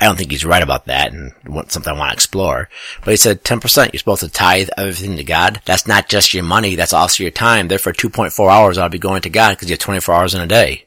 I 0.00 0.06
don't 0.06 0.16
think 0.16 0.30
he's 0.30 0.46
right 0.46 0.62
about 0.62 0.86
that 0.86 1.12
and 1.12 1.32
something 1.68 1.92
I 1.92 1.98
want 1.98 2.10
to 2.10 2.14
explore. 2.14 2.70
But 3.04 3.10
he 3.10 3.16
said 3.16 3.44
10%, 3.44 3.92
you're 3.92 3.98
supposed 3.98 4.22
to 4.22 4.30
tithe 4.30 4.70
everything 4.78 5.16
to 5.16 5.24
God. 5.24 5.60
That's 5.66 5.86
not 5.86 6.08
just 6.08 6.32
your 6.32 6.42
money, 6.42 6.74
that's 6.74 6.94
also 6.94 7.22
your 7.22 7.30
time. 7.30 7.68
Therefore 7.68 7.92
2.4 7.92 8.50
hours 8.50 8.76
to 8.78 8.88
be 8.88 8.98
going 8.98 9.20
to 9.22 9.30
God 9.30 9.50
because 9.50 9.68
you 9.68 9.74
have 9.74 9.80
24 9.80 10.14
hours 10.14 10.34
in 10.34 10.40
a 10.40 10.46
day. 10.46 10.86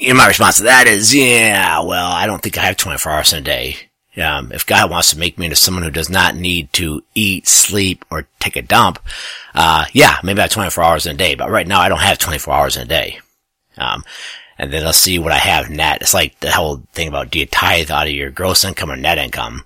And 0.00 0.16
my 0.16 0.28
response 0.28 0.58
to 0.58 0.64
that 0.64 0.86
is, 0.86 1.14
yeah, 1.14 1.80
well, 1.80 2.10
I 2.10 2.26
don't 2.26 2.40
think 2.40 2.56
I 2.56 2.62
have 2.62 2.76
24 2.76 3.12
hours 3.12 3.32
in 3.32 3.40
a 3.40 3.42
day. 3.42 3.76
Um, 4.16 4.52
if 4.52 4.64
God 4.64 4.90
wants 4.90 5.10
to 5.10 5.18
make 5.18 5.38
me 5.38 5.46
into 5.46 5.56
someone 5.56 5.82
who 5.82 5.90
does 5.90 6.08
not 6.08 6.36
need 6.36 6.72
to 6.74 7.02
eat, 7.14 7.48
sleep, 7.48 8.04
or 8.10 8.28
take 8.38 8.54
a 8.54 8.62
dump, 8.62 9.00
uh, 9.54 9.86
yeah, 9.92 10.18
maybe 10.22 10.38
I 10.38 10.42
have 10.42 10.52
24 10.52 10.84
hours 10.84 11.06
in 11.06 11.16
a 11.16 11.18
day, 11.18 11.34
but 11.34 11.50
right 11.50 11.66
now 11.66 11.80
I 11.80 11.88
don't 11.88 11.98
have 11.98 12.18
24 12.18 12.54
hours 12.54 12.76
in 12.76 12.82
a 12.82 12.86
day. 12.86 13.18
Um, 13.76 14.04
and 14.58 14.72
then 14.72 14.86
I'll 14.86 14.92
see 14.92 15.18
what 15.18 15.32
I 15.32 15.38
have 15.38 15.70
net. 15.70 16.02
It's 16.02 16.14
like 16.14 16.38
the 16.40 16.50
whole 16.50 16.82
thing 16.92 17.08
about 17.08 17.30
do 17.30 17.38
you 17.38 17.46
tithe 17.46 17.90
out 17.90 18.06
of 18.06 18.12
your 18.12 18.30
gross 18.30 18.64
income 18.64 18.90
or 18.90 18.96
net 18.96 19.18
income? 19.18 19.64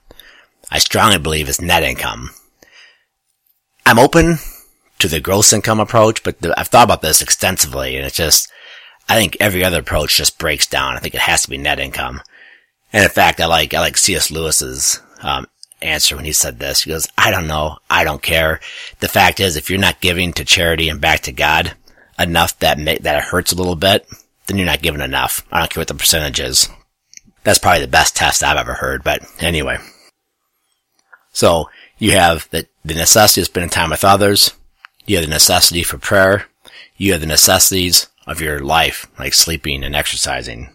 I 0.71 0.79
strongly 0.79 1.19
believe 1.19 1.49
it's 1.49 1.61
net 1.61 1.83
income. 1.83 2.31
I'm 3.87 3.99
open 3.99 4.39
to 4.99 5.09
the 5.09 5.21
gross 5.21 5.53
income 5.53 5.81
approach, 5.81 6.23
but 6.23 6.41
the, 6.41 6.59
I've 6.59 6.69
thought 6.69 6.85
about 6.85 7.03
this 7.03 7.23
extensively 7.23 7.97
and 7.97 8.07
it's 8.07 8.17
just, 8.17 8.51
I 9.09 9.17
think 9.17 9.37
every 9.41 9.65
other 9.65 9.81
approach 9.81 10.17
just 10.17 10.39
breaks 10.39 10.67
down. 10.67 10.97
I 10.97 11.01
think 11.01 11.15
it 11.15 11.21
has 11.21 11.43
to 11.43 11.51
be 11.51 11.59
net 11.59 11.81
income. 11.81 12.21
And 12.93 13.05
in 13.05 13.11
fact, 13.11 13.41
I 13.41 13.47
like, 13.47 13.75
I 13.75 13.81
like 13.81 13.97
C.S. 13.97 14.31
Lewis's, 14.31 15.01
um, 15.23 15.47
answer 15.81 16.17
when 16.17 16.25
he 16.25 16.33
said 16.33 16.59
this. 16.59 16.83
He 16.83 16.91
goes, 16.91 17.09
I 17.17 17.31
don't 17.31 17.47
know. 17.47 17.79
I 17.89 18.05
don't 18.05 18.23
care. 18.23 18.61
The 19.01 19.09
fact 19.09 19.41
is, 19.41 19.57
if 19.57 19.71
you're 19.71 19.79
not 19.79 20.01
giving 20.01 20.33
to 20.35 20.45
charity 20.45 20.89
and 20.89 21.01
back 21.01 21.21
to 21.21 21.33
God 21.33 21.75
enough 22.19 22.59
that, 22.59 22.79
that 22.79 23.17
it 23.17 23.25
hurts 23.25 23.53
a 23.53 23.57
little 23.57 23.77
bit, 23.77 24.07
then 24.49 24.57
you're 24.57 24.67
not 24.67 24.83
given 24.83 25.01
enough. 25.01 25.47
I 25.53 25.61
don't 25.61 25.71
care 25.71 25.83
what 25.83 25.89
the 25.89 25.95
percentage 25.95 26.41
is. 26.41 26.69
That's 27.45 27.59
probably 27.59 27.83
the 27.83 27.89
best 27.89 28.17
test 28.17 28.43
I've 28.43 28.57
ever 28.57 28.75
heard, 28.75 29.05
but 29.05 29.23
anyway. 29.41 29.79
So, 31.33 31.71
you 31.99 32.13
have 32.13 32.49
the, 32.51 32.67
the 32.85 32.95
necessity 32.95 33.43
of 33.43 33.47
spending 33.47 33.71
time 33.71 33.91
with 33.91 34.05
others. 34.05 34.55
You 35.07 35.17
have 35.17 35.25
the 35.25 35.31
necessity 35.31 35.83
for 35.83 35.99
prayer. 35.99 36.47
You 36.97 37.13
have 37.13 37.21
the 37.21 37.27
necessities 37.27 38.09
of 38.27 38.41
your 38.41 38.61
life, 38.61 39.07
like 39.19 39.35
sleeping 39.35 39.85
and 39.85 39.95
exercising. 39.95 40.71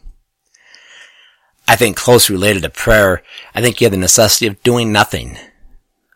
I 1.67 1.75
think 1.75 1.97
closely 1.97 2.35
related 2.35 2.63
to 2.63 2.69
prayer, 2.69 3.23
I 3.55 3.61
think 3.61 3.79
you 3.79 3.85
have 3.85 3.91
the 3.91 3.97
necessity 3.97 4.47
of 4.47 4.61
doing 4.63 4.91
nothing. 4.91 5.37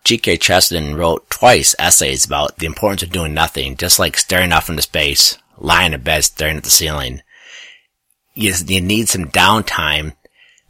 G.K. 0.04 0.38
Chesterton 0.38 0.96
wrote 0.96 1.30
twice 1.30 1.76
essays 1.80 2.26
about 2.26 2.58
the 2.58 2.66
importance 2.66 3.04
of 3.04 3.12
doing 3.12 3.34
nothing, 3.34 3.76
just 3.76 4.00
like 4.00 4.18
staring 4.18 4.54
off 4.54 4.70
into 4.70 4.82
space, 4.82 5.38
lying 5.58 5.94
in 5.94 6.02
bed 6.02 6.24
staring 6.24 6.58
at 6.58 6.64
the 6.64 6.70
ceiling 6.70 7.22
you, 8.38 8.54
you 8.68 8.82
need 8.82 9.10
some 9.10 9.26
downtime 9.26 10.16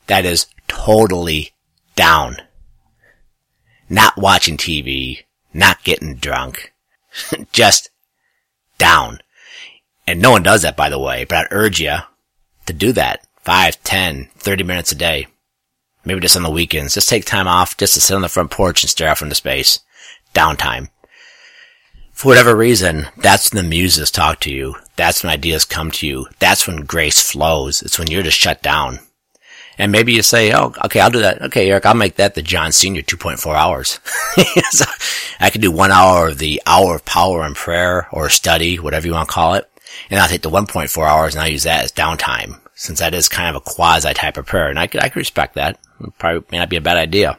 that 0.07 0.25
is 0.25 0.47
totally 0.67 1.51
down. 1.95 2.37
Not 3.89 4.17
watching 4.17 4.57
TV, 4.57 5.23
not 5.53 5.83
getting 5.83 6.15
drunk, 6.15 6.73
just 7.51 7.89
down. 8.77 9.19
And 10.05 10.21
no 10.21 10.31
one 10.31 10.43
does 10.43 10.61
that, 10.61 10.77
by 10.77 10.89
the 10.89 10.99
way, 10.99 11.25
but 11.25 11.37
I'd 11.37 11.47
urge 11.51 11.79
you 11.79 11.97
to 12.65 12.73
do 12.73 12.91
that. 12.93 13.25
5, 13.41 13.83
10, 13.83 14.29
30 14.37 14.63
minutes 14.63 14.91
a 14.91 14.95
day. 14.95 15.27
Maybe 16.03 16.19
just 16.21 16.35
on 16.37 16.43
the 16.43 16.49
weekends. 16.49 16.93
Just 16.93 17.09
take 17.09 17.25
time 17.25 17.47
off 17.47 17.77
just 17.77 17.93
to 17.93 18.01
sit 18.01 18.15
on 18.15 18.21
the 18.21 18.29
front 18.29 18.51
porch 18.51 18.83
and 18.83 18.89
stare 18.89 19.09
out 19.09 19.21
into 19.21 19.35
space. 19.35 19.79
Downtime 20.33 20.89
for 22.17 22.29
whatever 22.29 22.55
reason, 22.55 23.05
that's 23.17 23.53
when 23.53 23.63
the 23.63 23.69
muses 23.69 24.09
talk 24.09 24.39
to 24.39 24.51
you. 24.51 24.75
That's 24.95 25.21
when 25.21 25.31
ideas 25.31 25.65
come 25.65 25.91
to 25.91 26.07
you. 26.07 26.25
That's 26.39 26.65
when 26.65 26.77
grace 26.77 27.21
flows. 27.21 27.83
It's 27.83 27.99
when 27.99 28.09
you're 28.09 28.23
just 28.23 28.39
shut 28.39 28.63
down. 28.63 29.01
And 29.77 29.91
maybe 29.91 30.13
you 30.13 30.23
say, 30.23 30.51
oh, 30.51 30.73
okay, 30.85 30.99
I'll 30.99 31.11
do 31.11 31.19
that. 31.21 31.43
Okay, 31.43 31.69
Eric, 31.69 31.85
I'll 31.85 31.93
make 31.93 32.15
that 32.15 32.33
the 32.33 32.41
John 32.41 32.71
Senior 32.71 33.03
2.4 33.03 33.53
hours. 33.53 33.99
so 34.71 34.85
I 35.39 35.51
could 35.51 35.61
do 35.61 35.71
one 35.71 35.91
hour 35.91 36.29
of 36.29 36.39
the 36.39 36.59
hour 36.65 36.95
of 36.95 37.05
power 37.05 37.43
and 37.43 37.55
prayer 37.55 38.07
or 38.11 38.29
study, 38.29 38.79
whatever 38.79 39.05
you 39.05 39.13
want 39.13 39.29
to 39.29 39.33
call 39.35 39.53
it. 39.53 39.69
And 40.09 40.19
I'll 40.19 40.27
take 40.27 40.41
the 40.41 40.49
1.4 40.49 41.07
hours 41.07 41.35
and 41.35 41.43
I'll 41.43 41.51
use 41.51 41.63
that 41.63 41.83
as 41.83 41.91
downtime 41.91 42.59
since 42.73 42.97
that 42.97 43.13
is 43.13 43.29
kind 43.29 43.55
of 43.55 43.55
a 43.55 43.61
quasi 43.61 44.15
type 44.15 44.37
of 44.37 44.47
prayer. 44.47 44.69
And 44.69 44.79
I 44.79 44.87
could, 44.87 45.03
I 45.03 45.09
could 45.09 45.19
respect 45.19 45.53
that. 45.53 45.79
It 45.99 46.17
probably 46.17 46.47
may 46.51 46.57
not 46.57 46.69
be 46.69 46.77
a 46.77 46.81
bad 46.81 46.97
idea. 46.97 47.37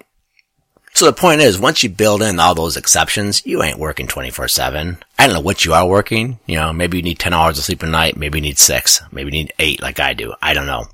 So 0.95 1.07
the 1.07 1.13
point 1.13 1.41
is, 1.41 1.61
once 1.61 1.83
you 1.83 1.91
build 1.91 2.23
in 2.23 2.41
all 2.41 2.55
those 2.55 2.77
exceptions, 2.77 3.47
you 3.47 3.63
ain't 3.63 3.79
working 3.79 4.09
24-7. 4.09 4.99
I 5.19 5.27
don't 5.27 5.35
know 5.35 5.41
what 5.41 5.65
you 5.65 5.73
are 5.75 5.87
working. 5.87 6.41
You 6.47 6.57
know, 6.57 6.73
maybe 6.73 6.97
you 6.97 7.03
need 7.05 7.19
10 7.21 7.33
hours 7.33 7.59
of 7.59 7.65
sleep 7.65 7.83
a 7.83 7.87
night. 7.87 8.17
Maybe 8.17 8.39
you 8.39 8.43
need 8.43 8.59
six. 8.59 9.01
Maybe 9.13 9.27
you 9.29 9.45
need 9.45 9.53
eight 9.61 9.81
like 9.81 10.01
I 10.01 10.15
do. 10.15 10.35
I 10.43 10.55
don't 10.55 10.67
know. 10.67 10.87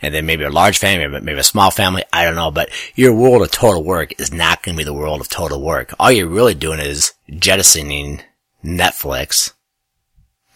and 0.00 0.14
then 0.14 0.26
maybe 0.26 0.44
a 0.44 0.50
large 0.50 0.78
family, 0.78 1.08
but 1.08 1.24
maybe 1.24 1.40
a 1.40 1.42
small 1.42 1.70
family. 1.70 2.04
I 2.12 2.24
don't 2.24 2.36
know, 2.36 2.50
but 2.50 2.70
your 2.94 3.14
world 3.14 3.42
of 3.42 3.50
total 3.50 3.82
work 3.82 4.18
is 4.20 4.32
not 4.32 4.62
going 4.62 4.76
to 4.76 4.78
be 4.78 4.84
the 4.84 4.94
world 4.94 5.20
of 5.20 5.28
total 5.28 5.60
work. 5.60 5.92
All 5.98 6.10
you're 6.12 6.28
really 6.28 6.54
doing 6.54 6.78
is 6.78 7.12
jettisoning 7.36 8.22
Netflix, 8.64 9.52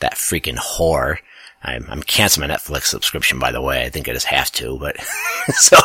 that 0.00 0.14
freaking 0.14 0.56
whore. 0.58 1.18
I'm, 1.64 1.86
I'm 1.88 2.02
canceling 2.02 2.48
my 2.48 2.54
Netflix 2.54 2.84
subscription, 2.84 3.38
by 3.38 3.52
the 3.52 3.60
way. 3.62 3.84
I 3.84 3.88
think 3.88 4.08
I 4.08 4.12
just 4.12 4.26
have 4.26 4.50
to, 4.52 4.78
but 4.78 4.96
so 5.48 5.76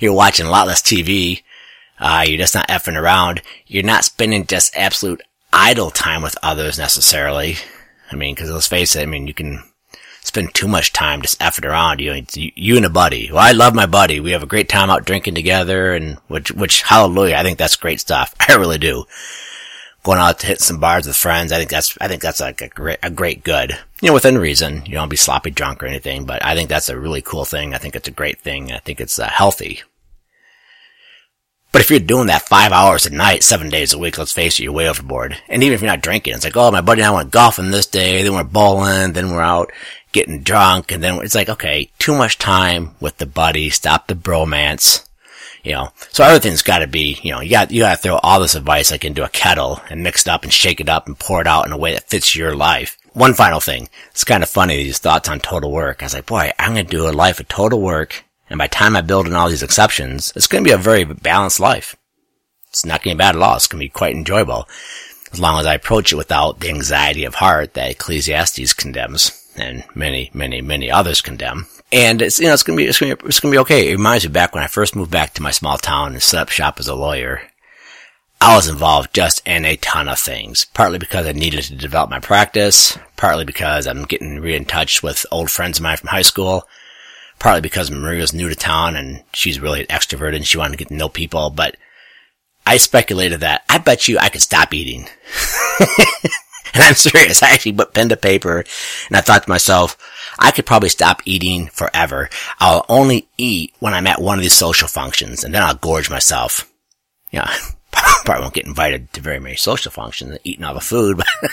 you're 0.00 0.14
watching 0.14 0.46
a 0.46 0.50
lot 0.50 0.66
less 0.66 0.82
TV. 0.82 1.42
Uh, 2.00 2.24
you're 2.26 2.38
just 2.38 2.54
not 2.54 2.68
effing 2.68 3.00
around. 3.00 3.42
You're 3.66 3.84
not 3.84 4.04
spending 4.04 4.46
just 4.46 4.74
absolute 4.74 5.22
idle 5.52 5.90
time 5.90 6.22
with 6.22 6.36
others 6.42 6.78
necessarily. 6.78 7.56
I 8.10 8.16
mean, 8.16 8.34
cause 8.34 8.50
let's 8.50 8.66
face 8.66 8.96
it, 8.96 9.02
I 9.02 9.06
mean, 9.06 9.26
you 9.26 9.34
can 9.34 9.62
spend 10.22 10.54
too 10.54 10.68
much 10.68 10.92
time 10.92 11.22
just 11.22 11.38
effing 11.40 11.68
around. 11.68 12.00
You 12.00 12.24
you 12.34 12.76
and 12.76 12.86
a 12.86 12.90
buddy. 12.90 13.30
Well, 13.30 13.40
I 13.40 13.52
love 13.52 13.74
my 13.74 13.86
buddy. 13.86 14.18
We 14.20 14.32
have 14.32 14.42
a 14.42 14.46
great 14.46 14.68
time 14.68 14.90
out 14.90 15.04
drinking 15.04 15.34
together 15.34 15.92
and 15.92 16.16
which, 16.28 16.50
which, 16.52 16.82
hallelujah. 16.82 17.36
I 17.36 17.42
think 17.42 17.58
that's 17.58 17.76
great 17.76 18.00
stuff. 18.00 18.34
I 18.48 18.54
really 18.54 18.78
do. 18.78 19.04
Going 20.02 20.18
out 20.18 20.38
to 20.38 20.46
hit 20.46 20.60
some 20.62 20.80
bars 20.80 21.06
with 21.06 21.16
friends. 21.16 21.52
I 21.52 21.58
think 21.58 21.68
that's, 21.68 21.98
I 22.00 22.08
think 22.08 22.22
that's 22.22 22.40
like 22.40 22.62
a 22.62 22.68
great, 22.68 22.98
a 23.02 23.10
great 23.10 23.44
good, 23.44 23.72
you 24.00 24.08
know, 24.08 24.14
within 24.14 24.38
reason. 24.38 24.82
You 24.86 24.92
don't 24.92 25.10
be 25.10 25.16
sloppy 25.16 25.50
drunk 25.50 25.82
or 25.82 25.86
anything, 25.86 26.24
but 26.24 26.42
I 26.42 26.54
think 26.54 26.70
that's 26.70 26.88
a 26.88 26.98
really 26.98 27.20
cool 27.20 27.44
thing. 27.44 27.74
I 27.74 27.78
think 27.78 27.94
it's 27.94 28.08
a 28.08 28.12
great 28.12 28.40
thing. 28.40 28.72
I 28.72 28.78
think 28.78 28.98
it's 28.98 29.18
uh, 29.18 29.28
healthy. 29.28 29.82
But 31.72 31.82
if 31.82 31.90
you're 31.90 32.00
doing 32.00 32.26
that 32.26 32.48
five 32.48 32.72
hours 32.72 33.06
a 33.06 33.10
night, 33.10 33.44
seven 33.44 33.68
days 33.68 33.92
a 33.92 33.98
week, 33.98 34.18
let's 34.18 34.32
face 34.32 34.58
it, 34.58 34.64
you're 34.64 34.72
way 34.72 34.88
overboard. 34.88 35.36
And 35.48 35.62
even 35.62 35.74
if 35.74 35.80
you're 35.80 35.90
not 35.90 36.02
drinking, 36.02 36.34
it's 36.34 36.44
like, 36.44 36.56
oh, 36.56 36.72
my 36.72 36.80
buddy 36.80 37.02
and 37.02 37.10
I 37.10 37.14
went 37.14 37.30
golfing 37.30 37.70
this 37.70 37.86
day, 37.86 38.22
then 38.22 38.34
we're 38.34 38.44
bowling, 38.44 39.12
then 39.12 39.30
we're 39.30 39.40
out 39.40 39.70
getting 40.12 40.42
drunk, 40.42 40.90
and 40.90 41.02
then 41.02 41.20
it's 41.22 41.34
like, 41.34 41.48
okay, 41.48 41.90
too 41.98 42.14
much 42.14 42.38
time 42.38 42.94
with 43.00 43.18
the 43.18 43.26
buddy, 43.26 43.70
stop 43.70 44.06
the 44.06 44.14
bromance, 44.14 45.06
you 45.62 45.72
know. 45.72 45.90
So 46.10 46.24
everything's 46.24 46.62
gotta 46.62 46.86
be, 46.86 47.18
you 47.22 47.30
know, 47.30 47.40
you 47.40 47.50
got, 47.50 47.70
you 47.70 47.82
gotta 47.82 47.96
throw 47.96 48.16
all 48.16 48.40
this 48.40 48.56
advice 48.56 48.90
like 48.90 49.04
into 49.04 49.24
a 49.24 49.28
kettle 49.28 49.80
and 49.88 50.02
mix 50.02 50.22
it 50.22 50.28
up 50.28 50.42
and 50.42 50.52
shake 50.52 50.80
it 50.80 50.88
up 50.88 51.06
and 51.06 51.18
pour 51.18 51.40
it 51.40 51.46
out 51.46 51.66
in 51.66 51.72
a 51.72 51.78
way 51.78 51.92
that 51.92 52.08
fits 52.08 52.34
your 52.34 52.56
life. 52.56 52.96
One 53.12 53.34
final 53.34 53.60
thing. 53.60 53.88
It's 54.10 54.24
kind 54.24 54.42
of 54.42 54.48
funny, 54.48 54.76
these 54.76 54.98
thoughts 54.98 55.28
on 55.28 55.40
total 55.40 55.70
work. 55.70 56.02
I 56.02 56.06
was 56.06 56.14
like, 56.14 56.26
boy, 56.26 56.50
I'm 56.58 56.70
gonna 56.72 56.84
do 56.84 57.08
a 57.08 57.12
life 57.12 57.38
of 57.40 57.48
total 57.48 57.80
work, 57.80 58.24
and 58.50 58.58
by 58.58 58.66
time 58.66 58.96
I 58.96 59.00
build 59.00 59.26
in 59.26 59.34
all 59.34 59.48
these 59.48 59.62
exceptions, 59.62 60.32
it's 60.34 60.48
gonna 60.48 60.64
be 60.64 60.72
a 60.72 60.76
very 60.76 61.04
balanced 61.04 61.60
life. 61.60 61.96
It's 62.68 62.84
not 62.84 63.02
gonna 63.02 63.14
be 63.14 63.18
bad 63.18 63.36
at 63.36 63.42
all. 63.42 63.56
It's 63.56 63.68
gonna 63.68 63.80
be 63.80 63.88
quite 63.88 64.14
enjoyable. 64.14 64.68
As 65.32 65.40
long 65.40 65.60
as 65.60 65.66
I 65.66 65.74
approach 65.74 66.12
it 66.12 66.16
without 66.16 66.58
the 66.58 66.68
anxiety 66.68 67.24
of 67.24 67.36
heart 67.36 67.74
that 67.74 67.90
Ecclesiastes 67.92 68.72
condemns 68.74 69.32
and 69.56 69.84
many, 69.94 70.30
many, 70.34 70.60
many 70.60 70.90
others 70.90 71.20
condemn. 71.20 71.68
And 71.92 72.20
it's, 72.20 72.40
you 72.40 72.46
know, 72.46 72.54
it's 72.54 72.64
gonna 72.64 72.76
be, 72.76 72.84
it's 72.84 72.98
gonna 72.98 73.16
be, 73.16 73.26
it's 73.26 73.40
gonna 73.40 73.52
be 73.52 73.58
okay. 73.58 73.88
It 73.88 73.92
reminds 73.96 74.26
me 74.26 74.32
back 74.32 74.54
when 74.54 74.64
I 74.64 74.68
first 74.68 74.96
moved 74.96 75.10
back 75.10 75.34
to 75.34 75.42
my 75.42 75.52
small 75.52 75.78
town 75.78 76.12
and 76.12 76.22
set 76.22 76.42
up 76.42 76.48
shop 76.48 76.80
as 76.80 76.88
a 76.88 76.94
lawyer. 76.94 77.42
I 78.40 78.56
was 78.56 78.68
involved 78.68 79.12
just 79.12 79.46
in 79.46 79.64
a 79.64 79.76
ton 79.76 80.08
of 80.08 80.18
things, 80.18 80.64
partly 80.72 80.98
because 80.98 81.26
I 81.26 81.32
needed 81.32 81.62
to 81.64 81.74
develop 81.76 82.08
my 82.08 82.20
practice, 82.20 82.98
partly 83.16 83.44
because 83.44 83.86
I'm 83.86 84.04
getting 84.04 84.40
re 84.40 84.56
in 84.56 84.64
touch 84.64 85.02
with 85.02 85.26
old 85.30 85.50
friends 85.50 85.78
of 85.78 85.82
mine 85.82 85.98
from 85.98 86.08
high 86.08 86.22
school, 86.22 86.66
partly 87.40 87.60
because 87.60 87.90
Maria's 87.90 88.32
new 88.32 88.48
to 88.48 88.54
town 88.54 88.94
and 88.94 89.24
she's 89.32 89.58
really 89.58 89.84
extroverted 89.86 90.36
and 90.36 90.46
she 90.46 90.58
wanted 90.58 90.72
to 90.72 90.76
get 90.78 90.88
to 90.88 90.94
know 90.94 91.08
people, 91.08 91.50
but 91.50 91.76
I 92.64 92.76
speculated 92.76 93.40
that 93.40 93.64
I 93.68 93.78
bet 93.78 94.06
you 94.06 94.18
I 94.18 94.28
could 94.28 94.42
stop 94.42 94.72
eating. 94.72 95.08
And 96.74 96.82
I'm 96.82 96.94
serious. 96.94 97.42
I 97.42 97.50
actually 97.50 97.72
put 97.72 97.94
pen 97.94 98.08
to 98.10 98.16
paper 98.16 98.64
and 99.08 99.16
I 99.16 99.20
thought 99.20 99.44
to 99.44 99.48
myself, 99.48 99.96
I 100.38 100.50
could 100.50 100.66
probably 100.66 100.88
stop 100.88 101.22
eating 101.24 101.68
forever. 101.68 102.30
I'll 102.58 102.86
only 102.88 103.28
eat 103.36 103.74
when 103.80 103.94
I'm 103.94 104.06
at 104.06 104.20
one 104.20 104.38
of 104.38 104.42
these 104.42 104.54
social 104.54 104.88
functions 104.88 105.42
and 105.42 105.54
then 105.54 105.62
I'll 105.62 105.74
gorge 105.74 106.10
myself. 106.10 106.70
Yeah, 107.32 107.52
probably 108.24 108.42
won't 108.42 108.54
get 108.54 108.66
invited 108.66 109.12
to 109.12 109.20
very 109.20 109.40
many 109.40 109.56
social 109.56 109.90
functions 109.90 110.30
and 110.30 110.40
eating 110.44 110.64
all 110.64 110.74
the 110.74 110.80
food, 110.80 111.16
but, 111.42 111.50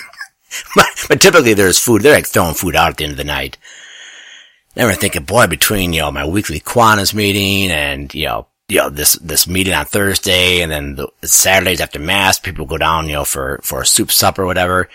but, 0.75 0.85
but 1.07 1.21
typically 1.21 1.53
there's 1.53 1.79
food. 1.79 2.01
They're 2.01 2.15
like 2.15 2.27
throwing 2.27 2.55
food 2.55 2.75
out 2.75 2.91
at 2.91 2.97
the 2.97 3.03
end 3.05 3.11
of 3.11 3.17
the 3.17 3.23
night. 3.23 3.57
Then 4.77 4.85
we're 4.85 4.93
thinking, 4.93 5.23
boy, 5.23 5.47
between, 5.47 5.91
you 5.91 6.01
know, 6.01 6.11
my 6.11 6.27
weekly 6.27 6.59
Kiwanis 6.59 7.11
meeting 7.11 7.71
and, 7.71 8.13
you 8.13 8.27
know, 8.27 8.45
you 8.67 8.77
know, 8.77 8.91
this, 8.91 9.13
this 9.13 9.47
meeting 9.47 9.73
on 9.73 9.85
Thursday 9.85 10.61
and 10.61 10.71
then 10.71 10.93
the 10.93 11.09
Saturdays 11.23 11.81
after 11.81 11.97
mass, 11.97 12.37
people 12.37 12.67
go 12.67 12.77
down, 12.77 13.07
you 13.07 13.13
know, 13.13 13.25
for, 13.25 13.59
for 13.63 13.81
a 13.81 13.85
soup 13.87 14.11
supper 14.11 14.43
or 14.43 14.45
whatever. 14.45 14.87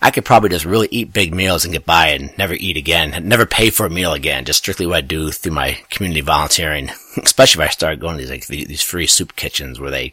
I 0.00 0.12
could 0.12 0.24
probably 0.24 0.48
just 0.48 0.64
really 0.64 0.88
eat 0.90 1.12
big 1.12 1.34
meals 1.34 1.66
and 1.66 1.74
get 1.74 1.84
by 1.84 2.08
and 2.08 2.30
never 2.38 2.54
eat 2.54 2.78
again, 2.78 3.28
never 3.28 3.44
pay 3.44 3.68
for 3.68 3.84
a 3.84 3.90
meal 3.90 4.14
again, 4.14 4.46
just 4.46 4.60
strictly 4.60 4.86
what 4.86 4.96
I 4.96 5.00
do 5.02 5.30
through 5.30 5.52
my 5.52 5.78
community 5.90 6.22
volunteering. 6.22 6.88
Especially 7.22 7.62
if 7.62 7.68
I 7.68 7.72
start 7.72 8.00
going 8.00 8.16
to 8.16 8.22
these, 8.22 8.30
like, 8.30 8.46
these 8.46 8.80
free 8.80 9.06
soup 9.06 9.36
kitchens 9.36 9.78
where 9.78 9.90
they, 9.90 10.12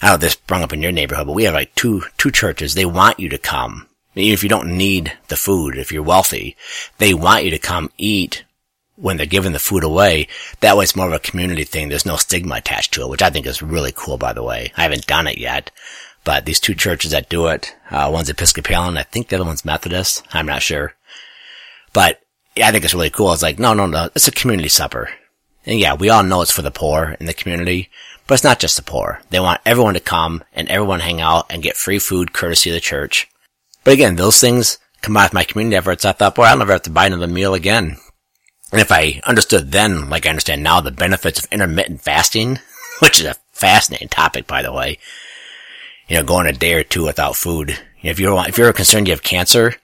I 0.00 0.06
don't 0.06 0.08
know 0.08 0.14
if 0.14 0.20
this 0.22 0.32
sprung 0.32 0.62
up 0.62 0.72
in 0.72 0.80
your 0.80 0.92
neighborhood, 0.92 1.26
but 1.26 1.34
we 1.34 1.44
have 1.44 1.52
like 1.52 1.74
two, 1.74 2.04
two 2.16 2.30
churches. 2.30 2.72
They 2.72 2.86
want 2.86 3.20
you 3.20 3.28
to 3.28 3.38
come. 3.38 3.86
Even 4.14 4.34
if 4.34 4.42
you 4.42 4.48
don't 4.48 4.76
need 4.76 5.12
the 5.28 5.36
food, 5.36 5.76
if 5.76 5.90
you're 5.90 6.02
wealthy, 6.02 6.56
they 6.98 7.14
want 7.14 7.44
you 7.44 7.50
to 7.50 7.58
come 7.58 7.90
eat 7.96 8.44
when 8.96 9.16
they're 9.16 9.26
giving 9.26 9.52
the 9.52 9.58
food 9.58 9.84
away. 9.84 10.28
That 10.60 10.76
way 10.76 10.84
it's 10.84 10.96
more 10.96 11.06
of 11.06 11.12
a 11.12 11.18
community 11.18 11.64
thing. 11.64 11.88
There's 11.88 12.06
no 12.06 12.16
stigma 12.16 12.56
attached 12.56 12.92
to 12.94 13.02
it, 13.02 13.08
which 13.08 13.22
I 13.22 13.30
think 13.30 13.46
is 13.46 13.62
really 13.62 13.92
cool, 13.94 14.18
by 14.18 14.32
the 14.32 14.42
way. 14.42 14.72
I 14.76 14.82
haven't 14.82 15.06
done 15.06 15.26
it 15.26 15.38
yet, 15.38 15.70
but 16.24 16.44
these 16.44 16.60
two 16.60 16.74
churches 16.74 17.10
that 17.12 17.30
do 17.30 17.46
it, 17.46 17.74
uh, 17.90 18.10
one's 18.12 18.28
Episcopalian, 18.28 18.98
I 18.98 19.02
think 19.02 19.28
the 19.28 19.36
other 19.36 19.44
one's 19.44 19.64
Methodist. 19.64 20.22
I'm 20.32 20.46
not 20.46 20.62
sure. 20.62 20.94
But 21.92 22.20
I 22.56 22.70
think 22.70 22.84
it's 22.84 22.94
really 22.94 23.10
cool. 23.10 23.32
It's 23.32 23.42
like, 23.42 23.58
no, 23.58 23.72
no, 23.74 23.86
no, 23.86 24.10
it's 24.14 24.28
a 24.28 24.32
community 24.32 24.68
supper. 24.68 25.10
And 25.64 25.78
yeah, 25.78 25.94
we 25.94 26.10
all 26.10 26.22
know 26.22 26.42
it's 26.42 26.50
for 26.50 26.62
the 26.62 26.70
poor 26.70 27.16
in 27.18 27.26
the 27.26 27.34
community, 27.34 27.88
but 28.26 28.34
it's 28.34 28.44
not 28.44 28.60
just 28.60 28.76
the 28.76 28.82
poor. 28.82 29.20
They 29.30 29.40
want 29.40 29.60
everyone 29.64 29.94
to 29.94 30.00
come 30.00 30.44
and 30.52 30.68
everyone 30.68 31.00
hang 31.00 31.20
out 31.20 31.46
and 31.50 31.62
get 31.62 31.76
free 31.76 31.98
food 31.98 32.32
courtesy 32.32 32.70
of 32.70 32.74
the 32.74 32.80
church. 32.80 33.28
But 33.84 33.94
again, 33.94 34.16
those 34.16 34.40
things 34.40 34.78
come 35.00 35.16
out 35.16 35.28
of 35.28 35.34
my 35.34 35.44
community 35.44 35.76
efforts, 35.76 36.04
I 36.04 36.12
thought, 36.12 36.34
boy, 36.34 36.44
I'll 36.44 36.58
never 36.58 36.72
have 36.72 36.82
to 36.82 36.90
buy 36.90 37.06
another 37.06 37.26
meal 37.26 37.54
again. 37.54 37.96
And 38.70 38.80
if 38.80 38.90
I 38.90 39.20
understood 39.24 39.70
then, 39.70 40.08
like 40.08 40.26
I 40.26 40.30
understand 40.30 40.62
now, 40.62 40.80
the 40.80 40.90
benefits 40.90 41.40
of 41.40 41.52
intermittent 41.52 42.00
fasting, 42.00 42.58
which 43.00 43.20
is 43.20 43.26
a 43.26 43.36
fascinating 43.52 44.08
topic, 44.08 44.46
by 44.46 44.62
the 44.62 44.72
way, 44.72 44.98
you 46.08 46.16
know, 46.16 46.24
going 46.24 46.46
a 46.46 46.52
day 46.52 46.74
or 46.74 46.84
two 46.84 47.04
without 47.04 47.36
food. 47.36 47.70
You 48.00 48.04
know, 48.04 48.10
if 48.10 48.20
you're, 48.20 48.48
if 48.48 48.58
you're 48.58 48.72
concerned 48.72 49.08
you 49.08 49.12
have 49.12 49.22
cancer, 49.22 49.74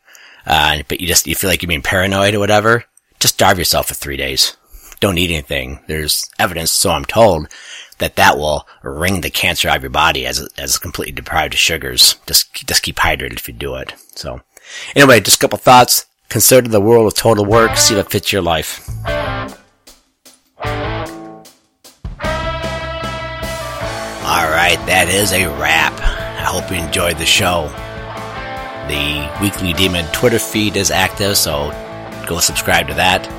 uh, 0.46 0.82
but 0.88 1.00
you 1.00 1.06
just, 1.06 1.26
you 1.26 1.34
feel 1.34 1.50
like 1.50 1.62
you're 1.62 1.68
being 1.68 1.82
paranoid 1.82 2.34
or 2.34 2.38
whatever, 2.38 2.84
just 3.20 3.34
starve 3.34 3.58
yourself 3.58 3.88
for 3.88 3.94
three 3.94 4.16
days. 4.16 4.56
Don't 5.00 5.18
eat 5.18 5.30
anything. 5.30 5.80
There's 5.86 6.28
evidence, 6.38 6.72
so 6.72 6.90
I'm 6.90 7.04
told, 7.04 7.48
that 7.98 8.16
that 8.16 8.38
will 8.38 8.66
wring 8.82 9.20
the 9.20 9.30
cancer 9.30 9.68
out 9.68 9.76
of 9.76 9.82
your 9.82 9.90
body 9.90 10.26
as, 10.26 10.40
as 10.56 10.78
completely 10.78 11.12
deprived 11.12 11.54
of 11.54 11.60
sugars. 11.60 12.16
Just, 12.26 12.52
just 12.66 12.82
keep 12.82 12.96
hydrated 12.96 13.36
if 13.36 13.48
you 13.48 13.54
do 13.54 13.74
it. 13.74 13.94
So, 14.14 14.40
anyway, 14.96 15.20
just 15.20 15.36
a 15.36 15.40
couple 15.40 15.58
thoughts. 15.58 16.06
Consider 16.28 16.68
the 16.68 16.80
world 16.80 17.06
of 17.06 17.14
total 17.14 17.44
work, 17.44 17.76
see 17.76 17.96
what 17.96 18.10
fits 18.10 18.32
your 18.32 18.42
life. 18.42 18.86
Alright, 24.28 24.78
that 24.86 25.08
is 25.08 25.32
a 25.32 25.46
wrap. 25.58 25.94
I 26.00 26.44
hope 26.44 26.70
you 26.70 26.76
enjoyed 26.76 27.16
the 27.16 27.24
show. 27.24 27.68
The 28.88 29.42
Weekly 29.42 29.72
Eudemon 29.72 30.12
Twitter 30.12 30.38
feed 30.38 30.76
is 30.76 30.90
active, 30.90 31.38
so 31.38 31.70
go 32.26 32.38
subscribe 32.38 32.88
to 32.88 32.94
that. 32.94 33.37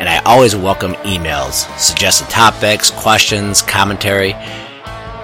And 0.00 0.08
I 0.08 0.18
always 0.24 0.56
welcome 0.56 0.94
emails, 1.04 1.68
suggested 1.78 2.30
topics, 2.30 2.90
questions, 2.90 3.60
commentary. 3.60 4.32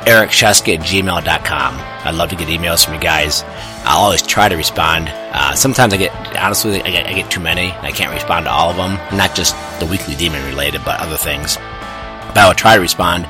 EricScheske 0.07 0.75
at 0.79 0.81
gmail.com. 0.81 1.75
I'd 2.05 2.15
love 2.15 2.29
to 2.29 2.37
get 2.37 2.49
emails 2.49 2.85
from 2.85 2.95
you 2.95 3.01
guys. 3.01 3.43
I'll 3.85 4.05
always 4.05 4.23
try 4.23 4.49
to 4.49 4.55
respond. 4.55 5.09
Uh, 5.09 5.55
sometimes 5.55 5.95
I 5.95 5.97
get, 5.97 6.37
honestly, 6.37 6.83
I 6.83 6.91
get, 6.91 7.07
I 7.07 7.15
get 7.15 7.31
too 7.31 7.41
many. 7.41 7.73
I 7.73 7.91
can't 7.91 8.13
respond 8.13 8.45
to 8.45 8.51
all 8.51 8.71
of 8.71 8.77
them. 8.77 8.95
Not 9.17 9.35
just 9.35 9.57
the 9.81 9.87
weekly 9.87 10.15
Eudemon 10.15 10.47
related, 10.47 10.83
but 10.85 11.01
other 11.01 11.17
things. 11.17 11.57
But 11.57 12.37
I 12.37 12.47
will 12.47 12.55
try 12.55 12.77
to 12.77 12.81
respond. 12.81 13.27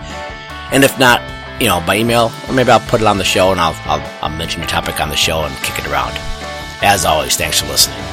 And 0.72 0.84
if 0.84 0.98
not, 0.98 1.22
you 1.60 1.68
know, 1.68 1.80
by 1.86 1.96
email, 1.96 2.32
or 2.48 2.54
maybe 2.54 2.70
I'll 2.70 2.80
put 2.80 3.00
it 3.00 3.06
on 3.06 3.18
the 3.18 3.24
show 3.24 3.52
and 3.52 3.60
I'll, 3.60 3.76
I'll, 3.84 4.18
I'll 4.20 4.36
mention 4.36 4.60
your 4.60 4.68
topic 4.68 5.00
on 5.00 5.08
the 5.08 5.16
show 5.16 5.44
and 5.44 5.56
kick 5.58 5.78
it 5.78 5.90
around. 5.90 6.12
As 6.82 7.04
always, 7.04 7.36
thanks 7.36 7.60
for 7.60 7.68
listening. 7.68 8.05